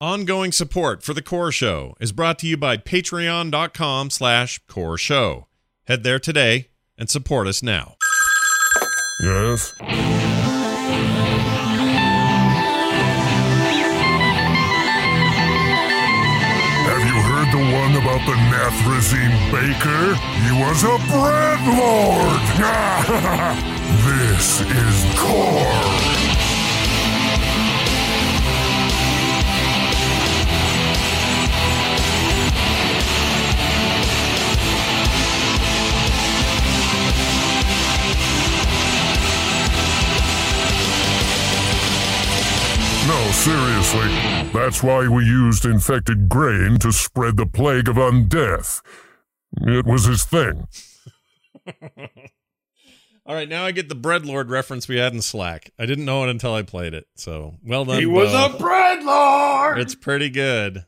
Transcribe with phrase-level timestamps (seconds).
[0.00, 5.48] Ongoing support for the Core Show is brought to you by patreon.com slash core show.
[5.88, 7.96] Head there today and support us now.
[9.24, 9.72] Yes?
[16.86, 20.14] Have you heard the one about the Nathrezim baker?
[20.44, 22.42] He was a bread lord!
[24.06, 26.17] this is Core!
[43.28, 44.08] No, seriously.
[44.58, 48.80] That's why we used infected grain to spread the plague of undeath.
[49.60, 50.66] It was his thing.
[53.26, 55.72] All right, now I get the Bread Lord reference we had in Slack.
[55.78, 57.06] I didn't know it until I played it.
[57.16, 57.98] So well done.
[57.98, 58.46] He was Bo.
[58.46, 59.78] a bread lord.
[59.78, 60.86] It's pretty good.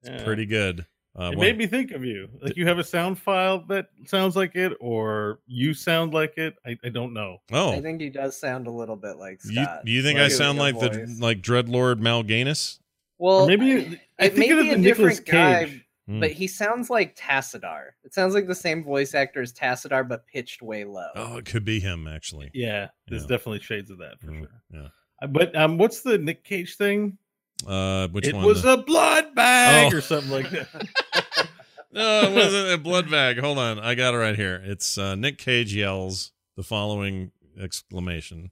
[0.00, 0.24] It's Yeah.
[0.24, 0.86] pretty good.
[1.18, 2.28] Uh, It one- made me think of you.
[2.40, 6.54] Like you have a sound file that sounds like it, or you sound like it.
[6.64, 7.38] I, I don't know.
[7.52, 9.86] oh, I think he does sound a little bit like you, Scott.
[9.86, 11.20] you think Like I sound a like the voice.
[11.20, 12.80] like Dreadlord Malganus?
[13.18, 15.84] Well, Or maybe I it think may of be the a Nicolas different guy, Cage.
[16.08, 16.20] Hmm.
[16.20, 17.90] but he sounds like Tassadar.
[18.04, 21.08] It sounds like the same voice actor as Tassadar, but pitched way low.
[21.14, 22.50] Oh, it could be him actually.
[22.54, 23.28] Yeah, there's Yeah.
[23.28, 24.62] definitely shades of that for Mm, sure.
[24.72, 24.88] Yeah.
[25.20, 27.18] Uh, But um, what's the Nick Cage thing?
[27.66, 28.44] Uh, which it one?
[28.44, 29.96] was a blood bag Oh.
[29.96, 30.68] or something like that.
[31.92, 33.38] no, it wasn't a blood bag.
[33.38, 34.60] Hold on, I got it right here.
[34.64, 38.50] It's uh, Nick Cage yells the following exclamation.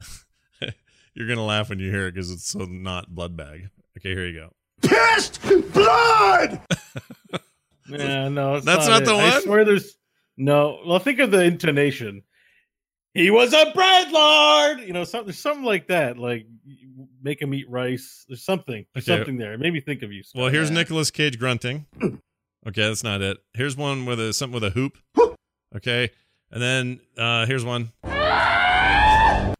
[1.14, 3.70] You're gonna laugh when you hear it because it's so not blood bag.
[3.98, 4.52] Okay, here you go.
[4.82, 5.40] Pissed
[5.72, 6.60] blood!
[7.88, 9.06] yeah, no, it's That's not it.
[9.06, 9.24] the one.
[9.24, 9.96] I swear there's
[10.36, 10.80] no.
[10.86, 12.22] Well, think of the intonation.
[13.14, 14.80] He was a bread lord.
[14.80, 16.18] You know, something, something like that.
[16.18, 16.46] Like
[17.22, 18.24] make him eat rice.
[18.28, 19.18] There's something, there's Okay.
[19.18, 19.52] something there.
[19.54, 20.22] It made me think of you.
[20.22, 20.40] Scott.
[20.42, 20.76] Well, here's Yeah.
[20.76, 21.86] Nicolas Cage grunting.
[22.66, 23.38] Okay, that's not it.
[23.54, 24.98] Here's one with a something with a hoop.
[25.76, 26.10] Okay,
[26.50, 27.92] and then uh here's one.
[28.02, 29.54] that's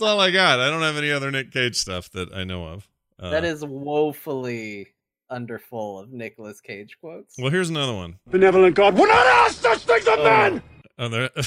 [0.00, 0.60] all I got.
[0.60, 2.88] I don't have any other Nick Cage stuff that I know of.
[3.20, 4.88] Uh, that is woefully
[5.30, 7.34] underfull of Nicolas Cage quotes.
[7.38, 8.18] Well, here's another one.
[8.30, 10.24] Benevolent God will not ask such things of Oh.
[10.24, 10.62] men!
[10.98, 11.30] Oh, there.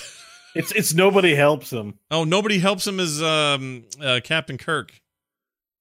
[0.56, 1.96] It's it's nobody helps him.
[2.12, 5.00] oh, nobody helps him is um uh, Captain Kirk.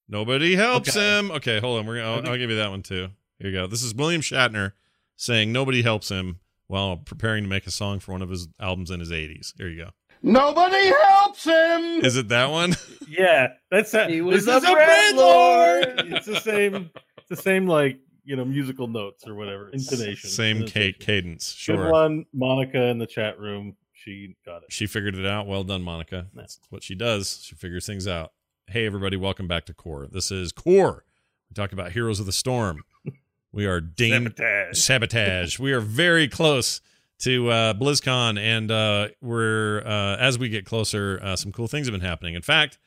[0.07, 1.19] Nobody helps Okay.
[1.19, 1.31] him.
[1.31, 1.85] Okay, hold on.
[1.85, 2.07] We're gonna.
[2.07, 3.09] I I'll, I'll give you that one too.
[3.39, 3.67] Here you go.
[3.67, 4.73] This is William Shatner
[5.15, 8.91] saying nobody helps him while preparing to make a song for one of his albums
[8.91, 9.53] in his 80s.
[9.57, 9.89] Here you go.
[10.21, 12.03] Nobody helps him!
[12.05, 12.75] Is it that one?
[13.11, 15.85] Yeah, that's a, He was this a is bread lord.
[16.13, 16.91] It's the same.
[17.17, 20.29] It's the same like you know musical notes or whatever intonation.
[20.29, 20.99] Same ca- Pronunciation.
[20.99, 21.63] cadence.
[21.65, 23.75] Good one, Monica in the chat room.
[24.03, 24.71] She got it.
[24.71, 25.45] She figured it out.
[25.45, 26.27] Well done, Monica.
[26.33, 27.41] That's what she does.
[27.43, 28.31] She figures things out.
[28.67, 30.07] Hey, everybody, welcome back to Core.
[30.09, 31.03] This is Core.
[31.49, 32.83] We talk about Heroes of the Storm.
[33.51, 34.77] We are dang Sabotage.
[34.77, 35.57] sabotage.
[35.57, 36.81] we are very close
[37.21, 41.87] to uh, BlizzCon, and uh, we're uh, as we get closer, uh, some cool things
[41.87, 42.35] have been happening.
[42.35, 42.77] In fact,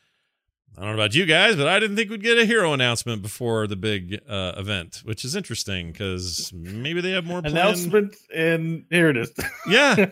[0.77, 3.21] I don't know about you guys, but I didn't think we'd get a hero announcement
[3.21, 7.57] before the big uh, event, which is interesting because maybe they have more planned.
[7.59, 9.31] Announcement and here it is.
[9.69, 10.07] Yeah,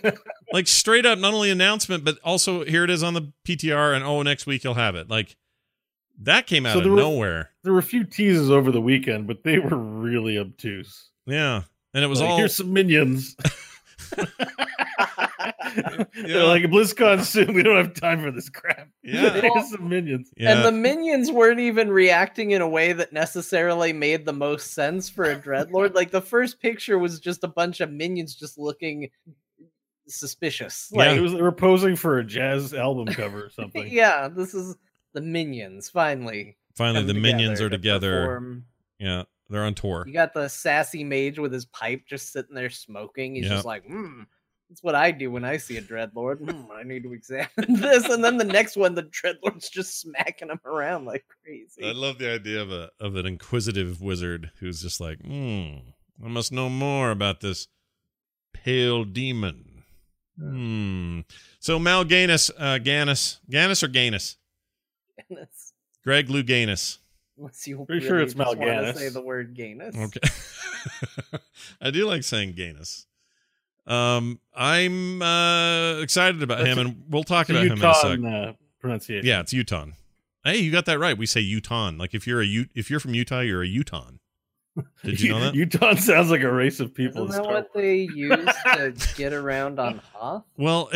[0.53, 4.05] like straight up, not only announcement, but also here it is on the PTR, and
[4.05, 5.09] oh, next week you'll have it.
[5.09, 5.35] Like
[6.23, 7.51] that came out So of were- nowhere.
[7.65, 11.09] there were a few teases over the weekend, but they were really obtuse.
[11.27, 11.63] Yeah,
[11.95, 13.35] and it was Like, all here's some minions.
[14.17, 14.27] Yeah.
[16.15, 17.55] They're like BlizzCon soon.
[17.55, 18.89] We don't have time for this crap.
[19.03, 19.31] Yeah.
[19.41, 20.31] here's some minions.
[20.37, 20.53] yeah.
[20.57, 25.09] And the minions weren't even reacting in a way that necessarily made the most sense
[25.09, 25.95] for a dreadlord.
[25.95, 29.11] like the first picture was just a bunch of minions just looking
[30.09, 30.91] suspicious.
[30.93, 33.89] Like Like, it was they were posing for a jazz album cover or something.
[33.89, 34.77] yeah, this is
[35.13, 36.57] the minions finally.
[36.77, 38.21] Finally, the minions are to together.
[38.27, 38.65] perform.
[38.99, 40.05] Yeah, they're on tour.
[40.07, 43.35] You got the sassy mage with his pipe just sitting there smoking.
[43.35, 43.53] He's Yep.
[43.53, 44.23] just like, hmm.
[44.69, 46.39] That's what I do when I see a dreadlord.
[46.49, 50.49] Hmm, I need to examine this, and then the next one, the dreadlord's just smacking
[50.49, 51.85] him around like crazy.
[51.85, 55.75] I love the idea of a of an inquisitive wizard who's just like, hmm,
[56.25, 57.67] I must know more about this
[58.55, 59.83] pale demon.
[60.39, 61.21] Hmm.
[61.59, 64.37] So Mal Ganus, uh, Ganus, Ganus or Ganus?
[65.31, 65.73] Gainus.
[66.05, 66.99] Greg Louganis.
[67.41, 68.97] Unless you Pretty sure really it's just wanna Mal'Ganis.
[68.97, 69.97] Say the word Gainus.
[69.97, 71.39] Okay.
[71.81, 73.07] I do like saying Ganus.
[73.87, 77.79] Um, I'm uh excited about That's him, a- and we'll talk It's a about him
[77.79, 78.19] in a sec.
[78.19, 79.27] Utah uh, pronunciation.
[79.27, 79.87] Yeah, it's Utah.
[80.45, 81.17] Hey, you got that right.
[81.17, 81.91] We say Utah.
[81.97, 84.11] Like if you're a U- if you're from Utah, you're a Utah.
[85.03, 85.55] Did you know that?
[85.55, 87.25] Utah sounds like a race of people.
[87.29, 88.45] Isn't that Star what they use
[88.75, 90.45] to get around on Hoth?
[90.57, 90.91] Well,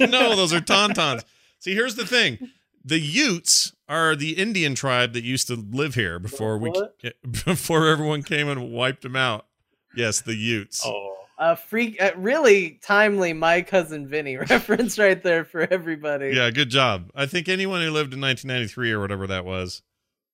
[0.00, 1.24] no, those are tauntauns.
[1.58, 2.38] See, here's the thing.
[2.86, 6.72] The Utes are the Indian tribe that used to live here before we
[7.44, 9.46] before everyone came and wiped them out.
[9.94, 10.82] Yes, the Utes.
[10.86, 13.32] Oh, Uh, freak, uh, really timely.
[13.34, 16.30] My cousin Vinny reference right there for everybody.
[16.34, 17.10] Yeah, good job.
[17.14, 19.82] I think anyone who lived in 1993 or whatever that was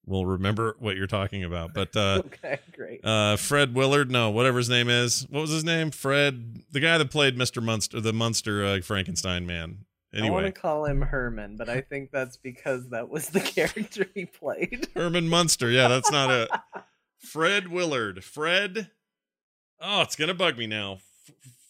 [0.07, 1.75] will remember what you're talking about.
[1.75, 3.05] But uh, Okay, great.
[3.05, 5.27] uh, Fred Willard, no, whatever his name is.
[5.31, 5.91] What was his name?
[5.91, 7.63] Fred, the guy that played Mr.
[7.63, 9.79] Munster, the Munster uh, Frankenstein man.
[10.14, 14.06] I want to call him Herman, but I think that's because that was the character
[14.14, 14.88] he played.
[14.94, 15.70] Herman Munster.
[15.70, 16.50] Yeah, that's not it.
[17.19, 18.23] Fred Willard.
[18.25, 18.91] Fred.
[19.81, 20.99] Oh, it's gonna bug me now.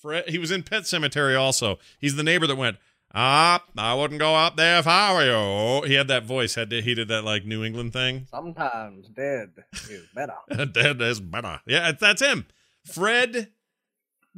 [0.00, 0.28] Fred.
[0.28, 1.78] He was in Pet Sematary also.
[2.00, 2.78] He's the neighbor that went.
[3.14, 5.86] Ah, I wouldn't go up there if I were you.
[5.86, 6.54] He had that voice.
[6.54, 8.26] Had to, he did that like New England thing.
[8.30, 9.50] Sometimes dead
[9.90, 10.34] is better.
[10.72, 11.60] Dead is better.
[11.66, 12.46] Yeah, that's him.
[12.86, 13.48] Fred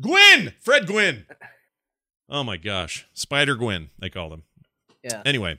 [0.00, 0.54] Gwynne.
[0.60, 1.24] Fred Gwynne.
[2.28, 4.42] Oh my gosh, Spider Gwen, They called him.
[5.02, 5.22] Yeah.
[5.26, 5.58] Anyway,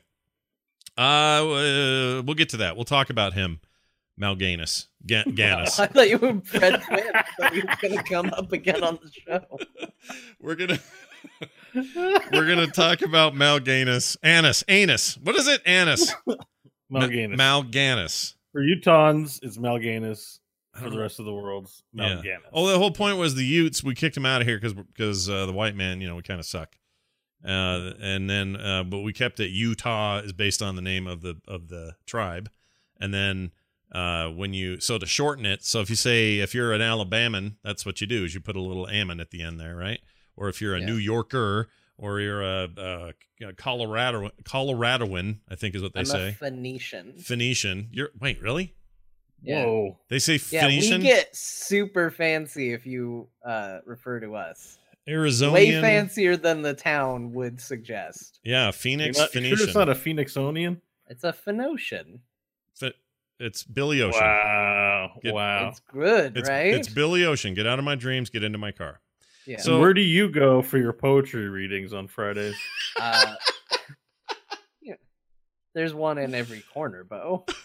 [0.98, 2.76] uh, uh, we'll get to that.
[2.76, 3.60] We'll talk about him,
[4.18, 5.80] Malganus, Ga- Gannis.
[5.80, 7.04] I thought you were Fred Quinn.
[7.14, 9.60] I thought you were going to come up again on the show.
[10.42, 10.80] we're gonna
[12.32, 15.18] we're gonna talk about Malganus, Anus, Anus.
[15.18, 15.62] What is it?
[15.68, 16.14] Anus.
[16.90, 17.38] Malganus.
[17.38, 18.36] Ma- Malganus.
[18.52, 20.40] for Utahns, it's Malganus.
[20.76, 22.16] I For the rest of the world's Yeah.
[22.16, 22.42] Malganus.
[22.52, 23.84] Oh, the whole point was the Utes.
[23.84, 26.22] We kicked them out of here because because uh, the white man, you know, we
[26.22, 26.76] kind of suck.
[27.44, 29.50] Uh, and then, uh, but we kept it.
[29.52, 32.50] Utah is based on the name of the of the tribe,
[33.00, 33.52] and then
[33.92, 37.56] uh, when you so to shorten it, so if you say if you're an Alabaman,
[37.64, 40.00] that's what you do is you put a little ammon at the end there, right?
[40.36, 40.88] Or if you're a Yeah.
[40.88, 42.68] New Yorker or you're a,
[43.40, 46.30] a Colorado Coloradoan, I think is what they I'm say.
[46.30, 47.14] a Phoenician.
[47.20, 47.90] Phoenician.
[47.92, 48.74] You're wait, really?
[49.46, 49.66] Yeah.
[49.66, 49.98] Whoa.
[50.10, 54.78] They say Yeah, we get super fancy if you uh, refer to us.
[55.08, 55.54] Arizona.
[55.54, 58.40] Way fancier than the town would suggest.
[58.44, 59.58] Yeah, Phoenix, not, Phoenician.
[59.58, 60.82] sure it's not a Phoenixonian?
[61.08, 62.22] It's a Phoenician.
[63.38, 64.22] It's Billy Ocean.
[64.22, 65.12] Wow.
[65.22, 65.68] Get- wow.
[65.68, 66.74] It's good, It's, right?
[66.74, 67.54] it's Billy Ocean.
[67.54, 68.30] Get out of my dreams.
[68.30, 69.02] Get into my car.
[69.46, 69.58] yeah.
[69.58, 72.56] so- So where do you go for your poetry readings on Fridays?
[73.00, 73.36] uh,
[74.82, 74.94] yeah.
[75.74, 77.46] There's one in every corner, Bo.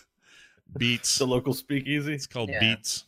[0.79, 1.19] Beats.
[1.19, 2.13] the local speakeasy?
[2.15, 2.61] It's called Yeah.
[2.61, 3.05] Beats.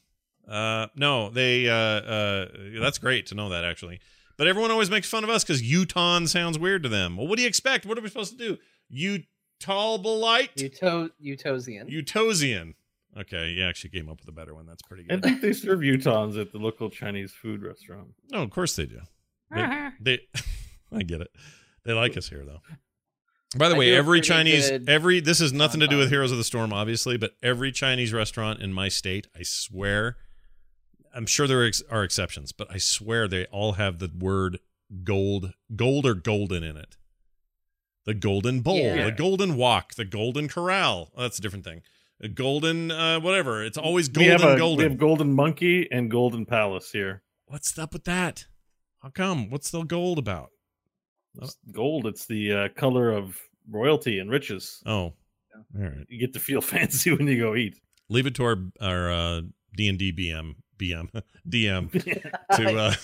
[0.48, 1.68] Uh, no, they.
[1.68, 2.48] Uh, uh,
[2.80, 4.00] that's great to know that actually.
[4.36, 7.16] But everyone always makes fun of us because Utah sounds weird to them.
[7.16, 7.86] Well, what do you expect?
[7.86, 8.58] What are we supposed to do?
[8.92, 10.54] Utalbalite?
[10.56, 11.88] Uto- Utosian.
[11.90, 12.74] Utosian.
[13.18, 14.66] Okay, you actually came up with a better one.
[14.66, 15.18] That's pretty good.
[15.18, 18.08] I think they serve Utahns at the local Chinese food restaurant.
[18.30, 19.00] No, of course they do.
[19.54, 20.18] They, they
[20.92, 21.30] I get it.
[21.84, 22.60] They like us here though.
[23.56, 26.10] By the I way, every Chinese good every this has nothing to do with.
[26.10, 30.16] Heroes of the Storm obviously, but every Chinese restaurant in my state, I swear
[31.14, 34.58] I'm sure there are, exceptions, but I swear they all have the word
[35.04, 36.96] gold gold or golden in it.
[38.04, 39.04] The golden bowl, Yeah.
[39.04, 41.10] the golden walk, the golden corral.
[41.16, 41.82] Oh, that's a different thing.
[42.20, 43.62] A golden uh whatever.
[43.62, 44.78] It's always we golden a, golden.
[44.78, 47.22] We have Golden Monkey and Golden Palace here.
[47.46, 48.46] What's up with that?
[49.02, 49.50] How come?
[49.50, 50.51] What's the gold about?
[51.40, 52.06] It's gold.
[52.06, 53.38] It's the uh, color of
[53.70, 54.82] royalty and riches.
[54.86, 54.92] Oh.
[54.94, 55.14] All
[55.74, 56.06] right.
[56.08, 57.78] You get to feel fancy when you go eat.
[58.08, 59.40] leave it to our our uh,
[59.76, 61.08] D and D BM BM
[61.48, 61.90] DM
[62.56, 62.94] to uh,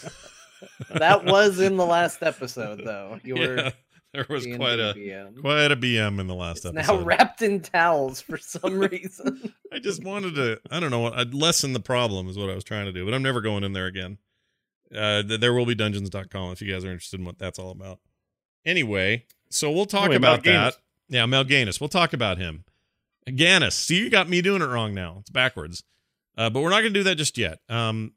[0.98, 3.18] that was in the last episode, though.
[3.22, 3.70] You were yeah,
[4.12, 5.40] there was D&D quite a BM.
[5.40, 6.98] quite a BM in the last It's episode.
[7.00, 9.52] now wrapped in towels for some reason.
[9.72, 12.54] I just wanted to I don't know what I'd lessen the problem is what I
[12.54, 14.18] was trying to do, but I'm never going in there again.
[14.94, 18.00] Uh, there will be dungeons.com if you guys are interested in what that's all about.
[18.64, 20.72] Anyway, so we'll talk Anyway, about Mal'Ganis.
[20.72, 20.76] that.
[21.08, 21.80] Yeah, Malganus.
[21.80, 22.64] We'll talk about him.
[23.26, 23.72] Gannis.
[23.72, 25.16] See, you got me doing it wrong now.
[25.20, 25.82] It's backwards.
[26.36, 27.60] Uh, but we're not going to do that just yet.
[27.68, 28.12] Um,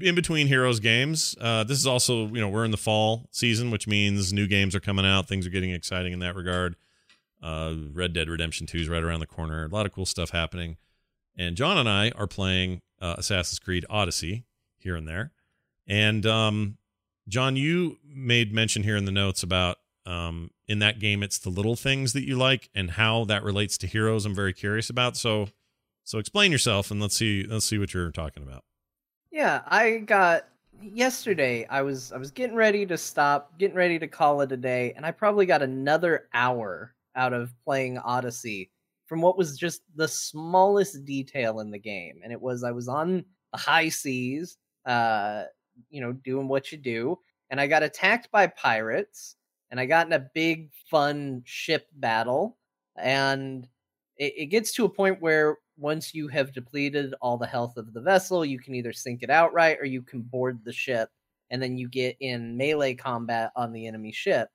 [0.00, 3.70] in between Heroes games, uh, this is also, you know, we're in the fall season,
[3.70, 5.28] which means new games are coming out.
[5.28, 6.76] Things are getting exciting in that regard.
[7.42, 9.64] Uh, Red Dead Redemption 2 is right around the corner.
[9.64, 10.76] A lot of cool stuff happening.
[11.36, 14.44] And John and I are playing uh, Assassin's Creed Odyssey
[14.78, 15.32] here and there.
[15.86, 16.76] And um,
[17.28, 21.50] John, you made mention here in the notes about um, in that game, it's the
[21.50, 24.26] little things that you like and how that relates to heroes.
[24.26, 25.16] I'm very curious about.
[25.16, 25.48] So,
[26.04, 28.64] so explain yourself and let's see let's see what you're talking about.
[29.30, 30.48] Yeah, I got
[30.82, 31.66] yesterday.
[31.68, 34.92] I was I was getting ready to stop, getting ready to call it a day,
[34.96, 38.70] and I probably got another hour out of playing Odyssey
[39.06, 42.20] from what was just the smallest detail in the game.
[42.24, 45.44] And it was I was on the high seas, uh,
[45.90, 47.18] you know, doing what you do,
[47.50, 49.36] and I got attacked by pirates,
[49.70, 52.58] and I got in a big fun ship battle,
[52.96, 53.68] and
[54.16, 57.92] it, it gets to a point where once you have depleted all the health of
[57.92, 61.08] the vessel, you can either sink it outright or you can board the ship,
[61.50, 64.48] and then you get in melee combat on the enemy ship.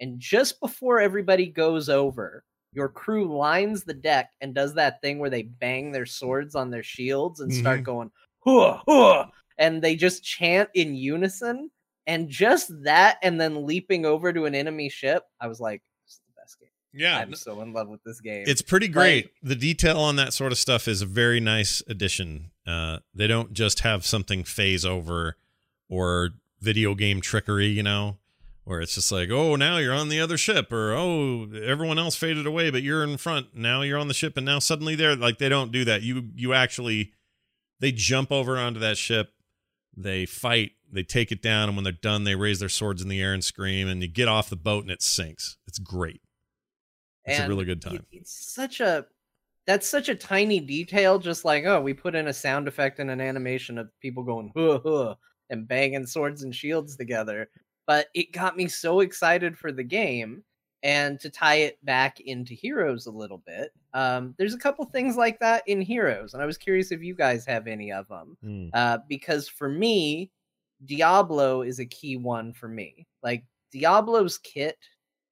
[0.00, 5.20] And just before everybody goes over, your crew lines the deck and does that thing
[5.20, 7.84] where they bang their swords on their shields and start Mhm.
[7.84, 11.70] going hua hua and they just chant in unison
[12.06, 16.14] and just that and then leaping over to an enemy ship i was like this
[16.14, 19.24] is the best game Yeah, i'm so in love with this game it's pretty great.
[19.26, 22.50] Like- the detail on that sort of stuff is a very nice addition.
[22.66, 25.36] Uh, they don't just have something phase over
[25.88, 26.30] or
[26.60, 28.16] video game trickery, you know,
[28.64, 32.16] where it's just like, oh, now you're on the other ship, or oh, everyone else
[32.16, 33.54] faded away, but you're in front.
[33.54, 36.00] Now you're on the ship, and now suddenly they're like, they don't do that.
[36.02, 37.12] You you actually
[37.80, 39.32] they jump over onto that ship,
[39.96, 43.08] they fight, they take it down, and when they're done, they raise their swords in
[43.08, 45.56] the air and scream, and you get off the boat and it sinks.
[45.66, 46.20] It's great.
[47.24, 48.04] It's a really good time.
[48.12, 49.06] it's such a
[49.66, 53.10] that's such a tiny detail just like oh we put in a sound effect and
[53.10, 55.14] an animation of people going huh, huh,
[55.48, 57.48] and banging swords and shields together
[57.86, 60.44] but it got me so excited for the game
[60.84, 65.16] and to tie it back into heroes a little bit um, there's a couple things
[65.16, 68.36] like that in heroes and i was curious if you guys have any of them
[68.44, 68.70] Mm.
[68.74, 70.30] uh, because for me,
[70.84, 73.06] Diablo is a key one for me.
[73.22, 74.76] Like Diablo's kit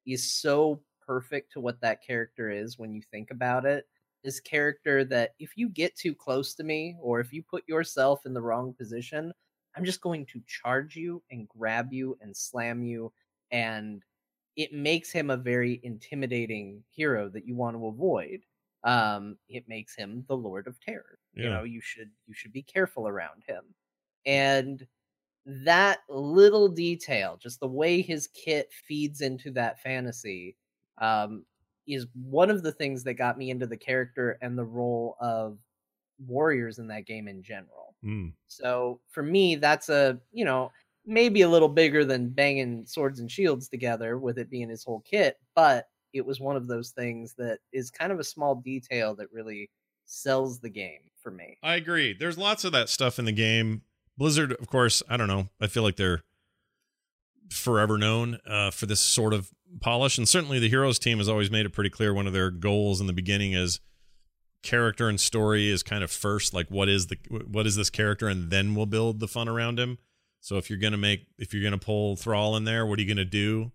[0.06, 3.86] is so perfect to what that character is when you think about it.
[4.24, 8.24] This character that if you get too close to me or if you put yourself
[8.24, 9.32] in the wrong position,
[9.76, 13.12] I'm just going to charge you and grab you and slam you
[13.50, 14.02] and
[14.56, 18.40] it makes him a very intimidating hero that you want to avoid.
[18.84, 21.18] Um, it makes him the Lord of Terror.
[21.34, 23.62] You know, you should you should be careful around him.
[24.26, 24.86] And
[25.46, 30.56] that little detail, just the way his kit feeds into that fantasy,
[30.98, 31.44] um,
[31.86, 35.58] is one of the things that got me into the character and the role of
[36.26, 37.94] warriors in that game in general.
[38.04, 38.32] Mm.
[38.46, 40.70] So for me, that's a you know
[41.04, 45.00] maybe a little bigger than banging swords and shields together with it being his whole
[45.00, 49.14] kit, but it was one of those things that is kind of a small detail
[49.16, 49.70] that really
[50.04, 51.56] sells the game for me.
[51.62, 52.14] I agree.
[52.18, 53.82] There's lots of that stuff in the game.
[54.18, 55.48] Blizzard, of course, I don't know.
[55.60, 56.22] I feel like they're
[57.50, 61.50] forever known uh, for this sort of polish, and certainly the Heroes team has always
[61.50, 62.12] made it pretty clear.
[62.12, 63.80] One of their goals in the beginning is
[64.62, 66.52] character and story is kind of first.
[66.54, 69.78] Like, what is the what is this character, and then we'll build the fun around
[69.78, 69.98] him.
[70.42, 73.08] So if you're gonna make if you're gonna pull Thrall in there, what are you
[73.08, 73.70] gonna do?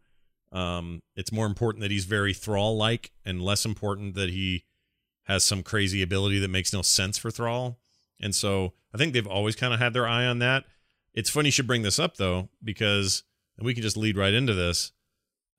[0.51, 4.65] Um, it's more important that he's very Thrall like, and less important that he
[5.24, 7.79] has some crazy ability that makes no sense for Thrall.
[8.19, 10.65] And so I think they've always kind of had their eye on that.
[11.13, 13.24] It's funny you should bring this up though, because
[13.59, 14.91] we can just lead right into this.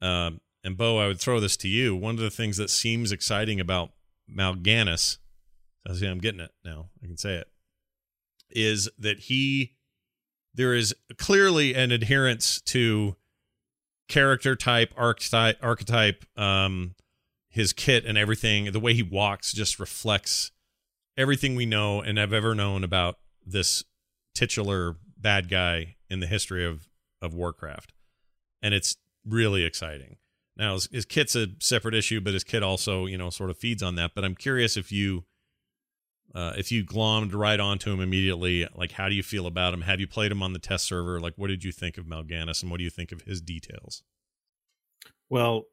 [0.03, 1.97] Um, and Bo, I would throw this to you.
[1.97, 3.93] One of the things that seems exciting about
[4.31, 5.19] Mal'Ganis,
[5.89, 6.91] I see I'm getting it now.
[7.03, 7.49] I can say it,
[8.51, 9.75] is that he
[10.59, 13.15] there is clearly an adherence to
[14.09, 16.97] character type, archetype, archetype, um,
[17.49, 18.73] his kit and everything.
[18.73, 20.51] The way he walks just reflects
[21.17, 23.85] everything we know and have ever known about this
[24.35, 26.89] titular bad guy in the history of
[27.23, 27.93] of Warcraft,
[28.61, 30.17] and it's really exciting.
[30.57, 33.59] Now his, his kit's a separate issue, but his kit also you know sort of
[33.59, 34.11] feeds on that.
[34.13, 35.25] But I'm curious if you
[36.35, 39.83] uh, if you glommed right onto him immediately, like how do you feel about him?
[39.83, 41.21] Have you played him on the test server?
[41.21, 44.03] Like what did you think of Mal'Ganis, and what do you think of his details?
[45.31, 45.65] Well,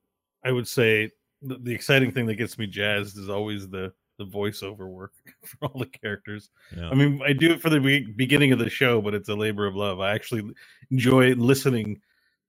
[0.44, 4.26] I would say the, the exciting thing that gets me jazzed is always the the
[4.26, 5.12] voiceover work
[5.46, 6.50] for all the characters.
[6.76, 6.90] Yeah.
[6.90, 9.36] I mean, I do it for the be- beginning of the show, but it's a
[9.36, 10.00] labor of love.
[10.00, 10.44] I actually
[10.90, 12.00] enjoy listening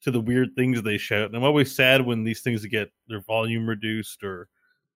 [0.03, 3.23] to the weird things they shout, and I'm always sad when these things get their
[3.23, 4.49] volume reduced or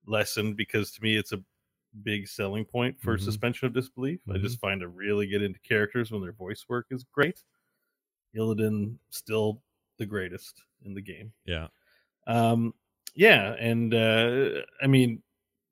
[0.07, 1.43] lessened because to me it's a
[2.03, 3.21] big selling point for Mhm.
[3.21, 4.21] suspension of disbelief.
[4.29, 7.43] I just find to really get into characters when their voice work is great.
[8.35, 9.61] Illidan still
[9.97, 11.33] the greatest in the game.
[11.45, 11.67] yeah.
[12.27, 12.73] Um,
[13.13, 15.21] yeah, and uh, I mean,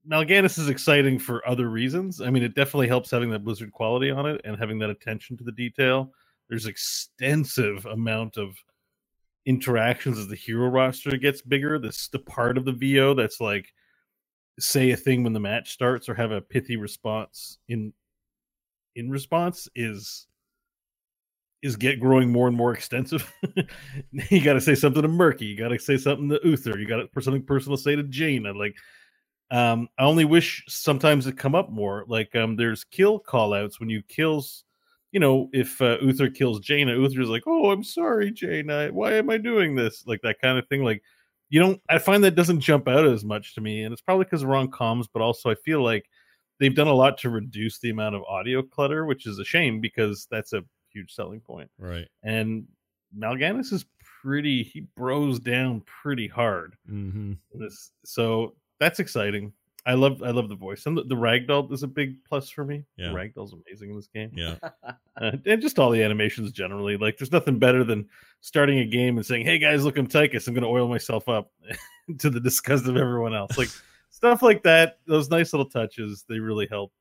[0.07, 2.21] Mal'Ganis is exciting for other reasons.
[2.21, 5.37] I mean, it definitely helps having that Blizzard quality on it and having that attention
[5.37, 6.11] to the detail.
[6.49, 8.55] There's extensive amount of
[9.45, 11.79] interactions as the hero roster gets bigger.
[11.79, 13.71] This the part of the VO that's like
[14.59, 17.93] say a thing when the match starts or have a pithy response in
[18.95, 20.27] in response is
[21.61, 23.31] is get growing more and more extensive.
[24.29, 25.45] you got to say something to Murky.
[25.45, 26.79] You got to say something to Uther.
[26.79, 28.53] You got to for something personal to say to Jaina.
[28.53, 28.75] Like,
[29.51, 32.05] um, I only wish sometimes it come up more.
[32.07, 34.63] Like, um, there's kill call outs when you kills.
[35.11, 38.89] You know, if uh, Uther kills Jaina, Uther's like, "Oh, I'm sorry, Jaina.
[38.91, 40.83] Why am I doing this?" Like that kind of thing.
[40.83, 41.01] Like,
[41.49, 41.81] you don't.
[41.89, 44.49] I find that doesn't jump out as much to me, and it's probably because of
[44.49, 45.07] wrong comms.
[45.11, 46.05] But also, I feel like
[46.59, 49.79] they've done a lot to reduce the amount of audio clutter, which is a shame
[49.81, 52.07] because that's a huge selling point Right.
[52.23, 52.65] and
[53.17, 53.85] Mal'Ganis is
[54.23, 57.33] pretty he bros down pretty hard Mm-hmm.
[57.53, 59.53] this so that's exciting.
[59.85, 62.65] I love I love the voice and the, the ragdoll is a big plus for
[62.65, 62.83] me.
[62.97, 63.09] Yeah.
[63.09, 64.31] The ragdoll's amazing in this game.
[64.33, 64.55] Yeah.
[65.21, 66.97] uh, and just all the animations generally.
[66.97, 68.07] Like, there's nothing better than
[68.41, 70.47] starting a game and saying, "Hey guys, look, I'm Tychus.
[70.47, 71.51] I'm going to oil myself up,"
[72.19, 73.57] to the disgust of everyone else.
[73.57, 73.69] Like
[74.09, 74.99] stuff like that.
[75.07, 76.25] Those nice little touches.
[76.27, 76.91] They really help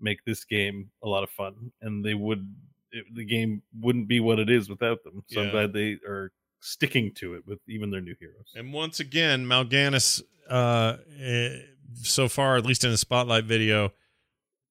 [0.00, 2.48] make this game a lot of fun, and they would
[2.92, 5.22] it, the game wouldn't be what it is without them.
[5.26, 5.46] So Yeah.
[5.46, 8.52] I'm glad they are sticking to it with even their new heroes.
[8.54, 11.58] And once again, Malganis, uh, eh,
[11.94, 13.90] so far, at least in the spotlight video,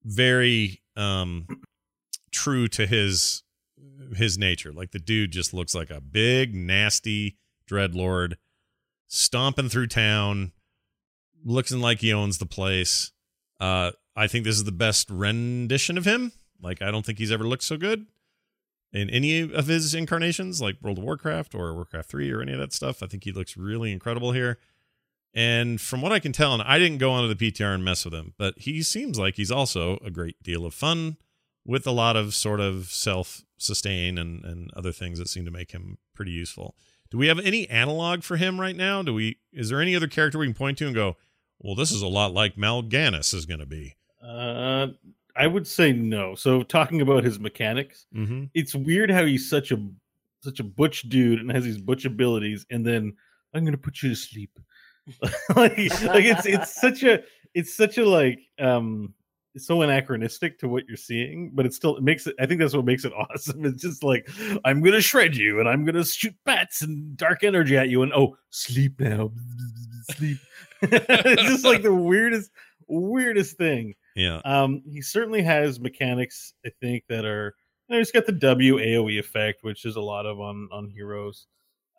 [0.04, 1.46] very um,
[2.30, 3.42] true to his
[4.16, 4.72] his nature.
[4.72, 7.36] Like the dude just looks like a big, nasty
[7.68, 8.34] dreadlord
[9.06, 10.52] stomping through town,
[11.44, 13.12] looking like he owns the place.
[13.60, 16.32] Uh, I think this is the best rendition of him.
[16.60, 18.06] Like I don't think he's ever looked so good
[18.92, 22.58] in any of his incarnations, like World of Warcraft or Warcraft 3 or any of
[22.58, 23.02] that stuff.
[23.02, 24.58] I think he looks really incredible here.
[25.38, 28.04] And from what I can tell, and I didn't go onto the PTR and mess
[28.04, 31.16] with him, but he seems like he's also a great deal of fun
[31.64, 35.50] with a lot of sort of self sustain and, and other things that seem to
[35.52, 36.74] make him pretty useful.
[37.10, 39.02] Do we have any analog for him right now?
[39.02, 41.16] Do we is there any other character we can point to and go,
[41.60, 43.94] well, this is a lot like Malganis is gonna be?
[44.20, 44.88] Uh,
[45.36, 46.34] I would say no.
[46.34, 48.44] So talking about his mechanics, Mm-hmm.
[48.54, 49.78] it's weird how he's such a
[50.42, 53.14] such a butch dude and has these butch abilities, and then
[53.54, 54.58] I'm gonna put you to sleep.
[55.56, 57.22] like, like it's it's such a
[57.54, 59.14] it's such a like um
[59.54, 62.36] it's so anachronistic to what you're seeing, but it still it makes it.
[62.38, 63.64] I think that's what makes it awesome.
[63.64, 64.28] It's just like
[64.64, 68.12] I'm gonna shred you, and I'm gonna shoot bats and dark energy at you, and
[68.12, 69.32] oh, sleep now,
[70.12, 70.38] sleep.
[70.82, 72.50] it's just like the weirdest
[72.86, 73.94] weirdest thing.
[74.14, 74.40] Yeah.
[74.44, 77.54] Um, he certainly has mechanics, I think, that are.
[77.88, 80.88] You know, he's got the W AOE effect, which is a lot of on on
[80.88, 81.46] heroes.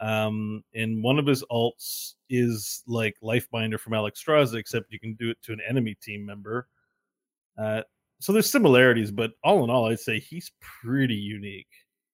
[0.01, 5.29] Um, and one of his alts is like Lifebinder from Alexstrasza, except you can do
[5.29, 6.67] it to an enemy team member.
[7.57, 7.81] Uh,
[8.19, 11.67] so there's similarities, but all in all, I'd say he's pretty unique.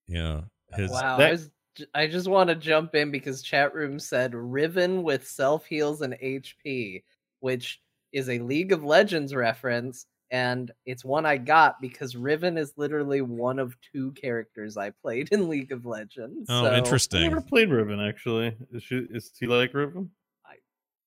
[0.08, 0.42] Yeah.
[0.76, 4.00] His wow, that- I, was, j- I just want to jump in because chat room
[4.00, 7.04] said Riven with self heals and HP,
[7.40, 7.82] which
[8.12, 13.22] is a League of Legends reference, and it's one I got because Riven is literally
[13.22, 16.48] one of two characters I played in League of Legends.
[16.50, 17.22] Oh, so I interesting.
[17.22, 18.56] never played Riven actually.
[18.74, 20.12] Is she is he like Riven?
[20.46, 20.56] I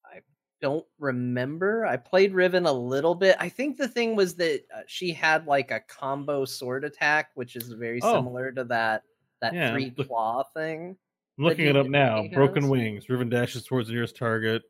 [0.06, 0.20] I
[0.62, 1.84] don't remember.
[1.84, 3.36] I played Riven a little bit.
[3.38, 7.54] I think the thing was that uh, she had like a combo sword attack, which
[7.56, 8.14] is very Oh.
[8.14, 9.02] similar to that
[9.42, 10.96] that Yeah, three look- claw thing.
[11.38, 12.22] I'm looking it up now.
[12.22, 12.70] he Broken has?
[12.70, 13.08] Wings.
[13.08, 14.62] Riven dashes towards the nearest target,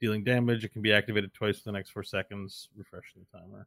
[0.00, 0.64] dealing damage.
[0.64, 2.68] It can be activated twice for the next four seconds.
[2.76, 3.66] Refresh the timer.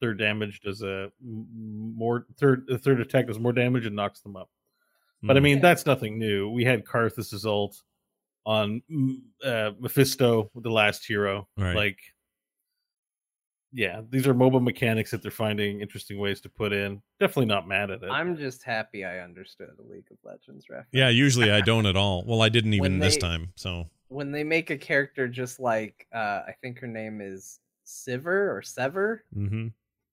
[0.00, 4.36] Third damage does a more third the third attack does more damage and knocks them
[4.36, 4.48] up.
[5.22, 5.44] But I Hmm.
[5.44, 5.62] mean Yeah.
[5.62, 6.50] that's nothing new.
[6.50, 7.82] We had Karthus' ult
[8.46, 8.82] on
[9.44, 11.46] uh, Mephisto, the last hero.
[11.58, 11.76] Right.
[11.76, 11.98] Like,
[13.72, 17.00] yeah, these are mobile mechanics that they're finding interesting ways to put in.
[17.20, 18.08] Definitely not mad at it.
[18.10, 20.88] I'm just happy I understood the League of Legends reference.
[20.92, 22.24] Yeah, usually I don't at all.
[22.26, 23.52] Well, I didn't even When this time.
[23.56, 28.56] So When they make a character just like uh I think her name is Siver
[28.56, 29.24] or Sever.
[29.34, 29.68] hmm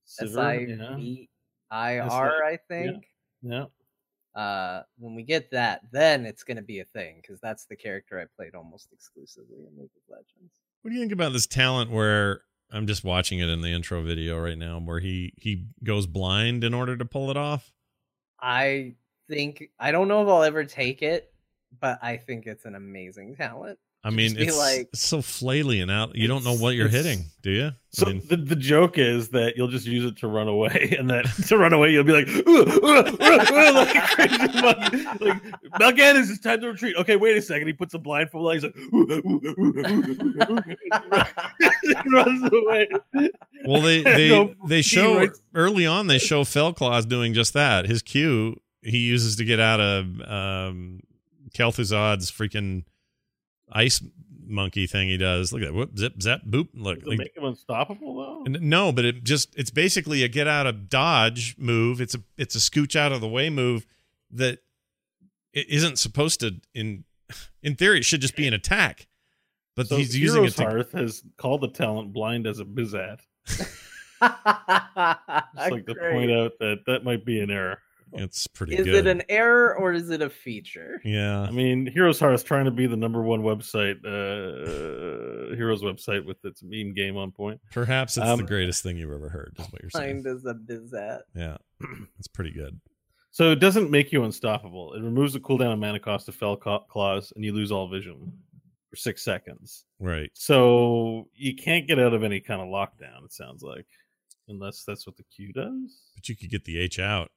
[0.07, 0.95] S Sivir, I yeah.
[0.95, 1.29] V
[1.69, 3.05] I R, I think.
[3.41, 3.65] yeah.
[4.35, 8.19] Uh when we get that, then it's gonna be a thing, because that's the character
[8.19, 10.53] I played almost exclusively in League of Legends.
[10.81, 12.41] what do you think about this talent where
[12.71, 16.63] I'm just watching it in the intro video right now where he he goes blind
[16.63, 17.71] in order to pull it off?
[18.39, 18.95] I
[19.29, 21.33] think I don't know if I'll ever take it,
[21.79, 23.79] but I think it's an amazing talent.
[24.03, 26.15] I mean, it's, like- it's so flaily and out.
[26.15, 27.71] You don't know what you're hitting, do you?
[27.91, 30.95] So I mean, the, the joke is that you'll just use it to run away,
[30.99, 35.03] and that to run away you'll be like, "Ooh, ooh, ooh, ooh," like crazy monkey.
[35.25, 35.43] Like
[35.79, 36.95] Malganis, it's time to retreat.
[36.97, 37.67] Okay, wait a second.
[37.67, 38.53] He puts a blindfold on.
[38.53, 38.75] He's like,
[42.05, 42.88] runs away.
[43.65, 46.07] well, they they No, they show writes- early on.
[46.07, 47.86] They show Felclaws doing just that.
[47.86, 51.01] His Q he uses to get out of um,
[51.53, 52.83] Kel'Thuzad's freaking
[53.71, 54.01] ice
[54.45, 55.08] monkey thing.
[55.10, 55.51] He does.
[55.51, 55.73] Look at that.
[55.73, 56.69] Whoop, zip, zap, boop.
[56.73, 58.43] Look, Does it like, make him unstoppable though?
[58.45, 62.01] N- No, but it just it's basically a get out of dodge move.
[62.01, 63.86] It's a it's a scooch out of the way move
[64.32, 64.60] that
[65.53, 67.03] it isn't supposed to in
[67.62, 69.08] in theory it should just be an attack.
[69.75, 72.65] But So he's using it Heroes to Hearth has called the talent blind as a
[72.65, 73.19] bizat.
[74.19, 77.80] Just like to point out that that might be an error.
[78.13, 78.95] it's pretty Is good.
[78.95, 81.01] it an error or is it a feature?
[81.03, 81.41] yeah.
[81.41, 86.25] I mean, Heroes Hearth is trying to be the number one website, uh, Heroes website
[86.25, 87.59] with its meme game on point.
[87.71, 90.23] Perhaps it's Um, the greatest thing you've ever heard, is what you're saying.
[90.23, 91.21] Kind as a bizat.
[91.35, 91.57] Yeah.
[92.19, 92.79] It's pretty good.
[93.31, 94.93] So it doesn't make you unstoppable.
[94.93, 97.87] It removes the cooldown of mana cost of Fell Ca- Claws, and you lose all
[97.87, 98.33] vision.
[98.89, 99.85] for six seconds.
[99.99, 100.31] Right.
[100.33, 103.25] So you can't get out of any kind of lockdown.
[103.25, 103.85] It sounds like,
[104.47, 106.01] unless that's what the Q does.
[106.15, 107.29] But you could get the H out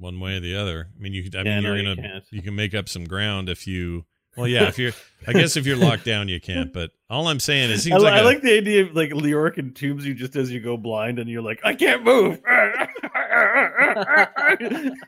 [0.00, 0.88] one way or the other.
[0.98, 1.36] I mean, you could.
[1.36, 2.24] I Yeah, mean, no, you're you gonna can't.
[2.30, 4.04] you can make up some ground if you.
[4.36, 4.68] Well, yeah.
[4.68, 4.92] If you're,
[5.26, 6.72] I guess if you're locked down, you can't.
[6.72, 9.10] But all I'm saying is, it I, like, I a- like the idea of like
[9.10, 12.40] Leoric entombs you just as you go blind, and you're like, I can't move.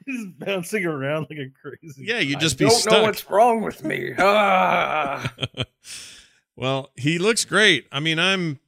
[0.09, 2.05] just bouncing around like a crazy.
[2.05, 2.93] yeah, you'd I just be don't stuck.
[2.93, 4.13] know what's wrong with me.
[4.19, 5.33] Ah.
[6.57, 7.87] well, he looks great.
[7.93, 8.59] I mean, I'm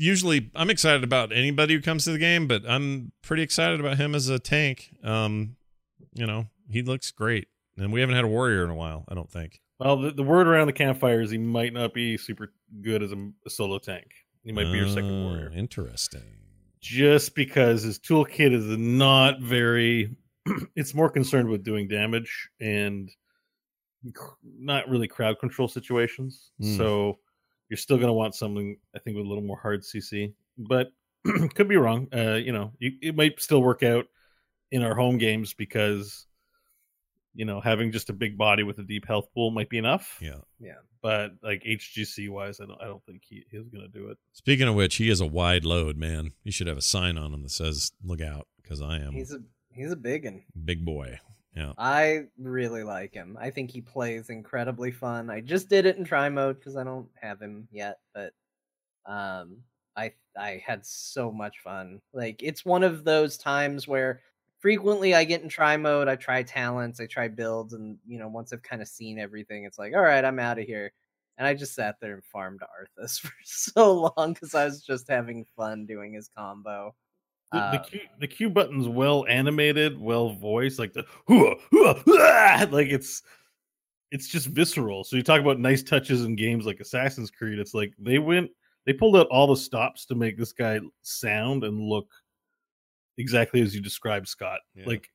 [0.00, 3.98] usually I'm excited about anybody who comes to the game, but I'm pretty excited about
[3.98, 4.94] him as a tank.
[5.04, 5.56] Um,
[6.14, 9.04] you know, he looks great, and we haven't had a warrior in a while.
[9.08, 9.60] I don't think.
[9.78, 13.12] Well, the, the word around the campfire is he might not be super good as
[13.12, 14.06] a, a solo tank.
[14.44, 15.52] He might be your second Oh, warrior.
[15.54, 16.22] Interesting.
[16.80, 20.16] just because his toolkit is not very
[20.76, 23.10] it's more concerned with doing damage and
[24.58, 26.76] not really crowd control situations Hmm.
[26.76, 27.18] so
[27.70, 30.92] you're still going to want something i think with a little more hard cc but
[31.54, 34.06] could be wrong uh you know you, it might still work out
[34.70, 36.26] in our home games because
[37.34, 40.18] you know having just a big body with a deep health pool might be enough
[40.20, 40.40] Yeah.
[40.58, 40.74] Yeah.
[41.02, 44.18] But like hgc wise i don't i don't think he, he's going to do it
[44.32, 46.32] Speaking of which, he is a wide load, man.
[46.44, 49.32] You should have a sign on him that says "Look out," because I am he's
[49.32, 49.38] a
[49.72, 50.42] he's a big one.
[50.64, 51.18] big boy.
[51.54, 51.74] Yeah.
[51.78, 53.36] I really like him.
[53.40, 55.30] I think he plays incredibly fun.
[55.30, 58.34] I just did it in try mode because I don't have him yet, but
[59.06, 59.64] um,
[59.96, 62.00] I I had so much fun.
[62.12, 64.22] Like it's one of those times where
[64.60, 66.08] frequently I get in try mode.
[66.08, 69.64] I try talents, I try builds, and you know once I've kind of seen everything,
[69.64, 70.92] it's like all right, I'm out of here.
[71.38, 75.08] And I just sat there and farmed Arthas for so long because I was just
[75.08, 76.94] having fun doing his combo.
[77.52, 81.94] The, the, Uh, Q, the Q button's well animated, well voiced, like the "Hua, hua,
[82.04, 83.22] hua," like it's
[84.12, 85.04] it's just visceral.
[85.04, 87.58] So you talk about nice touches in games like Assassin's Creed.
[87.58, 88.50] It's like they went,
[88.86, 92.08] they pulled out all the stops to make this guy sound and look
[93.18, 94.60] exactly as you described, Scott.
[94.74, 94.86] Yeah.
[94.86, 95.08] Like,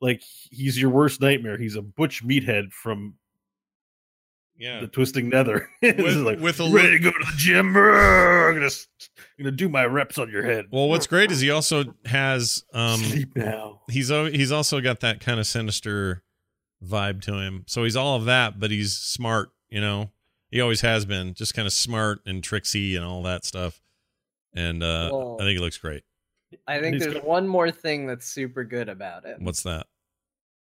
[0.00, 1.58] like he's your worst nightmare.
[1.58, 3.14] He's a butch meathead from
[4.60, 4.80] Yeah.
[4.80, 5.68] the Twisting Nether.
[5.82, 7.68] It's With- just like, with a ready li- to go to the gym?
[7.76, 8.86] I'm gonna, s-
[9.38, 10.66] gonna do my reps on your head.
[10.70, 13.80] Well, what's great is he also has um Sleep now.
[13.90, 16.22] he's he's also got that kind of sinister
[16.84, 17.64] vibe to him.
[17.66, 20.10] So he's all of that, but he's smart, you know.
[20.50, 23.80] He always has been, just kind of smart and tricksy and all that stuff.
[24.54, 26.02] And uh Well- I think he looks great.
[26.66, 29.36] I think He's there's got- one more thing that's super good about it.
[29.40, 29.86] What's that?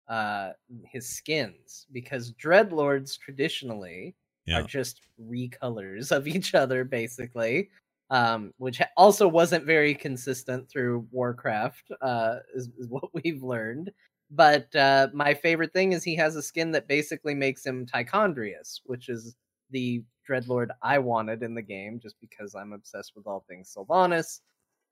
[0.08, 0.52] Uh
[0.84, 4.14] his skins because dreadlords traditionally
[4.46, 4.58] Yeah.
[4.60, 7.70] are just recolors of each other basically
[8.10, 13.90] um which also wasn't very consistent through warcraft uh is, is what we've learned
[14.30, 18.80] but uh my favorite thing is he has a skin that basically makes him tichondrius
[18.84, 19.36] which is
[19.70, 24.40] the dreadlord i wanted in the game just because i'm obsessed with all things sylvanas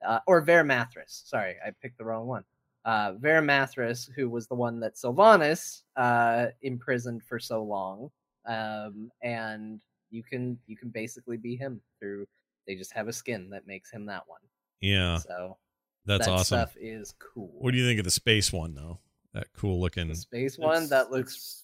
[0.06, 1.26] uh, or Varimathras.
[1.28, 2.44] Sorry, I picked the wrong one
[2.84, 8.10] uh, Varimathras, who was the one that Sylvanas uh, imprisoned for so long,
[8.46, 12.26] um, and you can you can basically be him through.
[12.66, 14.40] They just have a skin that makes him that one.
[14.80, 15.56] Yeah, so
[16.06, 16.44] that's that awesome.
[16.44, 17.50] stuff is cool.
[17.58, 18.98] What do you think of the space one though?
[19.34, 21.60] That cool looking The space one that looks.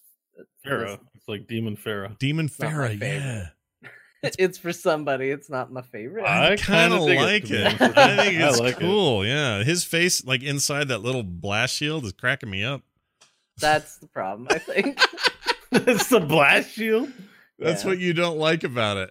[0.62, 1.00] Pharaoh.
[1.14, 2.14] It's like Demon Pharaoh.
[2.20, 3.08] Demon not my Farah, favorite.
[3.18, 3.46] yeah.
[4.22, 5.30] It's for somebody.
[5.30, 6.24] It's not my favorite.
[6.24, 7.80] I, I kind of kinda it, like it.
[7.98, 8.16] I you.
[8.22, 8.80] think I it's like it.
[8.80, 9.24] cool.
[9.24, 12.82] Yeah, his face, like inside that little blast shield, is cracking me up.
[13.60, 14.48] That's the problem.
[14.50, 14.98] I think.
[15.72, 17.12] it's the blast shield.
[17.58, 17.90] That's Yeah.
[17.90, 19.10] what you don't like about it.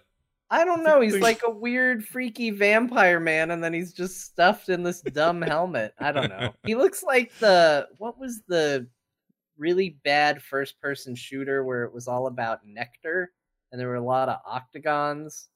[0.50, 1.00] I don't know.
[1.02, 5.42] He's like a weird, freaky vampire man, and then he's just stuffed in this dumb
[5.42, 5.92] helmet.
[5.98, 6.54] I don't know.
[6.64, 8.86] He looks like the what was the
[9.58, 13.30] really bad first-person shooter where it was all about nectar,
[13.70, 15.48] and there were a lot of octagons.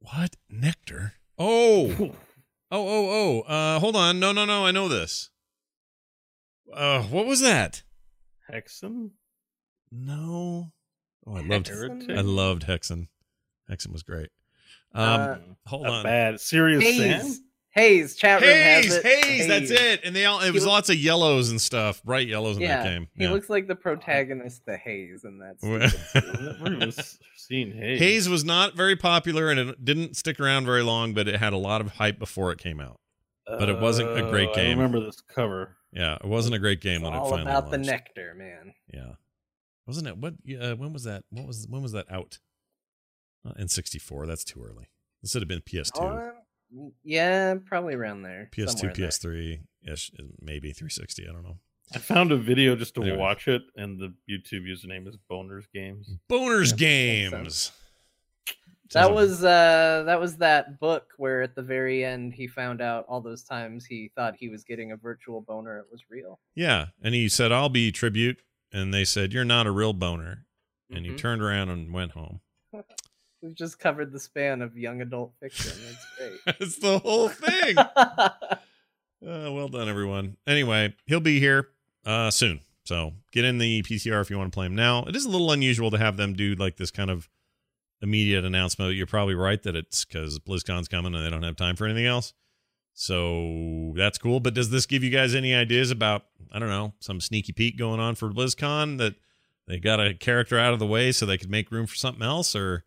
[0.00, 1.14] What nectar?
[1.38, 2.12] Oh, oh,
[2.70, 3.40] oh, oh.
[3.42, 4.18] Uh, hold on.
[4.20, 4.64] No, no, no.
[4.64, 5.30] I know this.
[6.72, 7.82] Uh, what was that?
[8.50, 9.10] Hexen.
[9.90, 10.72] No.
[11.26, 11.66] Oh, I loved.
[11.66, 12.16] Hexen?
[12.16, 13.08] I loved Hexen.
[13.70, 14.30] Hexen was great.
[14.94, 16.02] Um, Uh, hold on.
[16.04, 16.40] bad.
[16.40, 17.44] Serious Sam.
[17.72, 19.04] Haze, Haze, chat room has Haze, it.
[19.24, 20.00] Haze, that's it.
[20.04, 22.62] And they all it He was look- lots of yellows and stuff, bright yellows in
[22.62, 23.08] Yeah, that game.
[23.16, 27.98] he looks like the protagonist, the Haze, and that's I've never even s- seen Haze.
[28.00, 31.52] Haze was not very popular and it didn't stick around very long, but it had
[31.52, 32.98] a lot of hype before it came out.
[33.46, 34.78] but it wasn't a great Oh, game.
[34.78, 35.76] I remember this cover.
[35.92, 38.74] Yeah, it wasn't a great game It's when it all finally about the nectar, man.
[38.92, 39.14] Yeah,
[39.86, 40.16] wasn't it?
[40.18, 40.34] What?
[40.60, 41.24] Uh, when was that?
[41.30, 41.66] What was?
[41.68, 42.38] When was that out?
[43.44, 44.26] Uh, in '64.
[44.26, 44.88] That's too early.
[45.20, 46.32] This would have been PS2, Uh,
[47.04, 48.48] yeah, probably around there.
[48.52, 48.94] PS2.
[48.96, 51.28] PS3 ish, maybe 360.
[51.28, 51.58] I don't know.
[51.94, 53.16] I found a video just to Anyway.
[53.16, 56.16] watch it, and the YouTube username is Boners Games.
[56.30, 57.72] Boners Yeah, games.
[58.92, 63.04] That was uh that was that book where at the very end he found out
[63.08, 66.40] all those times he thought he was getting a virtual boner it was real.
[66.56, 70.46] yeah, and he said, "I'll be tribute," and they said, "You're not a real boner,"
[70.90, 71.18] and he Mhm.
[71.18, 72.40] turned around and went home.
[73.42, 75.72] We've just covered the span of young adult fiction.
[75.86, 76.40] That's great.
[76.58, 77.76] That's the whole thing.
[79.22, 80.38] Uh, well done, everyone.
[80.46, 81.68] Anyway, he'll be here
[82.06, 82.58] uh, soon.
[82.84, 85.04] So get in the PTR if you want to play him now.
[85.04, 87.28] It is a little unusual to have them do like this kind of
[88.00, 88.94] immediate announcement.
[88.94, 92.06] You're probably right that it's because BlizzCon's coming and they don't have time for anything
[92.06, 92.32] else.
[92.94, 94.40] So that's cool.
[94.40, 97.76] But does this give you guys any ideas about, I don't know, some sneaky peek
[97.78, 99.16] going on for BlizzCon that
[99.68, 102.22] they got a character out of the way so they could make room for something
[102.22, 102.56] else?
[102.56, 102.84] Or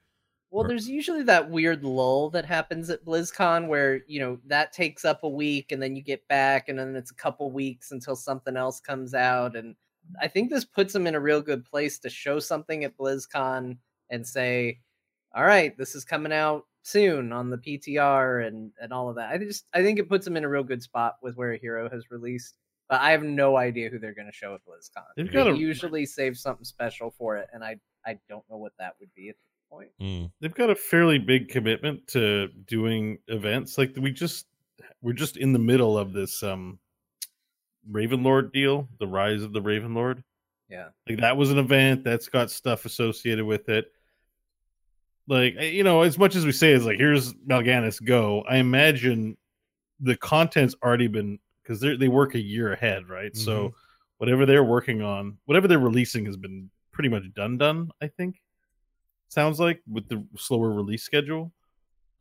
[0.53, 5.03] Well, there's usually that weird lull that happens at BlizzCon where, you know, that takes
[5.03, 8.15] up a week and then you get back and then it's a couple weeks until
[8.15, 9.55] something else comes out.
[9.55, 9.75] And
[10.21, 13.77] I think this puts them in a real good place to show something at BlizzCon
[14.11, 14.79] and say,
[15.33, 19.31] all right, this is coming out soon on the PTR and, and all of that.
[19.31, 21.57] I just, I think it puts them in a real good spot with where a
[21.57, 22.53] hero has released.
[22.89, 25.01] But I have no idea who they're going to show at BlizzCon.
[25.17, 28.57] They've They got a- usually save something special for it, and I, I don't know
[28.57, 29.35] what that would be at
[29.73, 29.89] point.
[30.01, 33.77] mm, They've got a fairly big commitment to doing events.
[33.77, 34.47] Like we just
[35.01, 36.79] we're just in the middle of this um
[37.91, 40.23] Ravenlord deal, the rise of the Ravenlord.
[40.69, 40.89] Yeah.
[41.07, 43.91] Like that was an event that's got stuff associated with it.
[45.27, 48.57] Like eh, you know, as much as we say is like here's Mal'Ganis go, I
[48.57, 49.37] imagine
[49.99, 53.35] the content's already been because they they work a year ahead, right?
[53.35, 53.73] So
[54.17, 58.41] whatever they're working on, whatever they're releasing has been pretty much done done, I think.
[59.33, 61.51] Sounds like with the slower release schedule.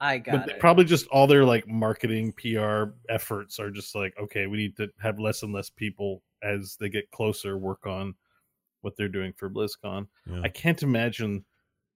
[0.01, 0.59] I got but it.
[0.61, 4.89] probably just all their like marketing PR efforts are just like, okay, we need to
[5.01, 8.15] have less and less people as they get closer work on
[8.81, 10.09] what they're doing for BlizzCon.
[10.27, 10.41] yeah.
[10.43, 11.45] I can't imagine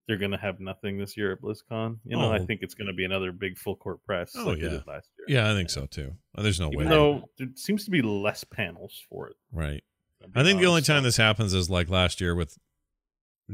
[0.06, 1.98] they're gonna have nothing this year at BlizzCon.
[2.04, 2.46] You know, I Oh.
[2.46, 4.70] think it's gonna be another big full court press Oh, like they yeah.
[4.70, 5.38] did last year.
[5.38, 6.12] yeah, I think so too.
[6.36, 6.74] Uh, There's no way.
[6.84, 9.36] Even though there seems to be less panels for it.
[9.50, 9.82] right.
[10.22, 12.56] I'll be I think the only time this happens is like last year with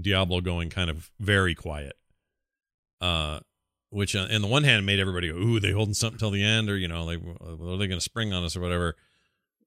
[0.00, 1.96] Diablo going kind of very quiet.
[3.00, 3.40] Uh
[3.92, 6.42] which uh, on the one hand made everybody go, "Ooh, they holding something till the
[6.42, 8.96] end," or you know, like, are they going to spring on us or whatever?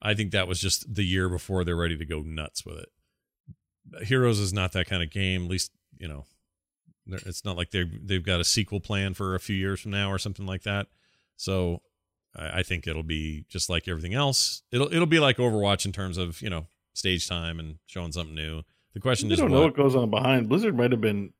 [0.01, 4.07] I think that was just the year before they're ready to go nuts with it.
[4.07, 5.43] Heroes is not that kind of game.
[5.43, 6.25] At least you know,
[7.07, 10.11] it's not like they they've got a sequel plan for a few years from now
[10.11, 10.87] or something like that.
[11.37, 11.83] So
[12.35, 14.63] I, I think it'll be just like everything else.
[14.71, 18.35] It'll it'll be like Overwatch in terms of you know stage time and showing something
[18.35, 18.63] new.
[18.95, 20.49] The question We is don't what, know what goes on behind.
[20.49, 21.31] Blizzard might have been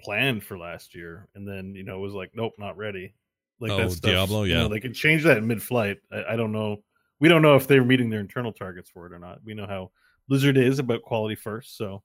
[0.00, 3.14] planned for last year, and then you know it was like, nope, not ready.
[3.60, 4.68] Like Oh, that stuff, Diablo, you know, yeah.
[4.68, 5.98] they could change that in mid-flight.
[6.12, 6.82] I, I don't know.
[7.20, 9.38] We don't know if they're meeting their internal targets for it or not.
[9.44, 9.90] We know how
[10.28, 12.02] Blizzard is about quality first, so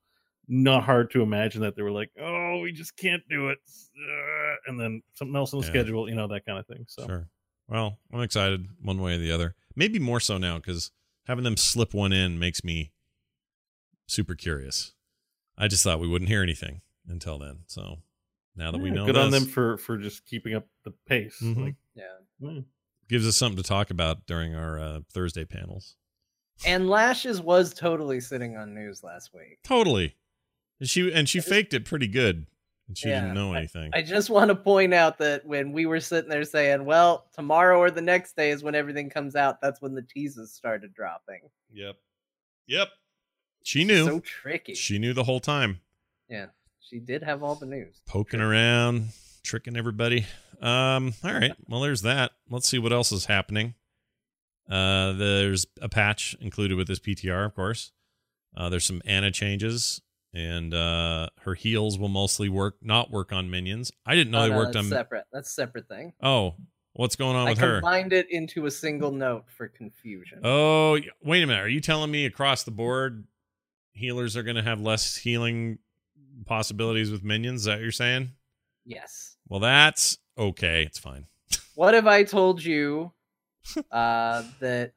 [0.48, 3.58] not hard to imagine that they were like, oh, we just can't do it,
[3.96, 5.72] uh, and then something else on the Yeah.
[5.72, 6.84] schedule, you know, that kind of thing.
[6.88, 7.28] So Sure.
[7.68, 9.54] Well, I'm excited one way or the other.
[9.74, 10.90] Maybe more so now because
[11.26, 12.92] having them slip one in makes me
[14.06, 14.92] super curious.
[15.56, 17.60] I just thought we wouldn't hear anything until then.
[17.66, 17.98] So
[18.56, 21.38] now that we know good on them for for just keeping up the pace.
[21.42, 21.64] Mhm.
[21.64, 22.04] Like, Yeah.
[22.40, 22.60] yeah.
[23.08, 25.96] gives us something to talk about during our uh, Thursday panels.
[26.66, 29.58] And Lashes was totally sitting on news last week.
[29.64, 30.16] Totally.
[30.80, 32.46] And she and she faked it pretty good.
[32.88, 33.90] And she Yeah, didn't know anything.
[33.94, 37.78] I just want to point out that when we were sitting there saying, well, tomorrow
[37.78, 41.40] or the next day is when everything comes out, that's when the teases started dropping.
[41.72, 41.96] yep.
[42.66, 42.88] Yep.
[43.64, 44.04] She knew.
[44.04, 44.74] So tricky.
[44.74, 45.80] she knew the whole time.
[46.28, 46.46] yeah.
[46.80, 48.02] She did have all the news.
[48.06, 49.08] poking around,
[49.42, 50.26] tricking everybody.
[50.60, 51.52] Um, all right.
[51.66, 52.32] Well, there's that.
[52.50, 53.74] Let's see what else is happening.
[54.70, 57.90] Uh, there's a patch included with this PTR, of course.
[58.56, 60.02] Uh, there's some Ana changes,
[60.34, 63.90] and uh, her heals will mostly work, not work on minions.
[64.06, 64.90] I didn't know Oh, they no, worked that's on.
[64.90, 65.24] separate.
[65.32, 66.12] That's a separate thing.
[66.22, 66.54] Oh,
[66.92, 67.76] what's going on I with her?
[67.76, 70.40] I combined it into a single note for confusion.
[70.44, 71.62] Oh, wait a minute.
[71.62, 73.24] Are you telling me across the board
[73.94, 75.78] healers are going to have less healing
[76.46, 77.62] possibilities with minions?
[77.62, 78.30] Is that what you're saying?
[78.84, 79.36] Yes.
[79.48, 80.82] Well, that's okay.
[80.82, 81.26] It's fine.
[81.76, 83.10] What if I told you
[83.90, 84.92] uh, that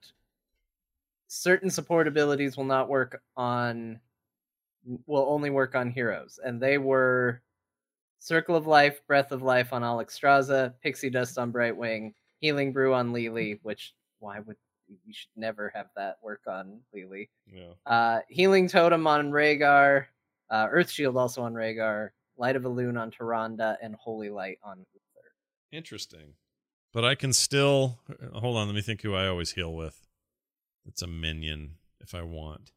[1.28, 4.00] certain support abilities will not work on,
[5.08, 7.42] will only work on heroes, and they were
[8.20, 13.12] Circle of Life, Breath of Life on Alexstrasza, Pixie Dust on Brightwing, Healing Brew on
[13.12, 14.58] Li Li, which why would
[15.06, 17.30] we should never have that work on Li Li.
[17.52, 17.74] Yeah.
[17.86, 20.06] Uh, Healing Totem on Rehgar,
[20.50, 24.80] uh, Earth Shield also on Rehgar, Light of Elune on Tyrande, and Holy Light on
[24.80, 25.28] Uther.
[25.72, 26.34] Interesting.
[26.94, 28.00] But I can still
[28.34, 28.68] hold on.
[28.68, 30.08] Let me think who I always heal with.
[30.86, 32.72] It's a minion if I want.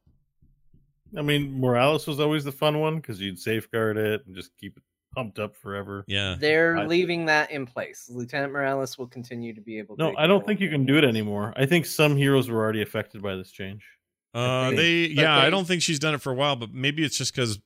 [1.16, 4.76] I mean, Morales was always the fun one because you'd safeguard it and just keep
[4.76, 4.82] it
[5.14, 6.04] pumped up forever.
[6.06, 6.36] Yeah.
[6.38, 8.08] They're I- leaving that in place.
[8.12, 10.02] Lieutenant Morales will continue to be able to.
[10.02, 11.52] No, I don't think you can do it anymore.
[11.56, 13.84] I think some heroes were already affected by this change.
[14.32, 16.72] Uh, think- they but yeah, I don't think she's done it for a while, but
[16.72, 17.58] maybe it's just because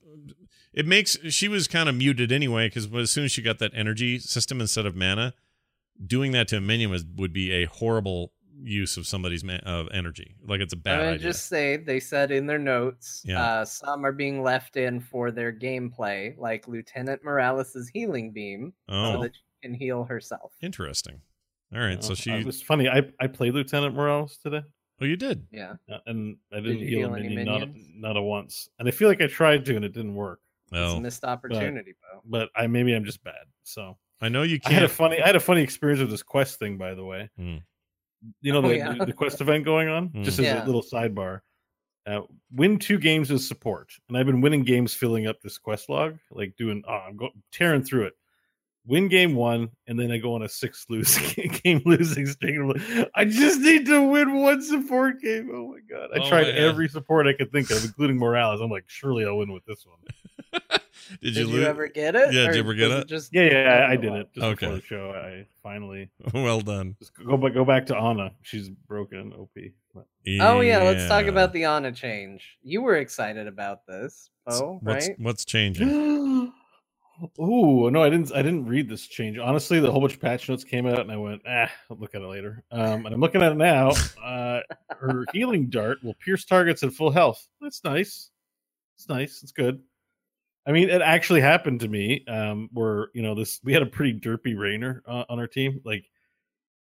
[0.73, 2.69] it makes she was kind of muted anyway.
[2.69, 5.35] Because as soon as she got that energy system instead of mana,
[6.05, 9.89] doing that to a minion was, would be a horrible use of somebody's ma- of
[9.93, 10.37] energy.
[10.47, 11.19] Like it's a I'm bad gonna idea.
[11.27, 13.43] just say they said in their notes, Yeah.
[13.43, 19.13] uh, some are being left in for their gameplay, like Lieutenant Morales' healing beam, oh,
[19.15, 20.53] so that she can heal herself.
[20.63, 21.21] interesting.
[21.75, 22.31] All right, so Uh, she.
[22.31, 22.89] It was funny.
[22.89, 24.63] I I played Lieutenant Morales today,
[25.01, 25.47] oh, you did.
[25.51, 27.91] Yeah, uh, and I didn't you heal, heal a any minion, not a, minions?
[27.97, 28.69] not a once.
[28.79, 30.41] And I feel like I tried to, and it didn't work.
[30.71, 32.21] it's Oh, a missed opportunity, Bo.
[32.25, 33.47] But I maybe I'm just bad.
[33.65, 34.93] So I know you I had a can't.
[34.93, 37.29] funny I had a funny experience with this quest thing, by the way.
[37.37, 37.57] Hmm.
[38.41, 38.95] You know Oh, the, yeah.
[38.99, 40.09] the, the quest event going on.
[40.09, 40.23] Hmm.
[40.23, 40.65] Just as Yeah.
[40.65, 41.41] a little sidebar,
[42.07, 42.21] uh,
[42.53, 46.19] win two games as support, and I've been winning games filling up this quest log,
[46.31, 46.83] like doing.
[46.89, 48.15] Oh, I'm go, tearing through it.
[48.87, 51.17] Win game one, and then I go on a six lose
[51.65, 52.57] game losing streak.
[52.57, 55.51] I'm like, I just need to win one support game.
[55.55, 56.11] Oh my god!
[56.15, 56.57] I Oh, tried man.
[56.59, 58.61] every support I could think of, including Morales.
[58.61, 60.61] I'm like, surely I'll win with this one.
[61.23, 62.33] did Did you, you, lo- ever get it?
[62.33, 63.09] Yeah, did you ever get was it?
[63.09, 64.67] Just Yeah, yeah, I, I Oh, did it just Okay.
[64.67, 65.11] before the show.
[65.13, 66.97] I finally well done.
[66.99, 68.33] just go back go back to Ana.
[68.43, 69.51] She's broken OP.
[69.95, 70.07] But-
[70.41, 72.59] Oh yeah, let's talk about the Ana change.
[72.63, 75.17] You were excited about this, S- oh what's right?
[75.21, 76.53] what's changing.
[77.41, 78.33] Ooh, no, I didn't.
[78.35, 79.39] I didn't read this change.
[79.39, 82.13] Honestly, the whole bunch of patch notes came out, and I went, ah, I'll look
[82.17, 82.65] at it later.
[82.73, 83.93] Um, and I'm looking at it now.
[84.25, 84.61] Uh,
[84.99, 87.47] her healing dart will pierce targets at full health.
[87.61, 88.31] That's nice.
[88.97, 89.43] It's nice.
[89.43, 89.81] It's good.
[90.67, 92.25] I mean, it actually happened to me.
[92.27, 95.81] Um, where you know this, we had a pretty derpy Rehgar uh, on our team.
[95.85, 96.07] Like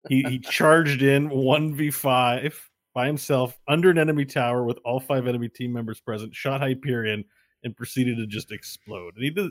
[0.08, 2.58] he he charged in one v five
[2.94, 7.24] by himself under an enemy tower with all five enemy team members present, shot Hyperion,
[7.64, 9.14] and proceeded to just explode.
[9.14, 9.50] And he did.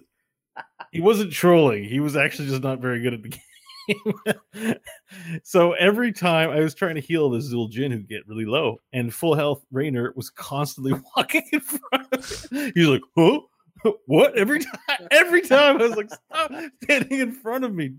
[0.91, 1.86] He wasn't trolling.
[1.86, 3.29] He was actually just not very good at the
[4.53, 4.75] game.
[5.43, 9.13] so every time I was trying to heal the Zul'jin who get really low, and
[9.13, 12.71] full health Rehgar was constantly walking in front of me.
[12.75, 13.39] He's like, huh?
[14.06, 14.38] What?
[14.38, 16.52] Every time, every time I was like, stop
[16.84, 17.96] standing in front of me.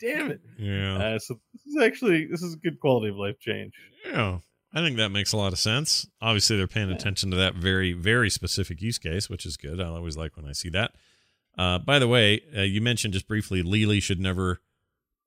[0.00, 0.40] Damn it.
[0.58, 0.96] Yeah.
[0.96, 3.72] Uh, so this is actually this is a good quality of life change.
[4.04, 4.38] Yeah,
[4.72, 6.06] I think that makes a lot of sense.
[6.20, 6.96] Obviously, they're paying Yeah.
[6.96, 9.80] attention to that very, very specific use case, which is good.
[9.80, 10.92] I always like when I see that.
[11.56, 14.60] Uh, by the way, uh, you mentioned just briefly, Li Li should never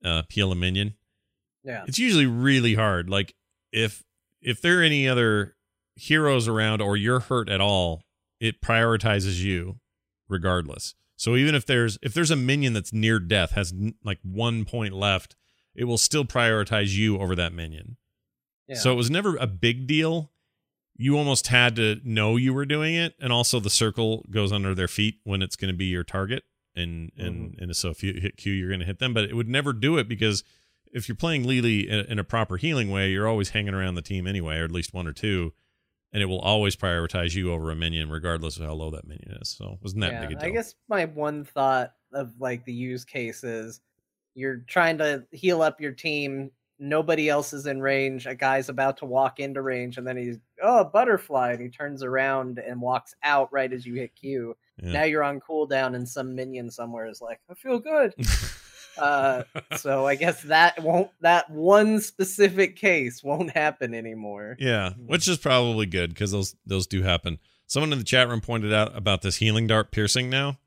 [0.04, 0.93] uh, peel a minion.
[1.63, 1.84] Yeah.
[1.88, 3.10] It's usually really hard.
[3.10, 3.34] Like
[3.72, 4.04] if
[4.41, 5.56] if there are any other
[5.96, 8.04] heroes around or you're hurt at all,
[8.39, 9.80] it prioritizes you
[10.27, 10.95] regardless.
[11.15, 14.65] So even if there's if there's a minion that's near death, has n- like one
[14.65, 15.35] point left,
[15.75, 17.97] it will still prioritize you over that minion.
[18.67, 18.75] Yeah.
[18.75, 20.31] So it was never a big deal.
[20.95, 24.73] You almost had to know you were doing it, and also the circle goes under
[24.73, 26.43] their feet when it's going to be your target,
[26.75, 27.63] and and mm-hmm.
[27.63, 29.13] and so if you hit Q, you're going to hit them.
[29.13, 30.43] But it would never do it because
[30.91, 33.95] if you're playing Li Li in, in a proper healing way, you're always hanging around
[33.95, 35.53] the team anyway, or at least one or two,
[36.13, 39.38] and it will always prioritize you over a minion, regardless of how low that minion
[39.41, 39.50] is.
[39.50, 40.50] So wasn't that yeah, big a deal.
[40.50, 43.82] I guess my one thought of like the use case is
[44.34, 46.52] you're trying to heal up your team.
[46.80, 48.28] Nobody else is in range.
[48.28, 51.70] A guy's about to walk into range, and then he's oh a butterfly, and he
[51.70, 54.56] turns around and walks out right as you hit Q.
[54.82, 54.91] Yeah.
[54.91, 58.13] Now you're on cooldown, and some minion somewhere is like, I feel good.
[58.97, 59.43] Uh,
[59.77, 64.55] so I guess that won't that one specific case won't happen anymore.
[64.60, 67.39] Yeah, which is probably good because those those do happen.
[67.67, 70.29] Someone in the chat room pointed out about this healing dart piercing.
[70.29, 70.57] Now,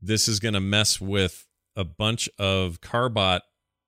[0.00, 1.46] this is going to mess with
[1.76, 3.40] a bunch of Carbot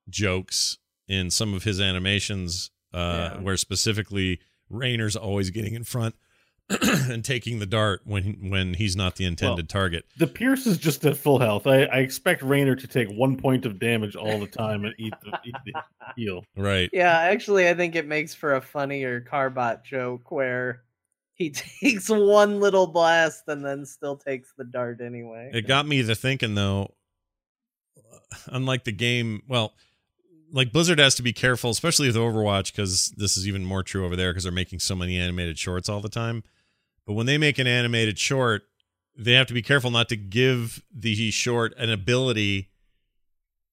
[0.08, 3.40] jokes in some of his animations, uh, Yeah.
[3.40, 6.14] where specifically Rehgar's always getting in front
[7.10, 10.04] and taking the dart when when he's not the intended target.
[10.18, 11.66] The Pierce is just at full health.
[11.66, 15.14] I, I expect Rehgar to take one point of damage all the time and eat
[15.22, 15.72] the, eat the
[16.16, 16.44] heal.
[16.56, 16.88] Right.
[16.92, 20.82] Yeah, actually, I think it makes for a funnier Carbot joke where
[21.34, 25.50] he takes one little blast and then still takes the dart anyway.
[25.52, 26.94] It got me to thinking though,
[27.98, 29.74] uh, unlike the game, well,
[30.52, 34.04] like Blizzard has to be careful, especially with Overwatch, because this is even more true
[34.04, 36.44] over there because they're making so many animated shorts all the time.
[37.10, 38.68] But when they make an animated short,
[39.18, 42.68] they have to be careful not to give the short an ability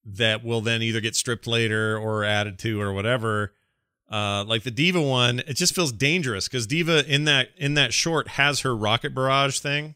[0.04, 3.54] that will then either get stripped later or added to or whatever.
[4.12, 7.94] Uh, like the D.Va one, it just feels dangerous because D.Va in that in that
[7.94, 9.94] short has her rocket barrage thing.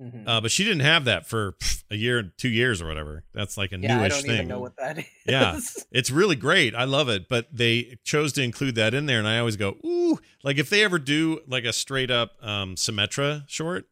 [0.00, 0.26] Mhm.
[0.26, 3.24] Uh, but she didn't have that for pff, a year, two years, or whatever.
[3.34, 4.30] That's like a yeah, I don't thing.
[4.32, 5.04] even know what that is.
[5.26, 5.58] Yeah.
[5.92, 6.74] It's really great.
[6.74, 7.28] I love it.
[7.28, 10.70] But they chose to include that in there, and I always go, ooh, like if
[10.70, 13.88] they ever do like a straight up um, Symmetra short,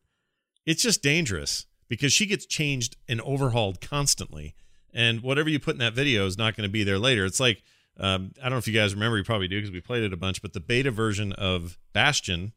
[0.64, 4.54] it's just dangerous because she gets changed and overhauled constantly.
[4.94, 7.24] And whatever you put in that video is not going to be there later.
[7.24, 7.62] It's like
[8.00, 10.12] um, I don't know if you guys remember, you probably do because we played it
[10.12, 10.40] a bunch.
[10.40, 12.52] But the beta version of Bastion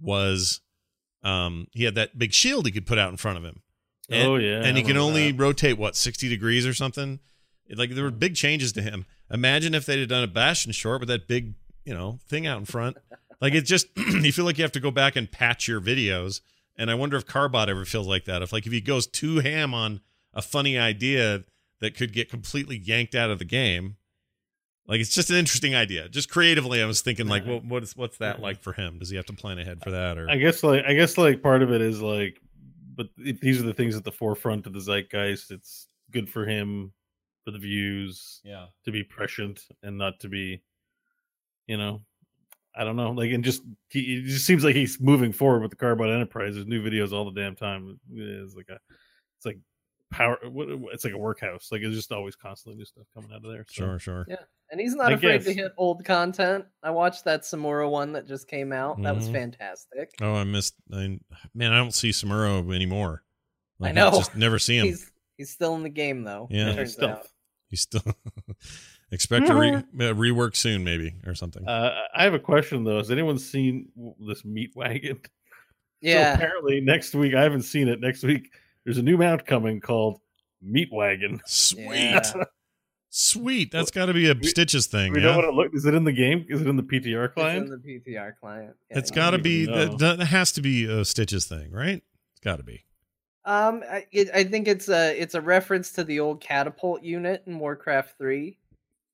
[0.00, 0.60] was
[1.22, 3.62] um, he had that big shield he could put out in front of him.
[4.10, 5.40] And, oh yeah, and he can only that.
[5.40, 7.20] rotate what sixty degrees or something.
[7.74, 9.06] Like there were big changes to him.
[9.30, 11.54] Imagine if they'd have done a Bastion short with that big,
[11.84, 12.98] you know, thing out in front.
[13.40, 16.40] Like it's just you feel like you have to go back and patch your videos.
[16.76, 18.42] And I wonder if Carbot ever feels like that.
[18.42, 20.00] If like if he goes too ham on
[20.34, 21.44] a funny idea
[21.80, 23.96] that could get completely yanked out of the game.
[24.86, 26.08] Like it's just an interesting idea.
[26.08, 28.98] Just creatively, I was thinking like, what what is what's that like for him?
[28.98, 30.28] Does he have to plan ahead for that or?
[30.28, 32.40] I guess like I guess like part of it is like,
[32.96, 35.50] but these are the things at the forefront of the zeitgeist.
[35.50, 36.92] It's good for him
[37.44, 38.66] for the views yeah.
[38.84, 40.62] to be prescient and not to be,
[41.66, 42.02] you know,
[42.74, 43.12] I don't know.
[43.12, 46.54] Like and just he it just seems like he's moving forward with the Carbot Enterprise.
[46.54, 48.00] There's new videos all the damn time.
[48.12, 48.78] It's like a,
[49.36, 49.58] it's like
[50.12, 50.38] power.
[50.92, 51.68] It's like a workhouse.
[51.72, 53.64] Like it's just always constantly new stuff coming out of there.
[53.68, 53.82] So.
[53.84, 54.26] Sure, sure.
[54.28, 54.36] Yeah.
[54.70, 56.64] And he's not I afraid to hit old content.
[56.82, 59.02] I watched that Samuro one that just came out.
[59.02, 59.32] That was Mhm.
[59.32, 60.10] fantastic.
[60.22, 60.74] Oh, I missed.
[60.92, 61.18] I,
[61.54, 63.22] man, I don't see Samuro anymore.
[63.80, 64.10] I Like, know.
[64.12, 64.86] Just never see him.
[64.86, 66.48] He's he's still in the game though.
[66.50, 66.66] Yeah.
[66.66, 67.08] it Yeah, turns still.
[67.10, 67.26] out.
[67.68, 68.02] He's still
[69.10, 69.82] expect a re, uh,
[70.14, 71.66] rework soon, maybe or something.
[71.66, 72.98] Uh, I have a question though.
[72.98, 73.88] Has anyone seen
[74.26, 75.20] this meat wagon?
[76.04, 76.32] Yeah.
[76.32, 78.00] So apparently next week I haven't seen it.
[78.00, 78.52] Next week
[78.84, 80.20] there's a new mount coming called
[80.60, 81.40] Meat Wagon.
[81.46, 82.22] Sweet, Yeah.
[83.10, 83.70] sweet.
[83.70, 85.12] That's got to be a we- Stitches thing.
[85.12, 85.30] We yeah?
[85.32, 85.74] know what it looked.
[85.74, 86.46] Is it in the game?
[86.48, 87.66] Is it in the PTR It's client?
[87.66, 88.74] in the PTR client.
[88.90, 89.62] Yeah, it's you got to be.
[89.62, 92.02] even That, that has to be a Stitches thing, right?
[92.32, 92.84] It's got to be.
[93.44, 97.42] Um, I, it, I think it's a it's a reference to the old catapult unit
[97.46, 98.56] in Warcraft Three.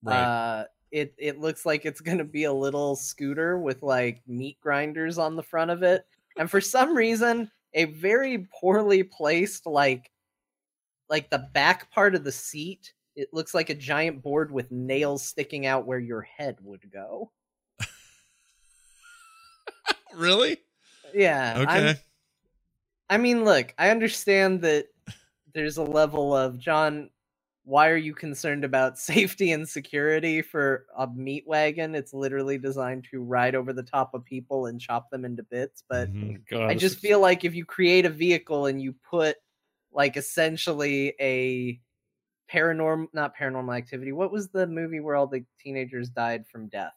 [0.07, 5.17] Uh, it it looks like it's gonna be a little scooter with like meat grinders
[5.17, 6.05] on the front of it,
[6.37, 10.11] and for some reason, a very poorly placed like
[11.09, 12.93] like the back part of the seat.
[13.17, 17.31] It looks like a giant board with nails sticking out where your head would go.
[20.15, 20.59] really?
[21.15, 21.65] Yeah.
[21.67, 22.01] I'm- Okay.
[23.11, 24.89] I mean, look, I understand that
[25.55, 27.09] there's a level of John.
[27.69, 31.95] Why are you concerned about safety and security for a meat wagon?
[31.95, 35.85] It's literally designed to ride over the top of people and chop them into bits.
[35.87, 36.67] But Mhm.
[36.67, 39.37] I just feel like if you create a vehicle and you put
[39.93, 41.79] like essentially a
[42.51, 44.13] paranormal, not paranormal activity.
[44.13, 46.93] What was the movie where all the teenagers died from death?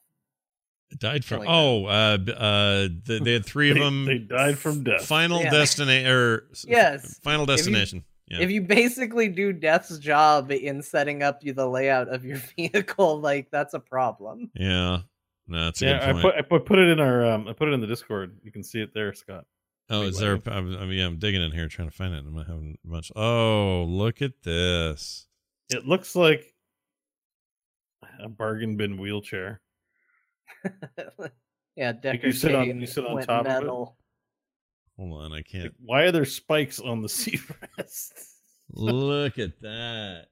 [0.99, 1.39] Died from.
[1.39, 4.05] Like oh, uh, uh, th- they had three of them.
[4.05, 5.05] they died from death.
[5.05, 5.49] Final Yeah.
[5.51, 7.19] destination or Yes.
[7.23, 8.03] Final If you- destination.
[8.31, 8.39] Yeah.
[8.39, 13.19] If you basically do Death's job in setting up you the layout of your vehicle,
[13.19, 14.49] like that's a problem.
[14.55, 14.99] yeah.
[15.47, 17.53] No, that's a yeah, good I put I put put it in our um I
[17.53, 18.37] put it in the Discord.
[18.41, 19.45] You can see it there, Scott.
[19.89, 20.39] Oh, is there?
[20.45, 22.23] I'm, mean, yeah, I'm digging in here trying to find it.
[22.25, 23.11] I'm not having much.
[23.13, 25.27] Oh, look at this.
[25.69, 26.53] It looks like
[28.21, 29.59] a bargain bin wheelchair.
[31.75, 33.89] yeah, Decker you sit on- you sit on went top of it?
[35.01, 35.17] Metal.
[35.19, 37.41] Hold on, I can't Like, why are there spikes on the seat
[37.77, 38.35] rests?
[38.73, 40.27] look at that.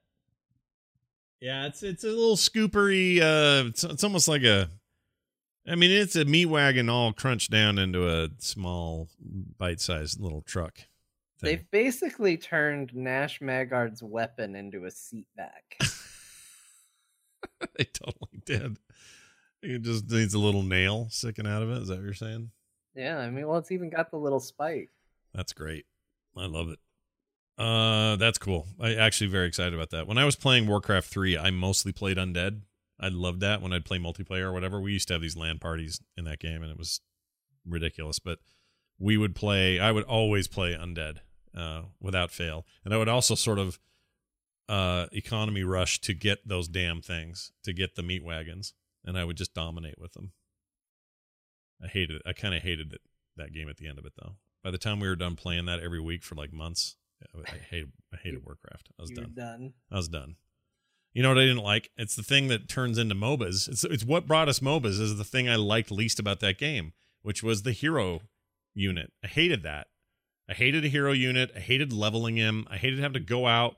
[1.42, 3.20] Yeah, it's it's a little scoopery.
[3.22, 4.70] Uh, it's it's almost like a.
[5.68, 9.08] I mean, it's a meat wagon all crunched down into a small,
[9.58, 10.78] bite-sized little truck.
[10.78, 10.88] thing.
[11.44, 15.78] They've basically turned Nash Magard's weapon into a seat back.
[17.78, 18.78] they totally did.
[19.62, 21.82] It just needs a little nail sticking out of it.
[21.84, 22.50] Is that what you're saying?
[23.00, 24.90] Yeah, I mean, well, it's even got the little spike.
[25.34, 25.86] That's great.
[26.36, 26.80] I love it.
[27.58, 28.68] Uh, that's cool.
[28.80, 30.08] I actually very excited about that.
[30.08, 32.62] When I was playing Warcraft 3, I mostly played undead.
[33.00, 34.80] I loved that when I'd play multiplayer or whatever.
[34.80, 37.00] We used to have these land parties in that game and it was
[37.66, 38.40] ridiculous, but
[38.98, 41.20] we would play I would always play undead
[41.56, 42.66] uh without fail.
[42.84, 43.80] And I would also sort of
[44.68, 48.74] uh economy rush to get those damn things, to get the meat wagons,
[49.06, 50.34] and I would just dominate with them.
[51.84, 52.22] I hated it.
[52.26, 53.02] I kind of hated it
[53.38, 54.34] that game at the end of it though.
[54.64, 56.98] By the time we were done playing that every week for like months,
[57.36, 58.90] I hated I hated Warcraft.
[58.98, 59.34] I was done.
[59.34, 59.74] done.
[59.92, 60.36] I was done.
[61.14, 61.90] You know what I didn't like?
[61.98, 63.68] It's the thing that turns into MOBAs.
[63.68, 66.94] It's it's what brought us MOBAs is the thing I liked least about that game,
[67.24, 68.22] which was the hero
[68.74, 69.12] unit.
[69.24, 69.88] I hated that.
[70.50, 71.52] I hated a hero unit.
[71.56, 72.68] I hated leveling him.
[72.70, 73.76] I hated having to go out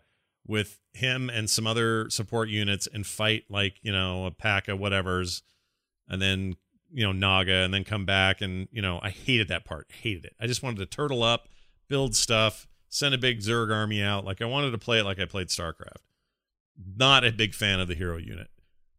[0.47, 4.79] with him and some other support units and fight like, you know, a pack of
[4.79, 5.41] whatevers
[6.07, 6.55] and then,
[6.93, 9.87] you know, Naga and then come back and, you know, I hated that part.
[10.01, 10.35] Hated it.
[10.39, 11.47] I just wanted to turtle up,
[11.87, 14.25] build stuff, send a big Zerg army out.
[14.25, 16.01] Like I wanted to play it like I played StarCraft
[16.97, 18.49] not a big fan of the hero unit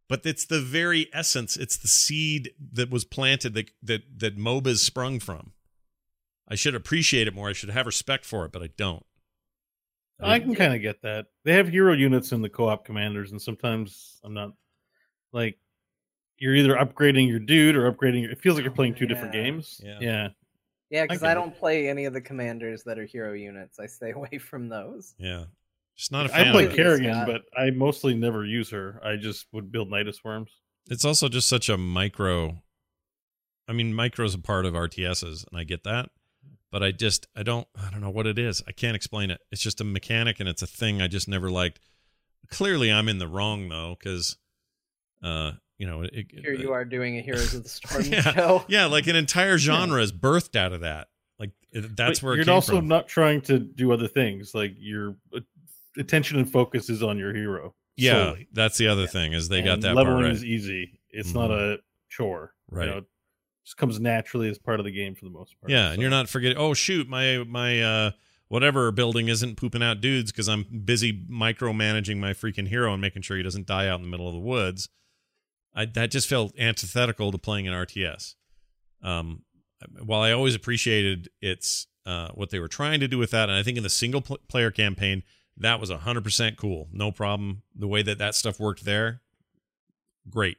[0.09, 4.78] but it's the very essence it's the seed that was planted that that that MOBAs
[4.78, 5.53] sprung from
[6.49, 9.05] i should appreciate it more i should have respect for it but i don't
[10.24, 11.26] I can kind of get that.
[11.45, 14.53] They have hero units in the co-op commanders, and sometimes I'm not
[15.32, 15.59] like
[16.43, 18.22] you're either upgrading your dude or upgrading.
[18.22, 19.80] Your, it feels like you're playing two different games.
[19.82, 19.99] Yeah.
[20.01, 20.28] yeah.
[20.90, 23.78] Yeah, because get I don't play any of the commanders that are hero units.
[23.78, 25.14] I stay away from those.
[25.18, 25.45] Yeah.
[25.97, 26.76] Just not a I fan I play of Scott.
[26.76, 29.01] Kerrigan, but I mostly never use her.
[29.05, 30.51] I just would build Nydus worms.
[30.90, 32.61] It's also just such a micro.
[33.68, 36.11] I mean, micro's a part of RTSs, and I get that.
[36.72, 38.64] But I just, I don't, I don't know what it is.
[38.66, 39.40] I can't explain it.
[39.53, 41.78] It's just a mechanic, and it's a thing I just never liked.
[42.51, 44.38] Clearly, I'm in the wrong though, because,
[45.22, 45.53] uh,
[45.83, 48.20] you know, it, Here you are doing a Heroes of the Storm Yeah.
[48.20, 48.64] show.
[48.68, 51.09] Yeah, like an entire genre is birthed out of that.
[51.41, 52.87] Like that's But where it you're came also from.
[52.87, 54.55] not trying to do other things.
[54.55, 55.41] Like your uh,
[55.99, 57.74] attention and focus is on your hero.
[57.97, 58.47] yeah, solely.
[58.53, 60.33] that's the other thing is they got that leveling part right.
[60.35, 61.01] is easy.
[61.11, 61.78] It's not a
[62.09, 62.53] chore.
[62.70, 62.89] you Right.
[62.89, 63.05] know, it
[63.64, 65.70] just comes naturally as part of the game for the most part.
[65.72, 66.59] Yeah, and you're not forgetting.
[66.59, 68.11] Oh shoot, my my uh
[68.47, 73.22] whatever building isn't pooping out dudes because I'm busy micromanaging my freaking hero and making
[73.22, 74.89] sure he doesn't die out in the middle of the woods.
[75.74, 78.34] I that just felt antithetical to playing an RTS.
[79.02, 79.42] Um,
[80.00, 83.58] while I always appreciated its uh what they were trying to do with that, and
[83.58, 85.22] I think in the single pl- player campaign
[85.56, 87.62] that was hundred percent cool, no problem.
[87.74, 89.20] The way that that stuff worked there,
[90.28, 90.58] great.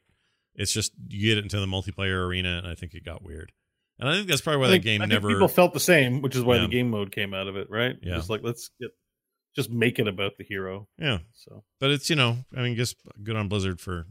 [0.56, 3.52] It's just you get it into the multiplayer arena, and I think it got weird.
[4.00, 5.30] And I think that's probably why I think- game I think never.
[5.30, 6.64] people felt the same, which is why Yeah.
[6.64, 7.98] the game mode came out of it, right?
[8.02, 8.16] Yeah.
[8.16, 8.92] Just like let's get
[9.56, 10.88] just make it about the hero.
[10.98, 14.08] yeah, So but it's you know, I mean, just good on Blizzard for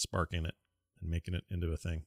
[0.00, 0.54] sparking it
[1.00, 2.02] and making it into a thing.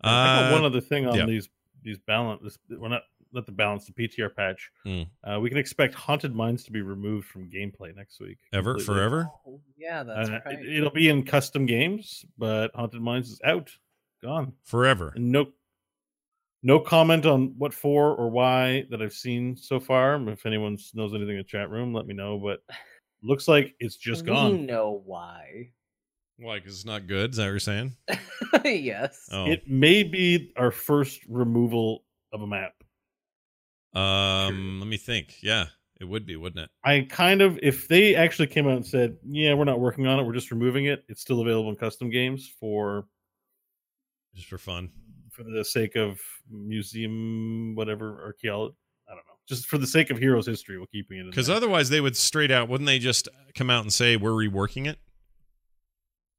[0.00, 1.26] I got Uh, one other thing on yeah.
[1.26, 1.48] these
[1.82, 2.42] these balance.
[2.42, 3.02] This, we're not
[3.32, 4.70] not the balance the PTR patch.
[4.84, 5.02] Hmm.
[5.22, 8.38] Uh, we can expect haunted mines to be removed from gameplay next week.
[8.54, 8.94] ever completely.
[8.94, 9.28] forever.
[9.46, 10.64] Oh, yeah, that's Uh, right.
[10.64, 13.70] it, will be in custom games, but haunted mines is out,
[14.22, 15.12] gone, Forever.
[15.14, 15.52] and no
[16.62, 20.16] no comment on what for or why that I've seen so far.
[20.30, 22.38] If anyone knows anything in the chat room, let me know.
[22.38, 22.62] But
[23.22, 24.64] looks like it's just we gone.
[24.66, 25.70] know why.
[26.38, 26.58] Why?
[26.58, 27.30] Because it's not good.
[27.32, 27.96] Is that what you're saying?
[28.64, 29.28] yes.
[29.32, 32.74] Oh, It may be our first removal of a map.
[33.94, 35.36] um, let me think.
[35.42, 35.66] Yeah,
[36.00, 36.70] it would be, wouldn't it?
[36.84, 40.20] I kind of, if they actually came out and said, "Yeah, we're not working on
[40.20, 43.06] it, we're just removing it," it's still available in custom games for
[44.34, 44.90] Just for fun.
[45.32, 46.20] for the sake of
[46.50, 48.76] museum, whatever archaeology.
[49.08, 51.20] I don't know, just for the sake of heroes' history, we're keeping it.
[51.22, 52.68] in Because otherwise, they would straight out.
[52.68, 54.98] Wouldn't they just come out and say we're reworking it?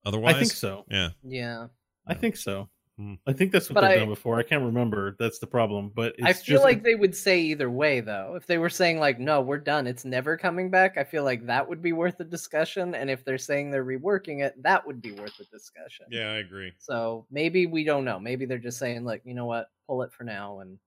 [0.05, 0.85] Otherwise, I think so.
[0.89, 1.09] Yeah.
[1.23, 1.67] Yeah.
[2.07, 2.69] I think so.
[2.97, 3.13] Hmm.
[3.25, 4.37] I think that's what But they've I- done before.
[4.39, 5.15] I can't remember.
[5.19, 5.89] That's the problem.
[5.95, 8.33] But it's I feel just, like they would say either way, though.
[8.35, 9.87] If they were saying like, "No, we're done.
[9.87, 12.95] It's never coming back," I feel like that would be worth a discussion.
[12.95, 16.07] And if they're saying they're reworking it, that would be worth a discussion.
[16.09, 16.73] Yeah, I agree.
[16.77, 18.19] So maybe we don't know.
[18.19, 20.77] Maybe they're just saying like, you know what, pull it for now, and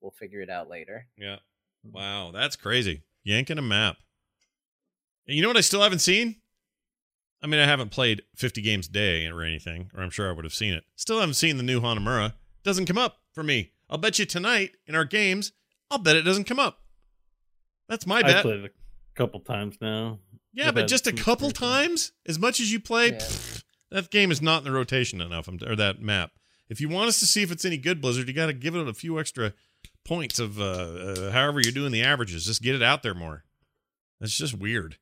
[0.00, 1.04] we'll figure it out later.
[1.16, 1.38] Yeah.
[1.82, 3.02] Wow, that's crazy.
[3.24, 3.96] Yanking a map.
[5.26, 6.36] And you know what I still haven't seen?
[7.42, 10.32] I mean, I haven't played 50 games a day or anything, or I'm sure I
[10.32, 10.84] would have seen it.
[10.96, 12.32] Still haven't seen the new Hanamura.
[12.64, 13.72] Doesn't come up for me.
[13.88, 15.52] I'll bet you tonight in our games,
[15.90, 16.80] I'll bet it doesn't come up.
[17.88, 18.42] That's my I bet.
[18.42, 20.18] played it a couple times now.
[20.52, 23.18] Yeah, I've but just a couple experience times, as much as you play, Yeah.
[23.18, 26.32] pfft, that game is not in the rotation enough, or that map.
[26.68, 28.74] If you want us to see if it's any good, Blizzard, you got to give
[28.76, 29.54] it a few extra
[30.04, 32.44] points of uh, uh, however you're doing the averages.
[32.44, 33.44] Just get it out there more.
[34.20, 34.98] That's just weird.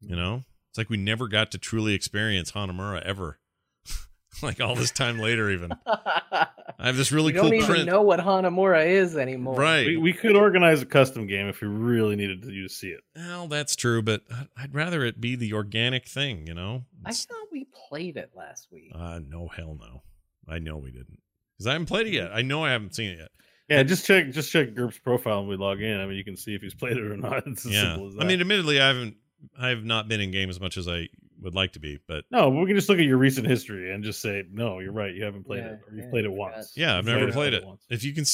[0.00, 0.42] You know,
[0.72, 3.38] it's like we never got to truly experience Hanamura ever.
[4.42, 5.70] like all this time later, even.
[5.86, 6.46] I
[6.86, 7.86] have this really we don't cool even print.
[7.86, 9.54] know what Hanamura is anymore.
[9.54, 9.86] Right.
[9.86, 12.88] We, we could organize a custom game if we really needed to you to see
[12.88, 13.00] it.
[13.14, 16.86] Well, that's true, but I'd- I'd rather it be the organic thing, you know?
[17.04, 18.92] I It's- thought we played it last week.
[18.94, 20.02] Uh, no, hell no.
[20.48, 21.20] I know we didn't.
[21.58, 22.30] Because I haven't played it yet.
[22.32, 23.30] I know I haven't seen it yet.
[23.68, 25.98] Yeah, just check just check GURPS profile when we log in.
[26.00, 27.46] I mean, you can see if he's played it or not.
[27.46, 27.82] It's as yeah.
[27.92, 28.22] simple as that.
[28.22, 29.16] I mean, admittedly, I haven't,
[29.58, 31.08] I have not been in game as much as I
[31.40, 34.04] would like to be, but no, we can just look at your recent history and
[34.04, 35.12] just say, no, you're right.
[35.14, 36.72] You haven't played Yeah, it, or you've yeah, played it once.
[36.76, 37.66] yeah, I've You've never played played it.
[37.66, 37.84] once.
[37.90, 38.24] If you can,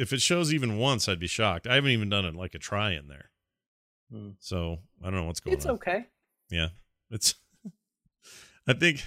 [0.00, 1.66] if it shows even once, I'd be shocked.
[1.66, 3.30] I haven't even done it like a try in there.
[4.12, 4.30] Hmm.
[4.38, 5.74] So I don't know what's going It's on.
[5.74, 6.06] It's okay.
[6.50, 6.68] Yeah,
[7.10, 7.34] it's.
[8.68, 9.02] I think,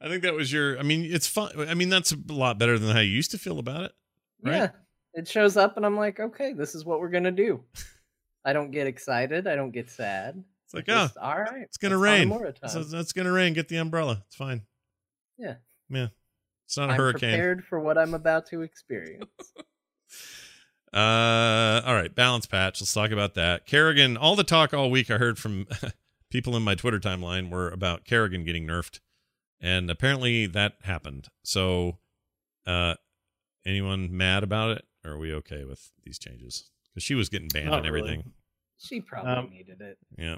[0.00, 0.78] I think that was your.
[0.78, 1.52] I mean, it's fun.
[1.68, 3.92] I mean, that's a lot better than how you used to feel about it.
[4.42, 4.54] Right?
[4.56, 4.68] Yeah.
[5.14, 7.62] It shows up and I'm like, okay, this is what we're gonna do.
[8.46, 9.46] I don't get excited.
[9.46, 10.42] I don't get sad.
[10.74, 11.62] It's like, It's oh, all right.
[11.62, 12.28] it's gonna rain.
[12.30, 12.70] Hanamura time.
[12.70, 13.52] So that's gonna rain.
[13.52, 14.22] Get the umbrella.
[14.26, 14.62] It's fine.
[15.38, 15.56] Yeah.
[15.88, 16.08] Yeah.
[16.66, 17.30] It's not a I'm hurricane.
[17.30, 19.26] prepared for what I'm about to experience.
[20.94, 22.80] Uh, all right, balance patch.
[22.80, 23.64] Let's talk about that.
[23.66, 24.18] Kerrigan.
[24.18, 25.66] All the talk all week I heard from
[26.30, 29.00] people in my Twitter timeline were about Kerrigan getting nerfed,
[29.58, 31.28] and apparently that happened.
[31.44, 31.96] So,
[32.66, 32.96] uh,
[33.64, 36.68] anyone mad about it, or are we okay with these changes?
[36.92, 38.32] Because she was getting banned Not and everything.
[38.76, 39.96] She probably Um, needed it.
[40.18, 40.36] Yeah.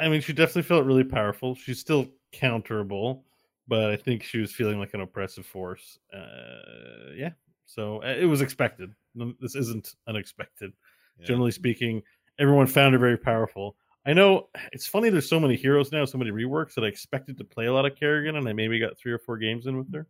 [0.00, 1.54] I mean, she definitely felt really powerful.
[1.54, 3.22] She's still counterable,
[3.66, 5.98] but I think she was feeling like an oppressive force.
[6.12, 7.30] Uh, yeah,
[7.66, 8.92] so uh, it was expected.
[9.40, 10.72] This isn't unexpected.
[11.18, 11.26] Yeah.
[11.26, 12.02] Generally speaking,
[12.38, 13.76] everyone found her very powerful.
[14.06, 15.10] I know it's funny.
[15.10, 17.84] There's so many heroes now, so many reworks that I expected to play a lot
[17.84, 20.06] of Kerrigan, and I maybe got three or four games in with her.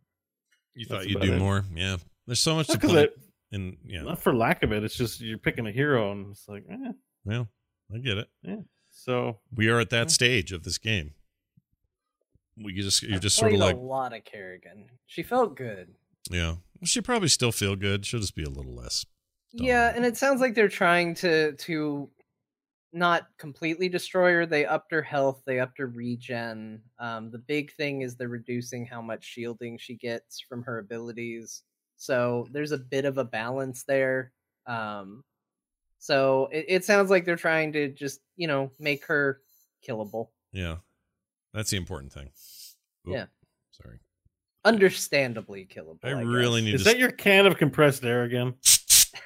[0.75, 1.39] You That's thought you'd do it.
[1.39, 1.65] more.
[1.73, 1.97] Yeah.
[2.27, 3.03] There's so much to Not, 'cause play.
[3.03, 4.03] I- And yeah.
[4.03, 4.83] not for lack of it.
[4.83, 6.91] It's just you're picking a hero, and it's like, eh.
[7.25, 7.49] Well,
[7.93, 8.29] I get it.
[9.03, 11.13] So We are at that stage of this game.
[12.57, 14.89] We just you're just sort of like a lot of Kerrigan.
[15.07, 15.95] She felt good.
[16.29, 16.55] yeah.
[16.79, 18.05] Well, she probably still feel good.
[18.05, 19.05] She'll just be a little less.
[19.51, 22.09] Yeah, and it sounds like they're trying to to
[22.91, 24.45] not completely destroy her.
[24.45, 26.81] They upped her health, they upped her regen.
[26.99, 31.63] Um, the big thing is they're reducing how much shielding she gets from her abilities.
[31.97, 34.31] So there's a bit of a balance there.
[34.65, 35.23] Um,
[35.99, 39.41] so it, it sounds like they're trying to just you know make her
[39.87, 40.77] killable, Yeah.
[41.53, 42.29] That's the important thing.
[43.07, 43.25] Oop, Yeah.
[43.71, 43.99] Sorry.
[44.65, 45.99] understandably killable.
[46.03, 46.65] I I really guess.
[46.65, 48.55] need is to that your can of compressed air again?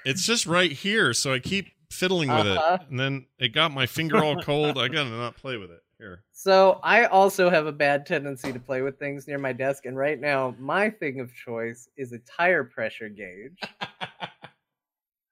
[0.06, 2.78] It's just right here, so I keep fiddling with Uh-huh.
[2.82, 2.90] it.
[2.90, 4.78] And then it got my finger all cold.
[4.78, 5.80] I gotta not play with it.
[6.00, 6.24] Here.
[6.34, 9.96] So I also have a bad tendency to play with things near my desk, and
[9.96, 13.62] right now my thing of choice is a tire pressure gauge,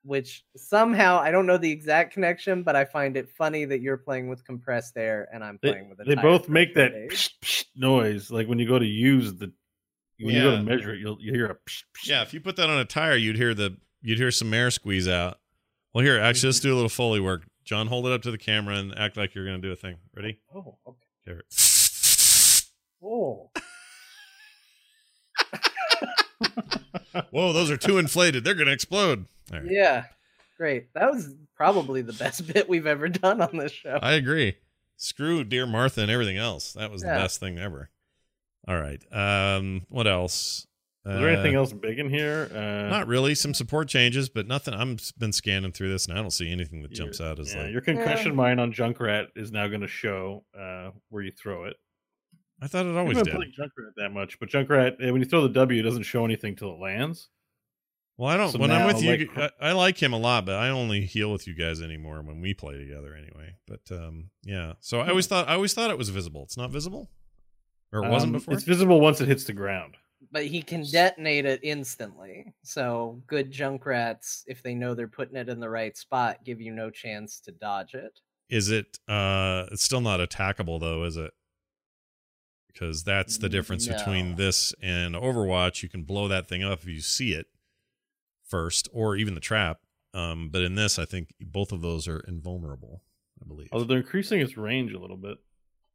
[0.04, 3.98] which somehow I don't know the exact connection, but I find it funny that you're
[3.98, 7.30] playing with compressed air and I'm They, playing with a they both make that psh,
[7.42, 9.52] psh noise, like when you go to use the
[10.20, 12.08] when you go to measure it, you'll you hear a psh, psh.
[12.08, 14.72] Yeah, if you put that on a tire, you'd hear the you'd hear some air
[14.72, 15.40] squeeze out.
[15.94, 16.70] Well, here, actually, let's mm-hmm.
[16.70, 17.44] do a little foley work.
[17.64, 19.98] John, hold it up to the camera and act like you're gonna do a thing.
[20.16, 20.40] Ready?
[20.54, 21.00] Oh, oh okay.
[21.26, 21.44] Here.
[23.04, 23.52] Oh,
[27.32, 28.44] Whoa, those are too inflated.
[28.44, 29.26] They're gonna explode.
[29.52, 29.72] All right.
[29.72, 30.04] yeah,
[30.58, 30.94] great.
[30.94, 34.00] That was probably the best bit we've ever done on this show.
[34.02, 34.56] I agree.
[34.98, 36.74] Screw dear Martha and everything else.
[36.74, 37.90] That was the best thing ever.
[38.68, 39.02] All right.
[39.12, 40.68] Um, what else?
[41.04, 42.48] Is there anything Uh, else big in here?
[42.54, 43.34] Uh, Not really.
[43.34, 44.76] Some support changes, but nothing.
[44.76, 47.64] I've been scanning through this and I don't see anything that jumps out as yeah,
[47.64, 47.72] like.
[47.72, 51.76] your concussion mine on Junkrat is now going to show uh, where you throw it.
[52.62, 53.36] I thought it always haven't did.
[53.36, 56.24] played Junkrat that much, but Junkrat eh, when you throw the W, it doesn't show
[56.24, 57.30] anything till it lands.
[58.18, 58.52] Well, I don't.
[58.52, 60.70] So when I'm now, with you, like- I, I like him a lot, but I
[60.70, 63.56] only heal with you guys anymore when we play together, anyway.
[63.68, 64.74] But um, yeah.
[64.80, 66.44] So I always thought I always thought it was visible.
[66.44, 67.10] It's not visible,
[67.92, 68.54] or it wasn't Um, before.
[68.54, 69.96] It's visible once it hits the ground.
[70.32, 72.54] but he can detonate it instantly.
[72.64, 76.72] So good Junkrats, if they know they're putting it in the right spot, give you
[76.72, 78.20] no chance to dodge it.
[78.50, 79.00] Is it?
[79.08, 81.32] Uh, it's still not attackable though, is it?
[82.68, 85.82] Because that's the difference between this and Overwatch.
[85.84, 87.48] You can blow that thing up if you see it
[88.52, 89.80] first, or even the trap.
[90.14, 93.02] Um, but in this, I think both of those are invulnerable.
[93.44, 93.70] I believe.
[93.72, 95.38] Although they're increasing its range a little bit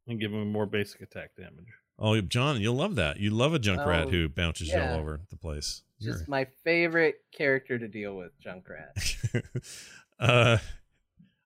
[0.07, 1.67] and giving him more basic attack damage.
[1.99, 3.19] Oh, John, you'll love that.
[3.19, 4.91] You love a Junkrat Oh, who bounces you yeah.
[4.93, 5.83] all over the place.
[5.99, 9.43] You're- Just my favorite character to deal with, Junkrat.
[10.19, 10.57] uh,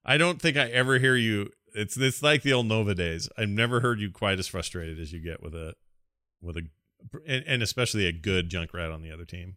[0.04, 1.50] I don't think I ever hear you.
[1.74, 3.28] It's it's like the old Nova days.
[3.38, 5.74] I've never heard you quite as frustrated as you get with a
[6.42, 6.62] with a
[7.26, 9.56] and, and especially a good Junkrat on the other team.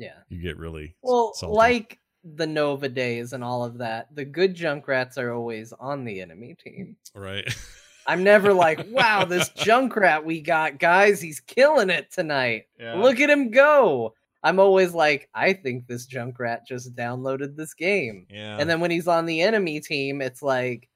[0.00, 0.16] Yeah.
[0.28, 1.54] You get really Well, salty.
[1.56, 6.20] like the Nova days and all of that, the good Junkrats are always on the
[6.20, 6.96] enemy team.
[7.14, 7.46] right.
[8.06, 12.64] I'm never like, wow, this Junkrat we got, guys, he's killing it tonight.
[12.78, 12.94] Yeah.
[12.94, 14.14] Look at him go.
[14.42, 18.26] I'm always like, I think this Junkrat just downloaded this game.
[18.30, 18.56] yeah.
[18.58, 20.88] And then when he's on the enemy team, it's like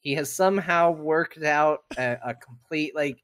[0.00, 3.22] he has somehow worked out a, a complete like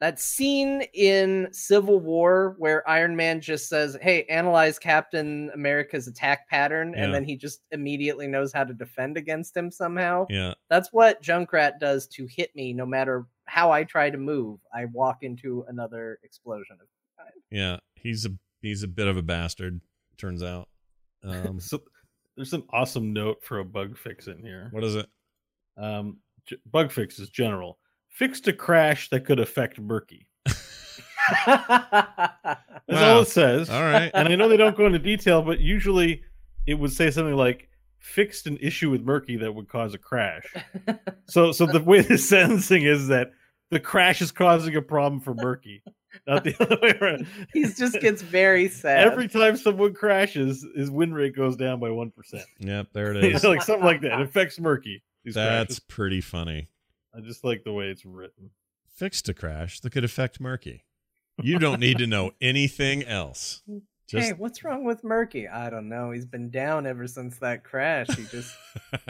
[0.00, 6.48] that scene in Civil War where Iron Man just says, "Hey, analyze Captain America's attack
[6.48, 7.04] pattern," Yeah.
[7.04, 10.26] and then he just immediately knows how to defend against him somehow.
[10.28, 10.52] yeah.
[10.68, 12.72] That's what Junkrat does to hit me.
[12.74, 16.76] No matter how I try to move, I walk into another explosion.
[16.80, 16.88] Of
[17.18, 17.30] kind.
[17.50, 17.78] Yeah.
[17.94, 18.30] He's a
[18.60, 19.80] he's a bit of a bastard.
[20.18, 20.68] Turns out.
[21.24, 21.80] Um, So
[22.36, 24.68] there's an awesome note for a bug fix in here.
[24.72, 25.06] what is it?
[25.78, 27.78] Um, j- bug fix is general.
[28.16, 30.26] Fixed a crash that could affect Murky.
[30.46, 30.56] That's
[32.88, 33.14] Wow.
[33.16, 33.68] all it says.
[33.68, 34.10] All right.
[34.14, 36.22] And I know they don't go into detail, but usually
[36.66, 40.44] it would say something like fixed an issue with Murky that would cause a crash.
[41.28, 43.32] So so the way the sentencing is that
[43.72, 45.82] the crash is causing a problem for Murky,
[46.24, 47.26] not the other way around.
[47.52, 49.08] he just gets very sad.
[49.08, 52.44] Every time someone crashes, his win rate goes down by one percent.
[52.60, 52.86] Yep.
[52.92, 53.42] There it is.
[53.42, 54.20] like something like that.
[54.20, 55.02] It affects Murky.
[55.24, 55.80] That's crashes.
[55.80, 56.68] pretty funny.
[57.16, 58.50] I just like the way it's written.
[58.88, 60.84] fixed a crash that could affect Murky.
[61.42, 63.62] You don't need to know anything else.
[64.08, 65.48] Just hey, what's wrong with Murky?
[65.48, 66.12] I don't know.
[66.12, 68.06] He's been down ever since that crash.
[68.16, 68.54] He just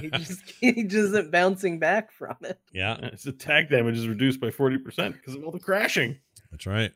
[0.01, 2.59] he just he just isn't bouncing back from it.
[2.73, 6.17] yeah, His attack damage is reduced by forty percent because of all the crashing.
[6.51, 6.93] that's right.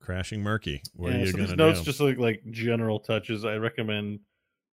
[0.00, 0.82] Crashing murky.
[0.94, 1.84] What Yeah, are you so gonna these notes do?
[1.84, 3.44] just look like general touches.
[3.44, 4.20] I recommend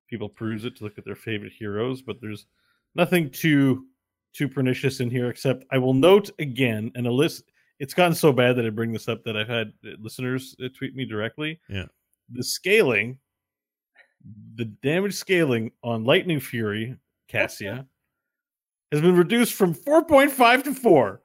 [0.10, 2.46] people peruse it to look at their favorite heroes, but there's
[2.96, 3.86] nothing too
[4.34, 5.30] too pernicious in here.
[5.30, 7.44] Except I will note again, and a list.
[7.80, 10.68] It's gotten so bad that I bring this up that I've had uh, listeners uh,
[10.78, 11.62] tweet me directly.
[11.70, 11.86] Yeah.
[12.30, 13.18] the scaling,
[14.56, 16.98] the damage scaling on Lightning Fury
[17.30, 17.86] Cassia
[18.92, 21.22] has been reduced from four point five to four.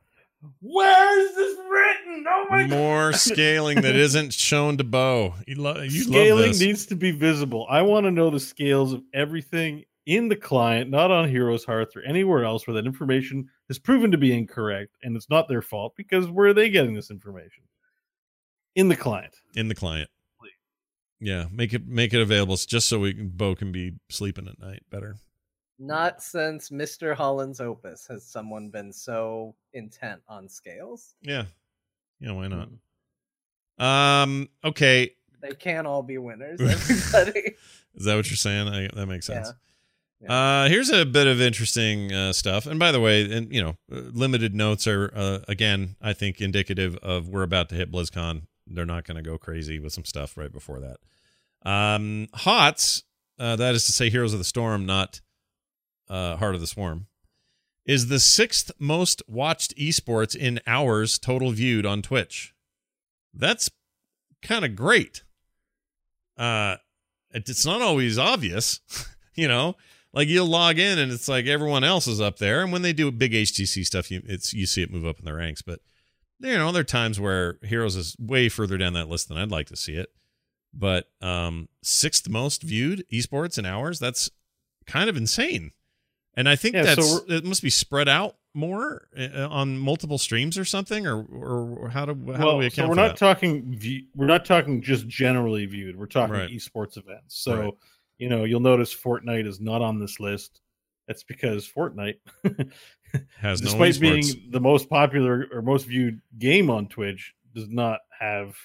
[0.61, 2.25] Where is this written?
[2.29, 2.71] Oh my god!
[2.71, 5.35] More scaling that isn't shown to Bo.
[5.47, 7.67] You, lo- you scaling needs to be visible.
[7.69, 11.97] I want to know the scales of everything in the client, not on Heroes Hearth
[11.97, 15.63] or anywhere else where that information has proven to be incorrect, and it's not their
[15.63, 17.65] fault because where are they getting this information?
[18.75, 19.35] In the client.
[19.55, 20.11] in the client.
[20.41, 20.51] Please.
[21.21, 24.59] Yeah, make it make it available just so we can, Bo can be sleeping at
[24.61, 25.17] night better.
[25.79, 27.15] Not since Mr.
[27.17, 31.15] Holland's Opus has someone been so intent on scales.
[31.23, 31.45] Yeah,
[32.21, 32.69] yeah, why not?
[33.81, 33.85] Mm.
[33.85, 36.61] Um, okay, They can't all be winners,
[37.15, 37.55] everybody.
[37.95, 38.69] is that what you're saying?
[38.69, 39.49] I, that makes sense.
[39.49, 39.53] Yeah.
[40.29, 42.67] Uh, here's a bit of interesting uh, stuff.
[42.67, 46.41] And by the way, and you know, uh, limited notes are uh, again, I think,
[46.41, 48.43] indicative of we're about to hit BlizzCon.
[48.67, 50.99] They're not going to go crazy with some stuff right before that.
[51.69, 53.03] Um, HOTS,
[53.39, 55.21] uh, that is to say, Heroes of the Storm, not
[56.09, 57.07] uh, Heart of the Swarm,
[57.85, 62.55] is the sixth most watched esports in hours total viewed on Twitch.
[63.35, 63.71] That's
[64.43, 65.23] kind of great.
[66.37, 66.77] Uh,
[67.31, 68.81] it's not always obvious,
[69.35, 69.77] you know.
[70.15, 72.93] Like you'll log in and it's like everyone else is up there, and when they
[72.93, 75.61] do big HGC stuff, you it's you see it move up in the ranks.
[75.63, 75.81] But
[76.41, 79.51] you know, there are times where Heroes is way further down that list than I'd
[79.51, 80.11] like to see it.
[80.73, 84.31] But um, sixth most viewed esports in hours, that's
[84.87, 85.71] kind of insane.
[86.37, 90.19] And I think Yeah, that's we're- it must be spread out more uh, on multiple
[90.19, 93.01] streams or something, or or how do how do well, we so account we're for
[93.01, 93.17] not that?
[93.19, 95.97] talking view, we're not talking just generally viewed.
[95.97, 96.51] We're talking Right.
[96.51, 97.37] esports events.
[97.37, 97.75] So, Right.
[98.19, 100.61] You know, you'll notice Fortnite is not on this list.
[101.07, 102.17] That's because Fortnite
[103.39, 104.01] Has despite esports.
[104.01, 108.57] being the most popular or most viewed game on Twitch, does not have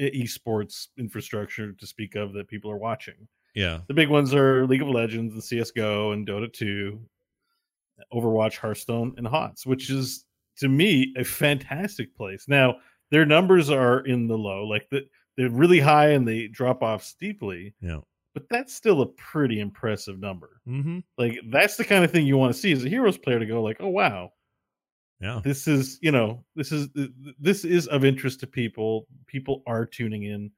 [0.00, 3.14] esports infrastructure to speak of that people are watching.
[3.54, 7.00] yeah, The big ones are League of Legends and CS:GO and Dota 2,
[8.12, 10.26] Overwatch, Hearthstone, and HOTS, which is
[10.58, 12.46] to me a fantastic place.
[12.48, 12.76] Now
[13.10, 15.06] their numbers are in the low, like the,
[15.36, 17.98] they're really high and they drop off steeply, yeah.
[18.34, 20.60] but that's still a pretty impressive number.
[20.68, 21.00] Mm-hmm.
[21.18, 23.46] Like that's the kind of thing you want to see as a heroes player to
[23.46, 24.32] go like, oh wow,
[25.20, 25.40] Yeah.
[25.44, 26.88] this is you know this is
[27.38, 30.50] this is of interest to people people are tuning in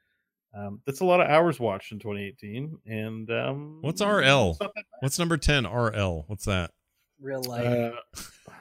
[0.55, 4.51] um that's a lot of hours watched in 2018 and um What's RL?
[4.51, 5.65] it's not that What's number 10?
[5.67, 6.25] RL.
[6.27, 6.71] What's that?
[7.21, 7.67] Real life.
[7.67, 8.21] Uh,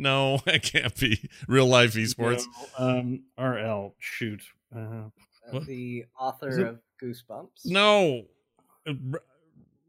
[0.00, 2.44] No, it can't be real life esports.
[2.78, 4.40] no, um rl shoot
[4.74, 5.08] uh, Uh,
[5.50, 5.66] what?
[5.66, 7.66] the author it- of Goosebumps.
[7.66, 8.24] No.
[8.86, 8.92] Uh,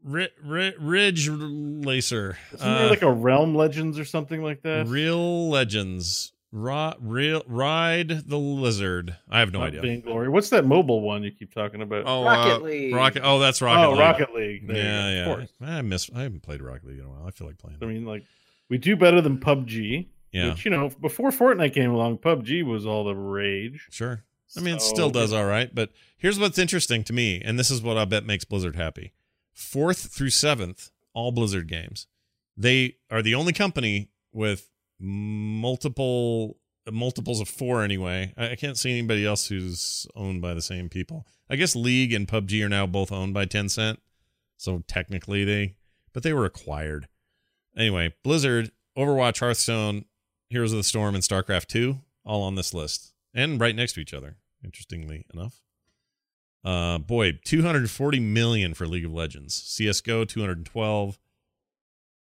[0.08, 2.36] R- R- Ridge Lacer.
[2.54, 6.32] isn't there Uh, like a realm legends or something like that real Legends.
[6.52, 9.16] Ra- real Ride the Lizard.
[9.28, 9.82] I have no Not idea.
[9.82, 10.28] Vainglory.
[10.28, 12.94] what's that mobile one you keep talking about Oh, Rocket uh, League.
[12.94, 13.22] Rocket.
[13.24, 13.86] Oh, that's Rocket League.
[13.88, 14.00] oh League.
[14.00, 15.34] rocket league There you yeah, Of yeah.
[15.34, 15.52] course.
[15.60, 16.10] I miss.
[16.14, 17.24] I haven't played Rocket League in a while.
[17.26, 17.78] I feel like playing.
[17.82, 18.24] i mean like
[18.68, 22.86] we do better than pubg yeah, which you know before fortnite came along pubg was
[22.86, 24.24] all the rage sure.
[24.56, 25.74] I mean, it So, still does all right.
[25.74, 29.12] But here's what's interesting to me, and this is what I bet makes Blizzard happy.
[29.52, 32.06] Fourth through seventh, all Blizzard games.
[32.56, 36.56] They are the only company with multiple
[36.90, 38.32] multiples of four anyway.
[38.36, 41.26] I, I can't see anybody else who's owned by the same people.
[41.48, 43.98] I guess League and PUBG are now both owned by Tencent.
[44.56, 45.74] So technically they
[46.12, 47.06] but they were acquired.
[47.76, 50.06] Anyway, Blizzard, Overwatch, Hearthstone,
[50.48, 53.14] Heroes of the Storm, and StarCraft 2, all on this list.
[53.32, 55.60] And right next to each other, interestingly enough.
[56.64, 59.54] Uh boy, 240 million for League of Legends.
[59.54, 61.18] CS:GO 212.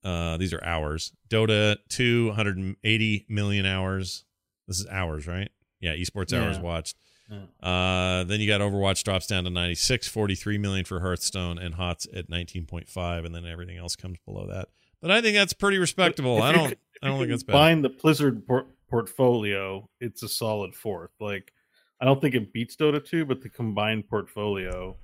[0.04, 1.12] Uh these are hours.
[1.30, 4.26] Dota 280 million hours.
[4.68, 5.50] This is hours, right?
[5.80, 6.62] Yeah, esports hours Yeah.
[6.62, 6.98] watched.
[7.30, 7.46] Yeah.
[7.68, 12.08] Uh then you got Overwatch drops down to 96, 43 million for Hearthstone and HOTS
[12.14, 14.70] at 19.5 and then everything else comes below that.
[15.02, 16.38] But I think that's pretty respectable.
[16.38, 17.54] If I don't could- I don't think that's bad.
[17.54, 21.12] Combine the Blizzard por- portfolio, it's a solid fourth.
[21.22, 21.54] Like,
[22.02, 24.96] I don't think it beats Dota 2, but the combined portfolio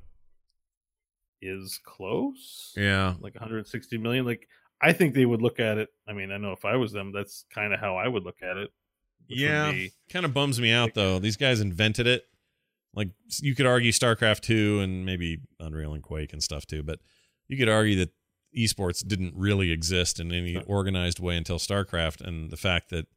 [1.42, 2.74] is close.
[2.78, 3.16] Yeah.
[3.20, 4.26] Like 160 million.
[4.26, 4.48] Like,
[4.82, 5.90] I think they would look at it.
[6.08, 8.38] I mean, I know if I was them, that's kind of how I would look
[8.42, 8.72] at it.
[9.28, 9.74] Yeah.
[10.10, 11.20] Kind of bums me out though.
[11.20, 12.24] These guys invented it.
[12.96, 13.10] like
[13.42, 17.00] you could argue StarCraft 2 and maybe Unreal and Quake and stuff too, but
[17.48, 18.12] you could argue that
[18.58, 23.08] esports didn't really exist in any organized way until StarCraft and the fact that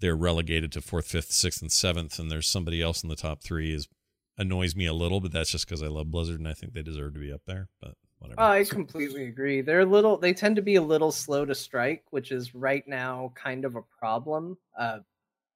[0.00, 3.42] they're relegated to fourth, fifth, sixth, and seventh, and there's somebody else in the top
[3.42, 3.88] three is
[4.36, 6.82] annoys me a little, but that's just because I love Blizzard and I think they
[6.82, 7.68] deserve to be up there.
[7.80, 8.40] But whatever.
[8.40, 9.60] I completely agree.
[9.60, 10.16] They're a little.
[10.16, 13.76] They tend to be a little slow to strike, which is right now kind of
[13.76, 14.56] a problem.
[14.78, 14.98] Uh,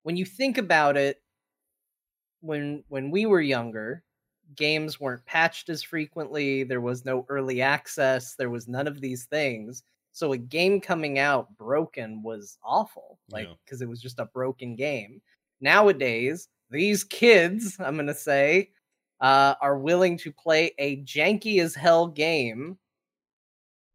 [0.02, 1.22] when you think about it,
[2.40, 4.02] when when we were younger,
[4.56, 6.64] games weren't patched as frequently.
[6.64, 8.34] There was no early access.
[8.34, 9.82] There was none of these things.
[10.12, 13.54] So a game coming out broken was awful, like Yeah.
[13.64, 15.22] because it was just a broken game.
[15.60, 18.72] Nowadays, these kids, I'm gonna say,
[19.20, 22.78] uh, are willing to play a janky as hell game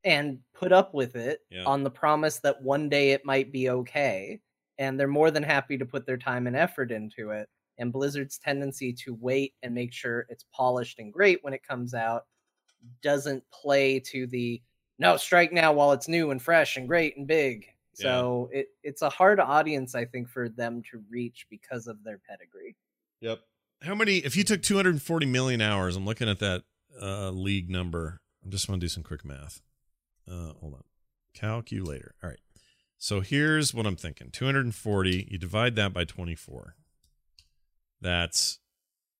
[0.03, 1.65] and put up with it Yeah.
[1.65, 4.41] on the promise that one day it might be okay.
[4.77, 7.49] And they're more than happy to put their time and effort into it.
[7.79, 11.93] And Blizzard's tendency to wait and make sure it's polished and great when it comes
[11.93, 12.25] out
[13.01, 14.61] doesn't play to the
[14.99, 17.65] no strike now while it's new and fresh and great and big.
[17.97, 18.03] Yeah.
[18.03, 22.19] So it, it's a hard audience, I think, for them to reach because of their
[22.29, 22.75] pedigree.
[23.21, 23.39] Yep.
[23.81, 24.17] How many?
[24.17, 26.63] If you took 240 million hours, I'm looking at that
[27.01, 28.21] uh, league number.
[28.43, 29.61] I'm just want to do some quick math.
[30.29, 30.83] Uh, hold on.
[31.33, 32.15] Calculator.
[32.23, 32.39] All right.
[32.97, 36.75] So here's what I'm thinking 240, you divide that by 24.
[38.01, 38.59] That's,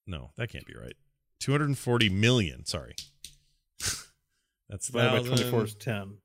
[0.06, 0.96] no, that can't be right.
[1.40, 2.66] 240 million.
[2.66, 2.96] Sorry.
[4.70, 6.18] That's Divided by 24 is 10.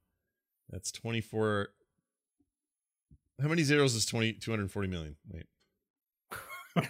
[0.70, 1.68] That's 24.
[3.40, 5.16] How many zeros is 20, 240 million?
[5.28, 5.46] Wait.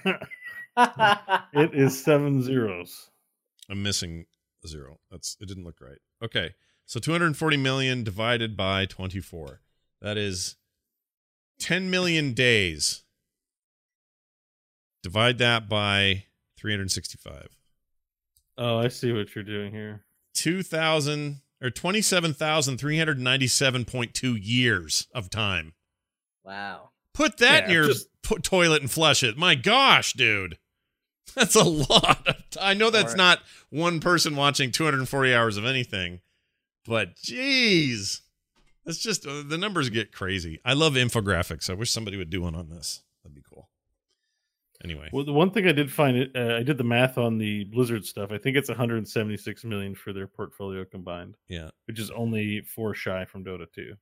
[1.53, 3.11] it is seven zeros.
[3.69, 4.27] I'm missing
[4.65, 4.99] a zero.
[5.11, 5.99] That's it didn't look right.
[6.23, 6.55] Okay.
[6.87, 9.61] So 240 million divided by 24.
[10.01, 10.57] That is
[11.59, 13.03] 10 million days.
[15.03, 16.25] Divide that by
[16.59, 17.49] 365.
[18.59, 20.05] Oh, I see what you're doing here.
[20.35, 25.73] 2000 or 27,397.2 years of time.
[26.45, 26.91] wow.
[27.15, 29.37] Put that in your just- po- toilet and flush it.
[29.37, 30.57] My gosh, dude.
[31.35, 32.27] That's a lot.
[32.27, 33.17] Of t- I know that's Alright.
[33.19, 33.39] not
[33.71, 36.21] one person watching 240 hours of anything,
[36.87, 38.21] but jeez.
[38.85, 40.59] That's just uh, the numbers get crazy.
[40.65, 41.69] I love infographics.
[41.71, 43.03] I wish somebody would do one on this.
[43.23, 43.69] That'd be cool.
[44.85, 47.39] Anyway, Well, the one thing I did find, it, uh, I did the math on
[47.39, 48.33] the Blizzard stuff.
[48.33, 51.71] I think it's 176 million for their portfolio combined, yeah.
[51.87, 53.95] which is only four shy from Dota 2.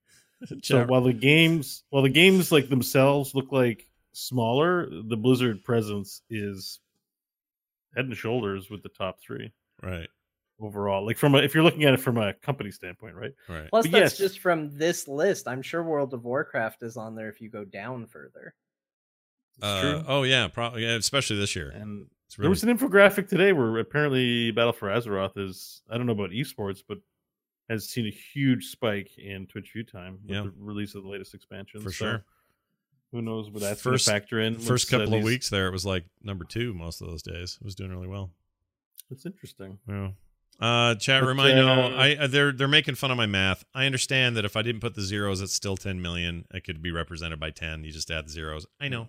[0.63, 6.23] So while the games, while the games like themselves look like smaller, the Blizzard presence
[6.31, 6.81] is
[7.95, 9.53] head and shoulders with the top three
[9.83, 10.09] right,
[10.59, 11.05] overall.
[11.05, 13.33] Like from a, if you're looking at it from a company standpoint, right?
[13.51, 13.69] right.
[13.69, 14.31] Plus, But that's yes.
[14.31, 15.47] just from this list.
[15.47, 18.55] I'm sure World of Warcraft is on there if you go down further.
[19.63, 21.71] Uh, oh yeah, probably yeah, especially this year.
[21.71, 26.07] And It's there was an infographic today where apparently Battle for Azeroth is I don't
[26.07, 26.99] know about esports, but
[27.69, 30.43] has seen a huge spike in Twitch view time with Yeah.
[30.43, 31.81] the release of the latest expansion.
[31.81, 32.25] For So sure.
[33.13, 34.59] Who knows what that's First- factor in?
[34.59, 37.59] first uh, couple of weeks there it was like number 2 most of those days.
[37.61, 38.31] It was doing really well.
[39.11, 39.79] It's interesting.
[39.89, 40.11] Yeah.
[40.61, 41.41] Uh, chat room.
[41.41, 41.69] I know.
[41.85, 43.65] uh, I uh, they're they're making fun of my math.
[43.75, 46.45] I understand that if I didn't put the zeros, it's still ten million.
[46.53, 47.83] It could be represented by ten.
[47.83, 48.67] You just add the zeros.
[48.79, 49.09] I know.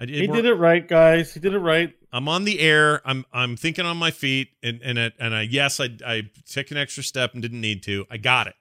[0.00, 0.16] I did.
[0.16, 1.34] He did it right, guys.
[1.34, 1.92] He did it right.
[2.12, 3.02] I'm on the air.
[3.04, 6.70] I'm I'm thinking on my feet, and and it, and I yes, I I took
[6.70, 8.06] an extra step and didn't need to.
[8.10, 8.54] I got it.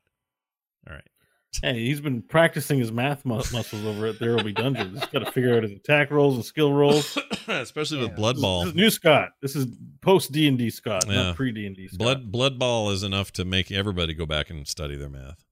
[0.87, 1.03] All right.
[1.63, 4.99] Hey, he's been practicing his math mu- muscles over at There Will Be Dungeons.
[4.99, 7.17] He's got to figure out his attack rolls and skill rolls.
[7.47, 8.15] Especially with Yeah.
[8.15, 8.59] blood This is, ball.
[8.65, 9.29] this is new Scott.
[9.41, 9.65] This is
[9.99, 11.15] post D and D Scott, Yeah.
[11.15, 11.97] not pre D and D Scott.
[11.97, 15.43] Blood blood ball is enough to make everybody go back and study their math.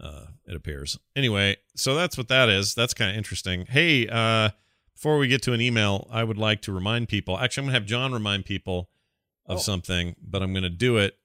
[0.00, 0.98] Uh, it appears.
[1.14, 2.74] Anyway, so that's what that is.
[2.74, 3.66] That's kind of interesting.
[3.66, 4.50] Hey, uh,
[4.94, 7.38] before we get to an email, I would like to remind people.
[7.38, 8.90] Actually, I'm gonna have John remind people
[9.46, 9.60] of Oh.
[9.60, 11.18] something, but I'm gonna do it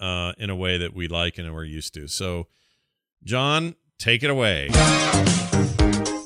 [0.00, 2.06] uh, in a way that we like and we're used to.
[2.06, 2.48] So,
[3.24, 4.68] John, take it away.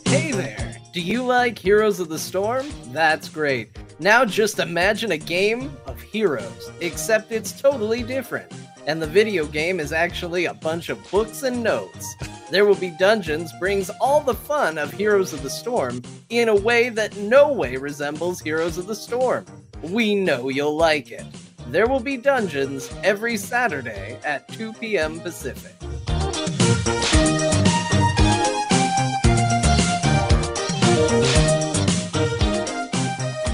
[0.06, 0.76] Hey there!
[0.92, 2.66] Do you like Heroes of the Storm?
[2.88, 3.76] That's great.
[4.00, 8.52] Now just imagine a game of heroes, except it's totally different.
[8.90, 12.16] And the video game is actually a bunch of books and notes.
[12.50, 16.56] There Will Be Dungeons brings all the fun of Heroes of the Storm in a
[16.56, 19.46] way that no way resembles Heroes of the Storm.
[19.80, 21.24] We know you'll like it.
[21.68, 25.20] There Will Be Dungeons every Saturday at 2 p.m.
[25.20, 25.76] Pacific.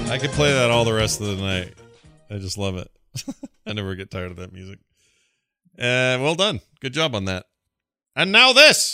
[0.09, 1.75] I could play that all the rest of the night.
[2.31, 2.89] I just love it.
[3.67, 4.79] I never get tired of that music.
[5.77, 6.61] Uh, well done.
[6.79, 7.45] Good job on that.
[8.15, 8.93] And now this.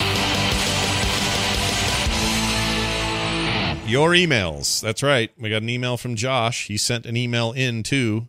[3.86, 4.82] Your emails.
[4.82, 5.30] That's right.
[5.38, 6.68] We got an email from Josh.
[6.68, 8.28] He sent an email in to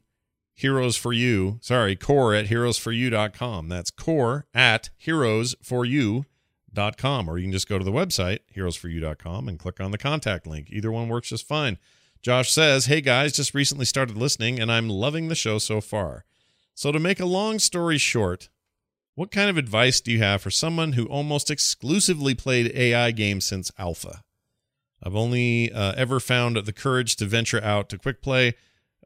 [0.52, 1.58] Heroes for You.
[1.62, 3.68] Sorry, core at heroesforyou.com.
[3.68, 7.28] That's core at heroesforyou.com.
[7.28, 10.68] Or you can just go to the website, heroesforyou.com, and click on the contact link.
[10.70, 11.78] Either one works just fine.
[12.20, 16.24] Josh says, Hey guys, just recently started listening and I'm loving the show so far.
[16.74, 18.48] So, to make a long story short,
[19.14, 23.44] what kind of advice do you have for someone who almost exclusively played AI games
[23.44, 24.24] since alpha?
[25.00, 28.54] I've only uh, ever found the courage to venture out to quick play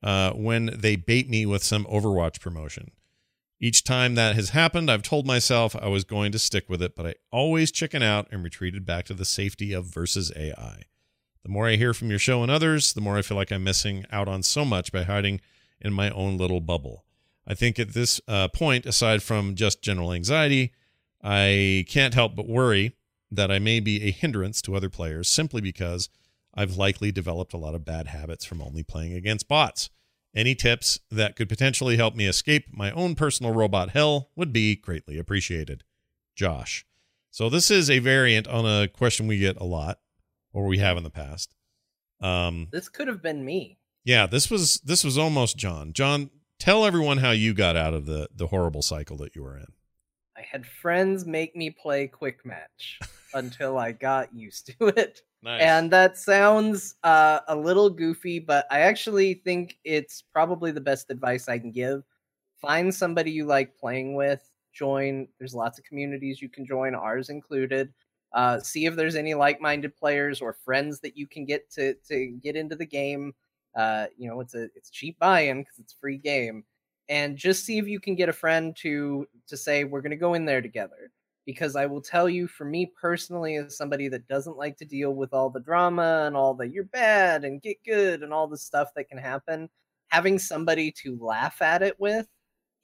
[0.03, 2.93] uh, when they bait me with some Overwatch promotion.
[3.61, 6.95] Each time that has happened, I've told myself I was going to stick with it,
[6.97, 10.85] but I always chicken out and retreated back to the safety of versus AI.
[11.43, 13.64] The more I hear from your show and others, the more I feel like I'm
[13.64, 15.41] missing out on so much by hiding
[15.81, 17.05] in my own little bubble.
[17.51, 20.72] I think at this uh, point, aside from just general anxiety,
[21.22, 22.94] I can't help but worry
[23.30, 26.11] that I may be a hindrance to other players simply because
[26.55, 29.88] I've likely developed a lot of bad habits from only playing against bots.
[30.34, 34.76] Any tips that could potentially help me escape my own personal robot hell would be
[34.76, 35.84] greatly appreciated.
[36.36, 36.84] Josh.
[37.30, 40.01] So this is a variant on a question we get a lot,
[40.53, 41.55] or we have in the past.
[42.20, 43.78] Um, This could have been me.
[44.05, 45.92] yeah, this was this was almost John.
[45.92, 49.56] John, tell everyone how you got out of the the horrible cycle that you were
[49.56, 49.72] in.
[50.36, 53.00] I had friends make me play quick match
[53.34, 55.22] until I got used to it.
[55.42, 55.62] Nice.
[55.62, 61.11] And that sounds uh, a little goofy, but I actually think it's probably the best
[61.11, 62.02] advice I can give.
[62.61, 64.42] Find somebody you like playing with,
[64.72, 65.28] join.
[65.38, 67.92] There's lots of communities you can join, ours included.
[68.32, 72.38] Uh, see if there's any like-minded players or friends that you can get to to
[72.42, 73.32] get into the game.
[73.77, 76.64] Uh, you know, it's a it's cheap buy-in because it's a free game,
[77.09, 80.16] and just see if you can get a friend to to say we're going to
[80.16, 81.11] go in there together
[81.49, 85.14] because I will tell you, for me personally, as somebody that doesn't like to deal
[85.14, 88.59] with all the drama and all the you're bad and get good and all the
[88.59, 89.71] stuff that can happen,
[90.09, 92.27] having somebody to laugh at it with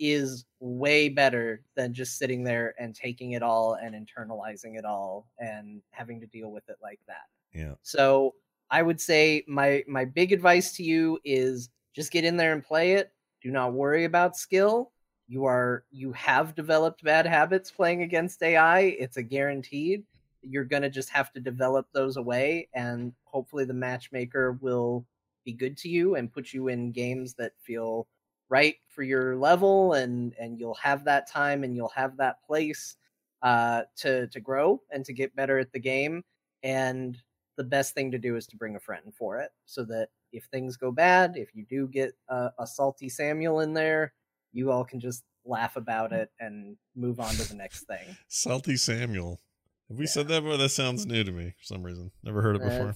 [0.01, 5.27] is way better than just sitting there and taking it all and internalizing it all
[5.39, 7.27] and having to deal with it like that.
[7.53, 7.75] yeah.
[7.83, 8.35] So
[8.71, 12.63] I would say my my big advice to you is just get in there and
[12.65, 13.13] play it.
[13.43, 14.93] Do not worry about skill.
[15.29, 18.81] You are you have developed bad habits playing against AI.
[18.81, 20.05] It's a guaranteed.
[20.43, 25.07] You're gonna just have to develop those away, and hopefully the matchmaker will
[25.45, 28.07] be good to you and put you in games that feel
[28.49, 32.97] right for your level, and and you'll have that time and you'll have that place
[33.43, 36.25] uh, to to grow and to get better at the game.
[36.63, 37.19] And
[37.57, 40.45] the best thing to do is to bring a friend for it so that if
[40.47, 44.13] things go bad, if you do get a, a salty Samuel in there,
[44.53, 48.17] you all can just laugh about it and move on to the next thing.
[48.29, 49.41] Salty Samuel.
[49.89, 50.11] Have we Yeah.
[50.11, 50.57] said that before?
[50.57, 52.11] That sounds new to me for some reason.
[52.23, 52.95] Never heard it before.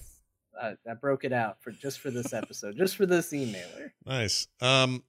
[0.59, 3.91] Uh, I broke it out for just for this episode, just for this emailer.
[4.05, 4.47] Nice.
[4.59, 5.03] Um,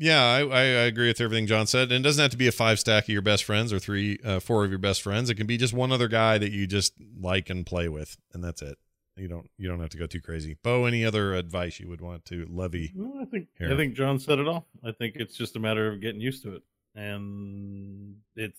[0.00, 1.92] yeah, I, I, agree with everything John said.
[1.92, 4.18] And it doesn't have to be a five stack of your best friends or three,
[4.24, 5.28] uh, four of your best friends.
[5.28, 8.42] It can be just one other guy that you just like and play with, and
[8.42, 8.78] that's it.
[9.16, 10.56] You don't you don't have to go too crazy.
[10.62, 12.90] Bo, any other advice you would want to levy?
[12.94, 13.70] No, I think Here.
[13.70, 14.66] I think John said it all.
[14.82, 16.62] I think it's just a matter of getting used to it,
[16.94, 18.58] and it's.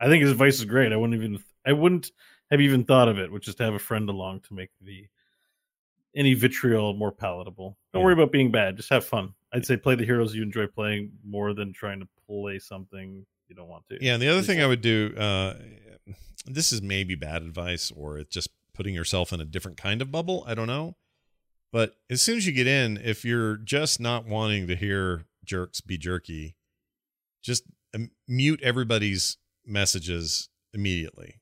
[0.00, 0.92] I think his advice is great.
[0.92, 1.42] I wouldn't even.
[1.64, 2.10] I wouldn't
[2.50, 5.06] have even thought of it, which is to have a friend along to make the
[6.16, 7.78] any vitriol more palatable.
[7.92, 8.04] Don't Yeah.
[8.06, 8.76] worry about being bad.
[8.76, 9.34] Just have fun.
[9.52, 13.54] I'd say play the heroes you enjoy playing more than trying to play something you
[13.54, 13.98] don't want to.
[14.00, 15.54] Yeah, and the other thing I would do, uh,
[16.46, 20.12] this is maybe bad advice, or it's just putting yourself in a different kind of
[20.12, 20.44] bubble.
[20.46, 20.96] I don't know.
[21.72, 25.80] But as soon as you get in, if you're just not wanting to hear jerks
[25.80, 26.56] be jerky,
[27.42, 29.36] just um, mute everybody's
[29.66, 31.40] messages immediately.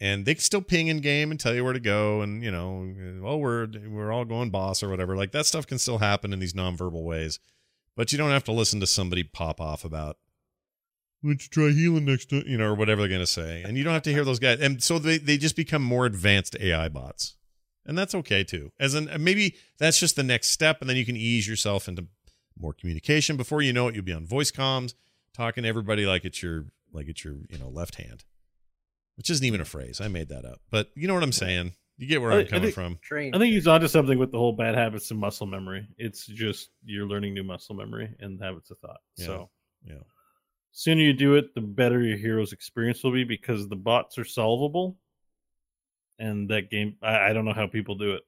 [0.00, 2.52] And they can still ping in game and tell you where to go, and you
[2.52, 2.94] know,
[3.24, 5.16] oh, we're we're all going boss or whatever.
[5.16, 7.40] Like that stuff can still happen in these nonverbal ways,
[7.96, 10.16] but you don't have to listen to somebody pop off about
[11.22, 13.62] you try healing next time, you know, or whatever they're going to say.
[13.62, 14.60] And you don't have to hear those guys.
[14.60, 17.36] And so they, they just become more advanced AI bots.
[17.84, 18.70] And that's okay too.
[18.78, 20.80] As in, maybe that's just the next step.
[20.80, 22.06] And then you can ease yourself into
[22.58, 23.36] more communication.
[23.36, 24.94] Before you know it, you'll be on voice comms,
[25.32, 28.24] talking to everybody like it's your, like it's your, you know, left hand,
[29.18, 30.00] which isn't even a phrase.
[30.00, 30.60] I made that up.
[30.70, 31.72] But you know what I'm saying?
[31.98, 32.98] You get where I- I'm I coming think- from.
[33.02, 33.34] Train.
[33.34, 35.86] I think he's onto something with the whole bad habits and muscle memory.
[35.98, 39.00] It's just you're learning new muscle memory and habits of thought.
[39.16, 39.26] Yeah.
[39.26, 39.50] So
[39.84, 40.02] Yeah.
[40.72, 44.24] sooner you do it, the better your hero's experience will be because the bots are
[44.24, 44.96] solvable.
[46.20, 48.22] And that game, I, I don't know how people do it,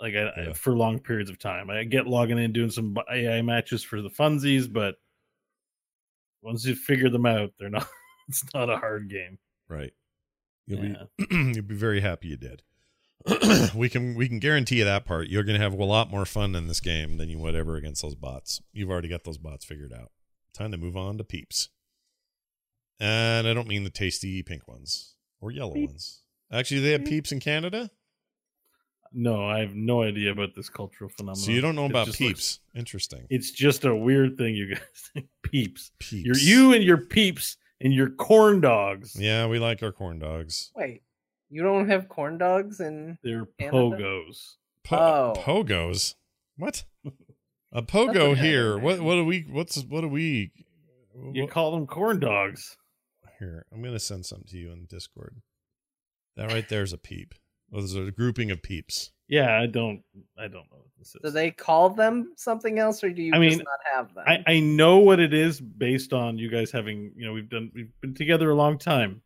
[0.00, 1.70] like I, I- for long periods of time.
[1.70, 4.96] I get logging in doing some AI matches for the funsies, but
[6.42, 7.88] once you figure them out, they're not.
[8.28, 9.38] It's not a hard game.
[9.70, 9.94] Right.
[10.68, 11.02] You'll Yeah.
[11.16, 12.62] be, you'll be very happy you did.
[13.74, 15.26] we can we can guarantee you that part.
[15.28, 18.02] You're gonna have a lot more fun in this game than you would ever against
[18.02, 18.60] those bots.
[18.72, 20.12] You've already got those bots figured out.
[20.54, 21.68] Time to move on to peeps.
[23.00, 25.88] And I don't mean the tasty pink ones or yellow Peep.
[25.90, 26.22] ones.
[26.52, 27.90] Actually, they have peeps in Canada,
[29.12, 31.36] No, I have no idea about this cultural phenomenon.
[31.44, 32.20] so you don't know It about peeps.
[32.20, 33.26] looks- Interesting.
[33.30, 35.24] it's just a weird thing, you guys.
[35.42, 35.92] peeps.
[35.98, 36.12] Peeps.
[36.12, 39.16] You're you and your peeps and your corn dogs.
[39.18, 40.70] Yeah, we like our corn dogs.
[40.74, 41.02] Wait,
[41.50, 43.18] you don't have corn dogs in?
[43.22, 43.76] They're Canada?
[43.96, 44.56] pogos.
[44.84, 45.32] Po- Oh.
[45.36, 46.14] Pogos.
[46.56, 46.84] What?
[47.72, 48.74] A pogo okay, here.
[48.76, 48.82] man.
[48.84, 49.00] What?
[49.00, 49.46] What do we?
[49.50, 49.82] What's?
[49.84, 50.52] What do we?
[51.32, 52.76] You what- call them corn dogs.
[53.38, 55.42] Here, I'm gonna send something to you in Discord.
[56.36, 57.34] That right there's a peep.
[57.70, 59.12] Well, there's a grouping of peeps.
[59.28, 60.02] Yeah, I don't.
[60.38, 61.16] I don't know what this is.
[61.22, 64.24] Do they call them something else, or do you I just mean, not have them?
[64.26, 67.12] I, I know what it is based on you guys having.
[67.14, 67.70] You know, we've done.
[67.74, 69.20] We've been together a long time.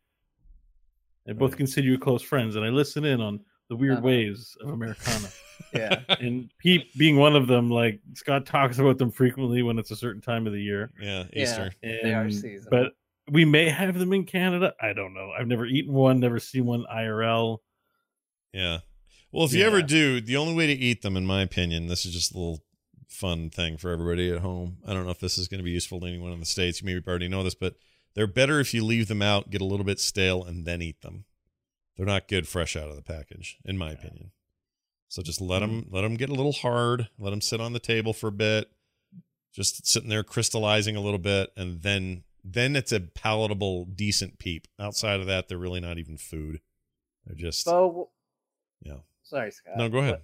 [1.29, 4.07] I both consider you close friends, and I listen in on the weird Uh-huh.
[4.07, 5.29] ways of Americana.
[5.73, 6.01] yeah.
[6.21, 7.71] and Pete being one of them.
[7.71, 10.91] Like Scott talks about them frequently when it's a certain time of the year.
[11.01, 11.43] Yeah, Yeah.
[11.45, 11.71] Easter.
[11.85, 12.71] And, They are seasonal.
[12.71, 12.93] But
[13.31, 14.75] we may have them in Canada.
[14.83, 15.31] I don't know.
[15.31, 17.59] I've never eaten one, never seen one IRL.
[18.53, 18.79] Yeah.
[19.33, 22.05] Well, if you ever do, the only way to eat them, in my opinion, this
[22.05, 22.63] is just a little
[23.09, 24.79] fun thing for everybody at home.
[24.87, 26.81] I don't know if this is going to be useful to anyone in the states.
[26.81, 27.77] You maybe already know this, but
[28.15, 31.01] they're better if you leave them out, get a little bit stale, and then eat
[31.01, 31.25] them.
[31.97, 34.33] They're not good fresh out of the package, in my opinion.
[35.09, 35.77] So just let mm-hmm.
[35.77, 37.09] them let them get a little hard.
[37.19, 38.71] Let them sit on the table for a bit,
[39.53, 44.67] just sitting there crystallizing a little bit, and then then it's a palatable, decent peep.
[44.81, 46.61] Outside of that, they're really not even food.
[47.27, 48.11] They're just So,
[48.81, 49.01] yeah.
[49.33, 49.77] Sorry, Scott.
[49.77, 50.21] No, go ahead.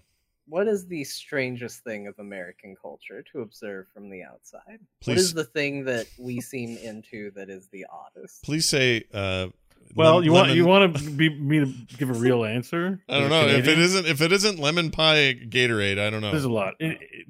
[0.46, 4.62] What, what is the strangest thing of American culture to observe from the outside?
[4.68, 8.42] What Please- is the thing that we seem into that is the oddest?
[8.44, 9.04] Please say.
[9.12, 9.48] Uh,
[9.94, 13.00] Well, lem- you want lemon- you want to be me to give a real answer?
[13.08, 13.80] I don't You're know if it Canadian?
[13.80, 15.98] isn't if it isn't lemon pie Gatorade.
[15.98, 16.30] I don't know.
[16.30, 16.74] There's a lot.
[16.80, 17.26] It- it-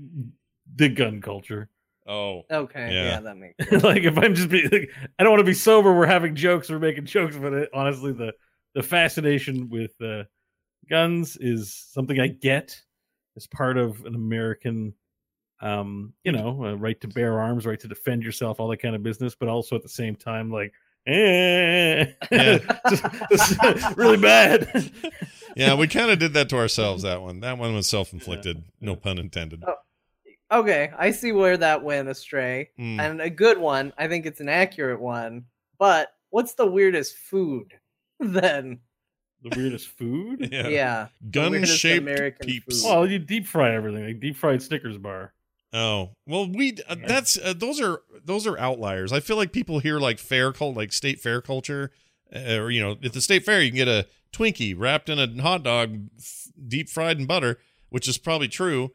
[0.76, 1.68] the gun culture.
[2.06, 3.04] oh, Okay, Yeah.
[3.04, 3.82] yeah, that makes sense.
[3.82, 5.92] like if I'm just being, like, I don't want to be sober.
[5.92, 6.70] We're having jokes.
[6.70, 8.32] We're making jokes, but it, honestly, the
[8.74, 10.24] the fascination with uh,
[10.88, 12.80] guns is something I get
[13.36, 14.94] as part of an American,
[15.60, 18.94] um, you know, uh, right to bear arms, right to defend yourself, all that kind
[18.94, 19.34] of business.
[19.34, 20.72] But also at the same time, like,
[21.06, 22.58] eh, Yeah.
[22.90, 24.90] just- just really bad.
[25.56, 25.74] yeah.
[25.74, 27.02] We kind of did that to ourselves.
[27.08, 27.40] That one.
[27.40, 28.64] That one was self inflicted.
[28.80, 29.62] No pun intended.
[29.66, 29.74] Oh.
[30.60, 32.70] okay, I see where that went astray.
[32.78, 32.98] Mm.
[33.00, 33.92] And a good one.
[33.98, 35.44] I think it's an accurate one.
[35.78, 37.72] But what's the weirdest food
[38.20, 38.80] then?
[39.42, 40.48] The weirdest food.
[40.52, 40.68] Yeah.
[40.68, 41.08] Yeah.
[41.30, 42.82] Gun weirdest shaped peeps.
[42.82, 42.88] food.
[42.88, 45.32] Well, you deep fry everything, like deep fried Snickers bar.
[45.72, 49.12] Oh well, we uh, that's uh, those are those are outliers.
[49.12, 51.90] I feel like people hear like fair cult, like state fair culture,
[52.34, 55.18] uh, or you know, at the state fair you can get a Twinkie wrapped in
[55.18, 57.58] a hot dog, f- deep fried in butter,
[57.90, 58.92] which is probably true.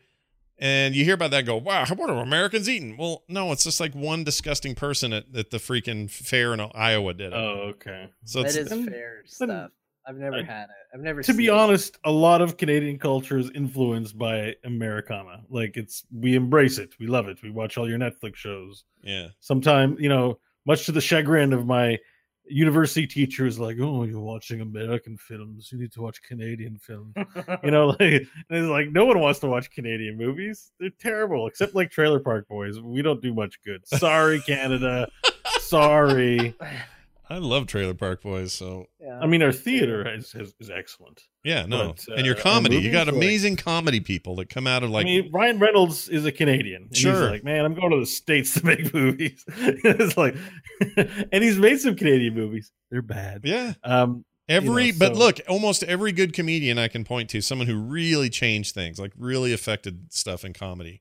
[0.59, 2.95] And you hear about that, and go, wow, what are Americans eating?
[2.95, 7.13] Well, no, it's just like one disgusting person at, at the freaking fair in Iowa
[7.15, 7.35] did it.
[7.35, 8.09] Oh, okay.
[8.23, 9.71] so that it's is then- fair then- stuff.
[10.07, 10.69] I've never I- had it.
[10.93, 11.51] I've never to be it.
[11.51, 15.41] honest, a lot of Canadian culture is influenced by Americana.
[15.49, 17.41] Like it's we embrace it, we love it.
[17.41, 18.83] We watch all your Netflix shows.
[19.01, 21.97] yeah, Sometimes, you know, much to the chagrin of my
[22.45, 25.69] university teachers, like, "Oh, you're watching American films.
[25.71, 27.13] You need to watch Canadian films."
[27.63, 30.71] you know, like and it's like no one wants to watch Canadian movies.
[30.79, 32.79] They're terrible, except like Trailer Park Boys.
[32.81, 33.87] We don't do much good.
[33.87, 35.09] Sorry, Canada.
[35.61, 36.53] Sorry.
[37.29, 38.53] I love Trailer Park Boys.
[38.53, 39.19] So yeah.
[39.19, 41.21] I mean, our theater is is, is excellent.
[41.43, 44.49] yeah, no, But, and your uh, comedy, you got movies, like- amazing comedy people that
[44.49, 46.89] come out of like I mean, Ryan Reynolds is a Canadian.
[46.93, 47.13] Sure.
[47.13, 49.43] He's like, man, I'm going to the States to make movies.
[49.47, 50.35] it's like,
[51.31, 52.71] and he's made some Canadian movies.
[52.91, 53.41] They're bad.
[53.43, 57.39] yeah, Um, Every, know, but so- look, almost every good comedian I can point to,
[57.41, 60.99] someone who really changed things, like really affected stuff in comedy,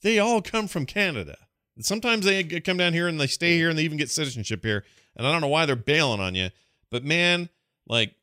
[0.00, 1.36] they all come from Canada.
[1.80, 4.84] Sometimes they come down here and they stay here and they even get citizenship here.
[5.16, 6.50] And I don't know why they're bailing on you,
[6.90, 7.48] but man,
[7.86, 8.14] like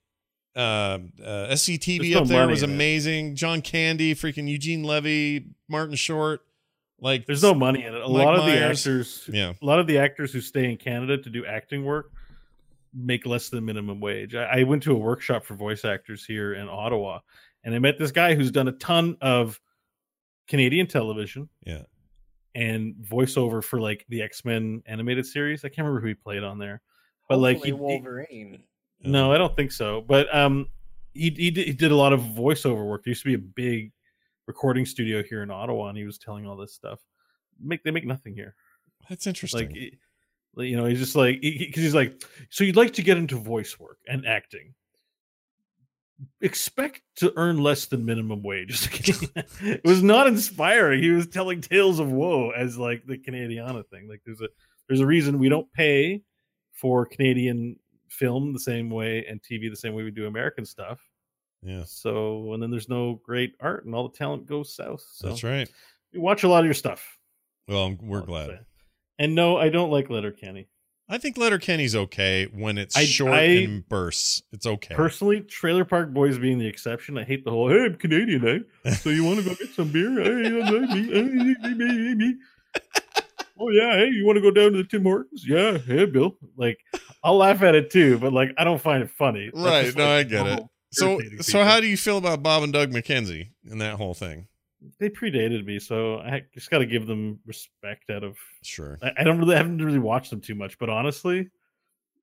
[0.56, 3.36] uh, uh, SCTV There's no up there was amazing.
[3.36, 6.42] John Candy, freaking Eugene Levy, Martin Short,
[7.00, 8.02] like there's no money in it.
[8.02, 10.78] A Mike lot of the actors, yeah, a lot of the actors who stay in
[10.78, 12.12] Canada to do acting work
[12.94, 14.34] make less than minimum wage.
[14.34, 17.20] I, I went to a workshop for voice actors here in Ottawa,
[17.66, 19.60] and I met this guy who's done a ton of
[20.48, 21.82] Canadian television yeah.
[22.56, 25.64] And voiceover for like the X Men animated series.
[25.64, 26.82] I can't remember who he played on there,
[27.30, 28.64] but like Hopefully he, he- Wolverine.
[29.02, 30.02] No, I don't think so.
[30.02, 30.68] But um,
[31.14, 33.04] he he did, he did a lot of voiceover work.
[33.04, 33.92] There used to be a big
[34.48, 37.02] recording studio here in Ottawa, and he was telling all this stuff.
[37.62, 38.56] Make they make nothing here.
[39.10, 39.70] That's interesting.
[39.70, 40.00] Like,
[40.56, 43.36] like, you know, he's just like because he's like, so you'd like to get into
[43.36, 44.74] voice work and acting.
[46.42, 48.88] Expect to earn less than minimum wage.
[49.62, 51.02] it was not inspiring.
[51.02, 54.08] He was telling tales of woe as like the Canadiana thing.
[54.08, 54.48] Like there's a
[54.88, 56.22] there's a reason we don't pay
[56.74, 57.78] for Canadian
[58.10, 61.00] film the same way and TV the same way we do American stuff.
[61.64, 65.04] Yeah, So and then there's no great art and all the talent goes south.
[65.12, 65.68] So that's right.
[66.14, 67.18] we watch a lot of your stuff.
[67.68, 68.60] Well, I'm- we're glad.
[69.18, 70.68] And no, I don't like Letterkenny.
[71.08, 74.42] I think Letterkenny's okay when it's I- short I- and bursts.
[74.52, 74.96] It's okay.
[74.96, 77.18] Personally, Trailer Park Boys being the exception.
[77.18, 78.92] I hate the whole "Hey, I'm Canadian, eh?
[78.96, 80.10] So you want to go get some beer?
[80.22, 82.36] Hey, me, hey, me, me, me, me."
[83.58, 85.46] Oh yeah, hey, you want to go down to the Tim Hortons?
[85.48, 86.36] Yeah, hey, Bill.
[86.58, 86.78] Like,
[87.24, 89.50] I'll laugh at it too, but like, I don't find it funny.
[89.54, 90.64] Right, no, like, I get it.
[90.92, 91.64] so, so people.
[91.64, 94.48] how do you feel about Bob and Doug McKenzie and that whole thing?
[95.00, 95.80] They predated me?
[95.80, 98.10] So I just got to give them respect.
[98.10, 100.90] Out of Sure, I, I don't really I haven't really watched them too much, but
[100.90, 101.50] honestly,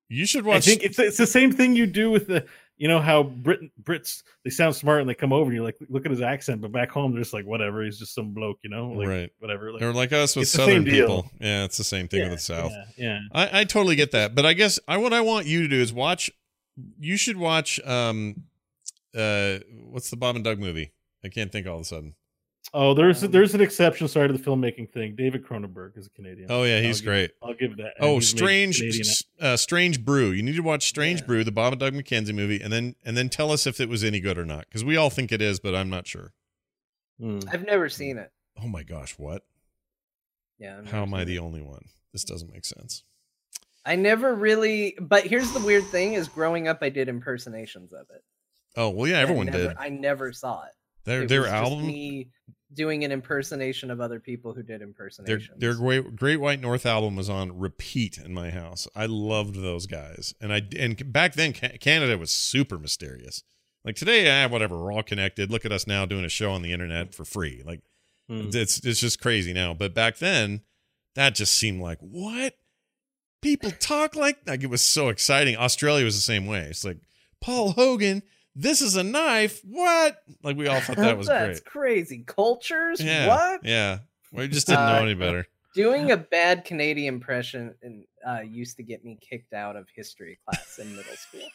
[0.09, 0.57] you should watch.
[0.57, 3.61] I think it's it's the same thing you do with the you know how Brit
[3.83, 6.61] Brits they sound smart and they come over and you're like look at his accent,
[6.61, 9.31] but back home they're just like whatever he's just some bloke, you know, like right,
[9.39, 9.71] whatever.
[9.71, 11.07] Like, they're like us with it's the same Southern deal.
[11.07, 11.31] people.
[11.41, 12.73] Yeah, it's the same thing yeah, with the South.
[12.73, 13.21] Yeah, yeah.
[13.33, 15.81] I, I totally get that, but I guess I what I want you to do
[15.81, 16.31] is watch.
[16.99, 17.81] You should watch.
[17.87, 18.45] Um,
[19.17, 20.93] uh, what's the Bob and Doug movie?
[21.25, 22.15] I can't think all of a sudden.
[22.75, 24.09] Oh, there's Um, there's an exception.
[24.09, 25.15] Sorry to the filmmaking thing.
[25.15, 26.47] David Cronenberg is a Canadian.
[26.51, 27.31] Oh yeah, I'll he's give- great.
[27.43, 27.95] I'll give that.
[28.01, 28.83] Oh, strange,
[29.41, 30.31] uh, strange brew.
[30.31, 31.27] You need to watch Strange Yeah.
[31.27, 33.89] Brew, the Bob and Doug McKenzie movie, and then and then tell us if it
[33.89, 36.33] was any good or not, because we all think it is, but I'm not sure.
[37.21, 37.41] Hmm.
[37.51, 38.33] I've never seen it.
[38.63, 39.43] Oh my gosh, what?
[40.59, 40.79] Yeah.
[40.79, 41.41] I've How am I the it.
[41.41, 41.87] only one?
[42.13, 43.03] This doesn't make sense.
[43.85, 44.97] I never really.
[45.01, 48.23] But here's the weird thing: is growing up, I did impersonations of it.
[48.77, 49.77] Oh well, yeah, I everyone never- did.
[49.79, 50.73] I never saw it.
[51.05, 52.29] Their It their album, me
[52.73, 55.49] doing an impersonation of other people who did impersonations.
[55.59, 58.87] their their great Great White North album was on repeat in my house.
[58.95, 63.43] I loved those guys, and I and back then Canada was super mysterious.
[63.85, 65.51] Like today, ah, whatever, we're all connected.
[65.51, 67.63] Look at us now doing a show on the internet for free.
[67.65, 67.81] Like
[68.29, 68.51] Hmm.
[68.53, 69.75] it's it's just crazy now.
[69.75, 70.63] But back then,
[71.17, 72.55] that just seemed like what
[73.43, 74.39] people talk like.
[74.47, 75.57] Like it was so exciting.
[75.57, 76.61] Australia was the same way.
[76.71, 76.99] It's like
[77.41, 78.23] Paul Hogan.
[78.55, 79.61] This is a knife.
[79.65, 80.19] What?
[80.43, 81.65] Like we all thought that was That's great.
[81.65, 82.25] crazy.
[82.27, 83.01] Cultures?
[83.01, 83.65] Yeah, What?
[83.65, 83.99] Yeah,
[84.33, 85.47] we just didn't know Uh, any better.
[85.75, 90.39] Doing a bad Canadian impression in, uh, used to get me kicked out of history
[90.45, 91.41] class in middle school.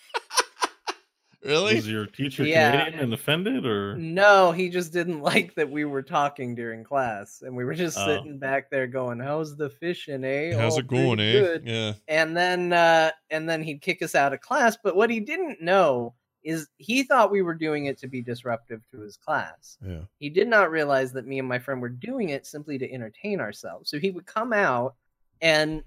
[1.46, 1.76] Really?
[1.76, 2.72] Was your teacher Yeah.
[2.72, 7.44] Canadian and offended, or No, he just didn't like that we were talking during class,
[7.46, 8.06] and we were just Oh.
[8.08, 10.56] sitting back there going, "How's the fishing, eh?
[10.58, 11.32] How's All it going, eh?
[11.34, 11.94] good." Yeah.
[12.08, 15.62] and then uh and then he'd kick us out of class but what he didn't
[15.62, 16.16] know
[16.48, 19.78] is he thought we were doing it to be disruptive to his class.
[19.86, 20.00] Yeah.
[20.18, 23.42] he did not realize that me and my friend were doing it simply to entertain
[23.42, 23.90] ourselves.
[23.90, 24.96] So he would come out
[25.42, 25.84] and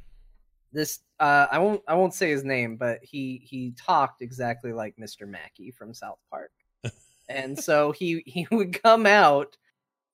[0.73, 4.95] this uh i won't i won't say his name but he he talked exactly like
[5.01, 6.53] mr mackey from south park.
[7.29, 9.57] And so he he would come out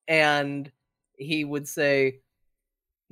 [0.07, 0.71] and
[1.19, 2.21] he would say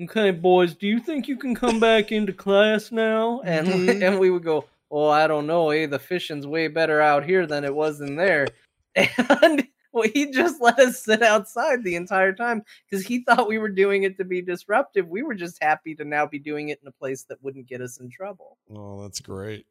[0.01, 3.40] okay boys do you think you can come back into class now?
[3.44, 4.66] And and we would go
[4.97, 8.15] oh i don't know eh the fishing's way better out here than it was in
[8.16, 8.47] there
[8.95, 13.59] and well, he just let us sit outside the entire time because he thought we
[13.59, 16.79] were doing it to be disruptive we were just happy to now be doing it
[16.83, 19.66] in a place that wouldn't get us in trouble Oh, that's great.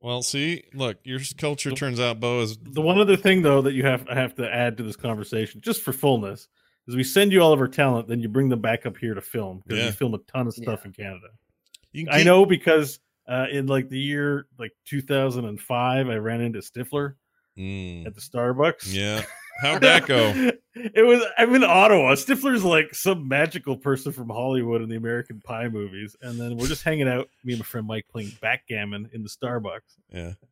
[0.00, 3.72] Well, see, look, your culture turns out, Bo, is the one other thing though that
[3.74, 6.46] you have I have to add to this conversation, just for fullness,
[6.86, 9.14] is we send you all of our talent, then you bring them back up here
[9.14, 9.86] to film because Yeah.
[9.86, 10.86] we film a ton of stuff Yeah.
[10.86, 11.26] in Canada.
[11.92, 16.60] you can I know because uh, in like the year like 2005, I ran into
[16.60, 17.14] Stifler
[17.58, 18.92] Mm, at the Starbucks.
[18.92, 19.24] yeah.
[19.60, 20.32] How'd that go?
[20.74, 22.14] it was I'm in Ottawa.
[22.14, 26.68] Stifler's like some magical person from Hollywood in the American Pie movies, and then we're
[26.68, 29.96] just hanging out, me and my friend Mike playing backgammon in the Starbucks.
[30.10, 30.32] Yeah.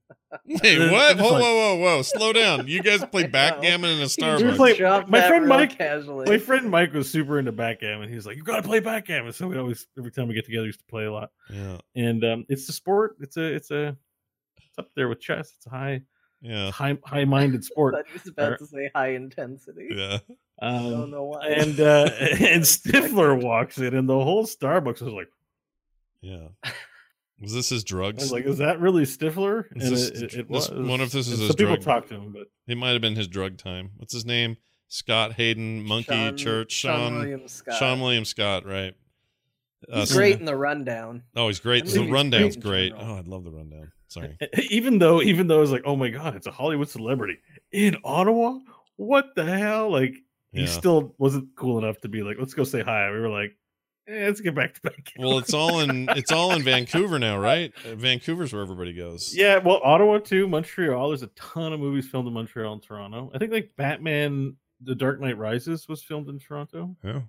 [0.47, 1.16] Hey, what?
[1.19, 2.03] Whoa, like- whoa, whoa, whoa!
[2.03, 2.66] Slow down.
[2.69, 4.59] You guys play backgammon in a Starbucks.
[4.59, 8.12] like- dropped my that friend real Mike- casually My friend Mike was super into backgammon.
[8.12, 10.62] He's like, "You got to play backgammon." So we always, every time we get together,
[10.62, 11.31] we used to play a lot.
[11.51, 13.16] yeah, And um, it's a sport.
[13.20, 13.97] It's a, it's a,
[14.59, 15.55] it's up there with chess.
[15.57, 16.03] It's a high,
[16.40, 17.94] yeah, high, high-minded sport.
[17.94, 19.88] I was about to say high intensity.
[19.90, 20.18] yeah.
[20.60, 21.48] I don't Um, know why.
[21.48, 25.28] and uh, and Stifler walks in, and the whole Starbucks was like,
[26.22, 26.48] Yeah.
[27.42, 28.22] Was this his I drugs?
[28.22, 30.88] was like, "Is that really Stifler?" Is And this- it, it, it this- was.
[30.88, 33.02] wonder if this is his some people drug- talk to him, but it might have
[33.02, 33.90] been his drug time.
[33.98, 34.56] What's his name?
[34.88, 37.74] Scott Hayden, Monkey Sean- Church, Sean Sean, William Scott.
[37.80, 38.94] Seann William Scott, right?
[39.92, 41.24] Uh, He's so- great in the rundown.
[41.36, 41.84] Oh, he's great.
[41.84, 43.02] The mean, he's rundown's great great.
[43.06, 43.92] Oh, I'd love the rundown.
[44.09, 44.37] Sorry.
[44.70, 47.39] even though, even though it's like, "Oh my god, it's a Hollywood celebrity
[47.73, 48.59] in Ottawa."
[48.97, 49.91] What the hell?
[49.91, 50.15] Like,
[50.53, 50.66] he Yeah.
[50.66, 53.57] still wasn't cool enough to be like, "Let's go say hi." We were like,
[54.09, 55.12] Eh, let's get back to back.
[55.19, 57.73] Well, it's all in it's all in Vancouver now, right?
[57.85, 59.35] Uh, Vancouver's where everybody goes.
[59.37, 61.09] Yeah, well, Ottawa too, Montreal.
[61.09, 63.33] There's a ton of movies filmed in Montreal and Toronto.
[63.35, 66.97] I think like Batman: The Dark Knight Rises was filmed in Toronto.
[67.03, 67.23] Yeah.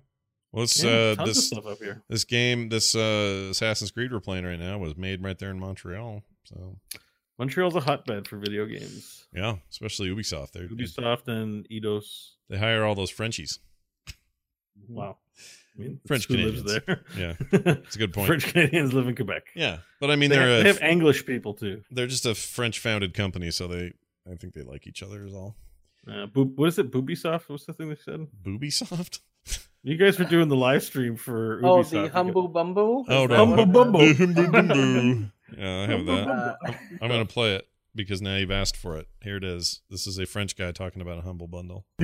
[0.52, 2.04] Well, it's Yeah, uh, this stuff up here.
[2.08, 5.58] this game, this uh, Assassin's Creed we're playing right now was made right there in
[5.58, 6.22] Montreal.
[6.48, 6.78] So
[7.38, 9.26] Montreal's a hotbed for video games.
[9.34, 10.52] yeah, especially Ubisoft.
[10.52, 12.30] They Ubisoft and Eidos.
[12.48, 13.58] they hire all those Frenchies.
[14.88, 15.16] Wow.
[15.76, 16.82] I mean, French who lives Canadians.
[16.86, 17.04] there.
[17.16, 17.34] Yeah,
[17.84, 18.26] it's a good point.
[18.28, 19.48] French Canadians live in Quebec.
[19.54, 21.82] Yeah, but I mean They, they're have, a, they have English people too.
[21.90, 23.92] they're just a French founded company, so they
[24.30, 25.56] I think they like each other is all.
[26.10, 26.90] Uh, boob, what is it?
[26.90, 27.48] Boobysoft?
[27.48, 28.26] What's the thing they said?
[28.42, 29.20] Boobysoft.
[29.84, 31.90] You guys were doing the live stream for Oh, Ubisoft.
[31.90, 33.04] the You Humble Bumble.
[33.08, 33.64] Oh, Is that Humble
[35.50, 35.56] what it Bumble.
[35.56, 35.56] was?
[35.56, 35.60] Boo.
[35.62, 36.28] yeah, I have that.
[36.28, 36.56] Uh,
[37.02, 39.08] I'm gonna play it because now you've asked for it.
[39.22, 39.80] Here it is.
[39.90, 41.86] This is a French guy talking about a humble bundle.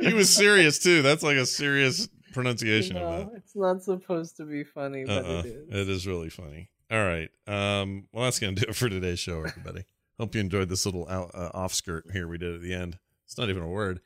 [0.00, 1.02] He was serious too.
[1.02, 3.30] That's like a serious pronunciation of no, that.
[3.36, 5.38] it's not supposed to be funny, but Uh-uh.
[5.40, 5.68] it is.
[5.70, 6.70] It is really funny.
[6.90, 7.28] All right.
[7.48, 9.84] Um, well, that's going to do it for today's show, everybody.
[10.18, 12.98] Hope you enjoyed this little out, uh, off skirt here we did at the end.
[13.26, 14.00] It's not even a word.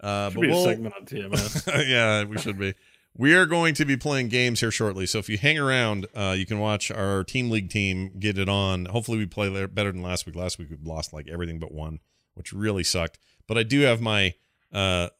[0.00, 1.86] Uh, Should but be a we'll- segment on TMS.
[1.88, 2.74] yeah, we should be.
[3.16, 5.06] We are going to be playing games here shortly.
[5.06, 8.48] So if you hang around, uh, you can watch our Team League team get it
[8.48, 8.86] on.
[8.86, 10.34] Hopefully, we play better than last week.
[10.34, 12.00] Last week, we lost like everything but one,
[12.34, 13.18] which really sucked.
[13.46, 14.34] But I do have my
[14.72, 15.10] uh,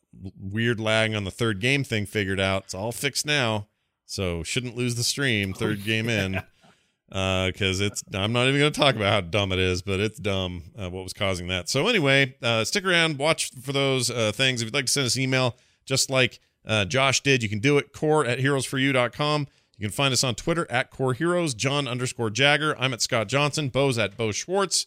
[0.41, 2.65] weird lag on the third game thing figured out.
[2.65, 3.69] It's all fixed now.
[4.07, 6.43] So shouldn't lose the stream third game in.
[7.09, 10.19] Because it's, I'm not even going to talk about how dumb it is, but it's
[10.19, 11.69] dumb uh, what was causing that.
[11.69, 14.61] So, anyway, uh, stick around, watch for those uh, things.
[14.61, 17.59] If you'd like to send us an email, just like uh, Josh did, you can
[17.59, 17.93] do it.
[17.93, 19.47] Core at heroesforyou.com.
[19.77, 22.77] You can find us on Twitter at Core Heroes, John underscore Jagger.
[22.78, 23.69] I'm at Scott Johnson.
[23.69, 24.86] Bo's at Bo Schwartz.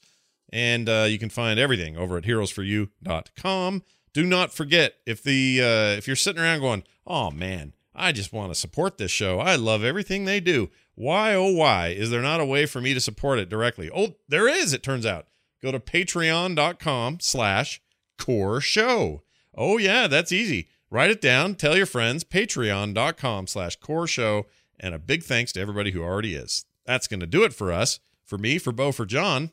[0.51, 3.83] And uh, you can find everything over at heroesforyou.com.
[4.13, 8.31] Do not forget if the uh, if you're sitting around going, oh man, I just
[8.31, 9.39] want to support this show.
[9.39, 10.69] I love everything they do.
[10.95, 13.91] Why oh why is there not a way for me to support it directly?
[13.93, 14.73] Oh, there is.
[14.73, 15.27] It turns out.
[15.61, 17.81] Go to patreon.com slash
[18.17, 19.21] core show.
[19.53, 20.69] Oh yeah, that's easy.
[20.89, 21.55] Write it down.
[21.55, 22.23] Tell your friends.
[22.23, 24.45] Patreon.com slash core show.
[24.80, 26.65] And a big thanks to everybody who already is.
[26.85, 27.99] That's going to do it for us.
[28.23, 29.51] For me, for Bo, for John.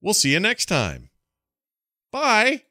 [0.00, 1.10] We'll see you next time.
[2.10, 2.62] Bye.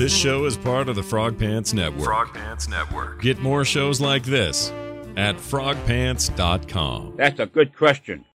[0.00, 2.04] This show is part of the Frog Pants Network.
[2.04, 3.20] Frog Pants Network.
[3.20, 4.70] Get more shows like this
[5.18, 7.16] at frogpants.com.
[7.18, 8.24] That's a good question.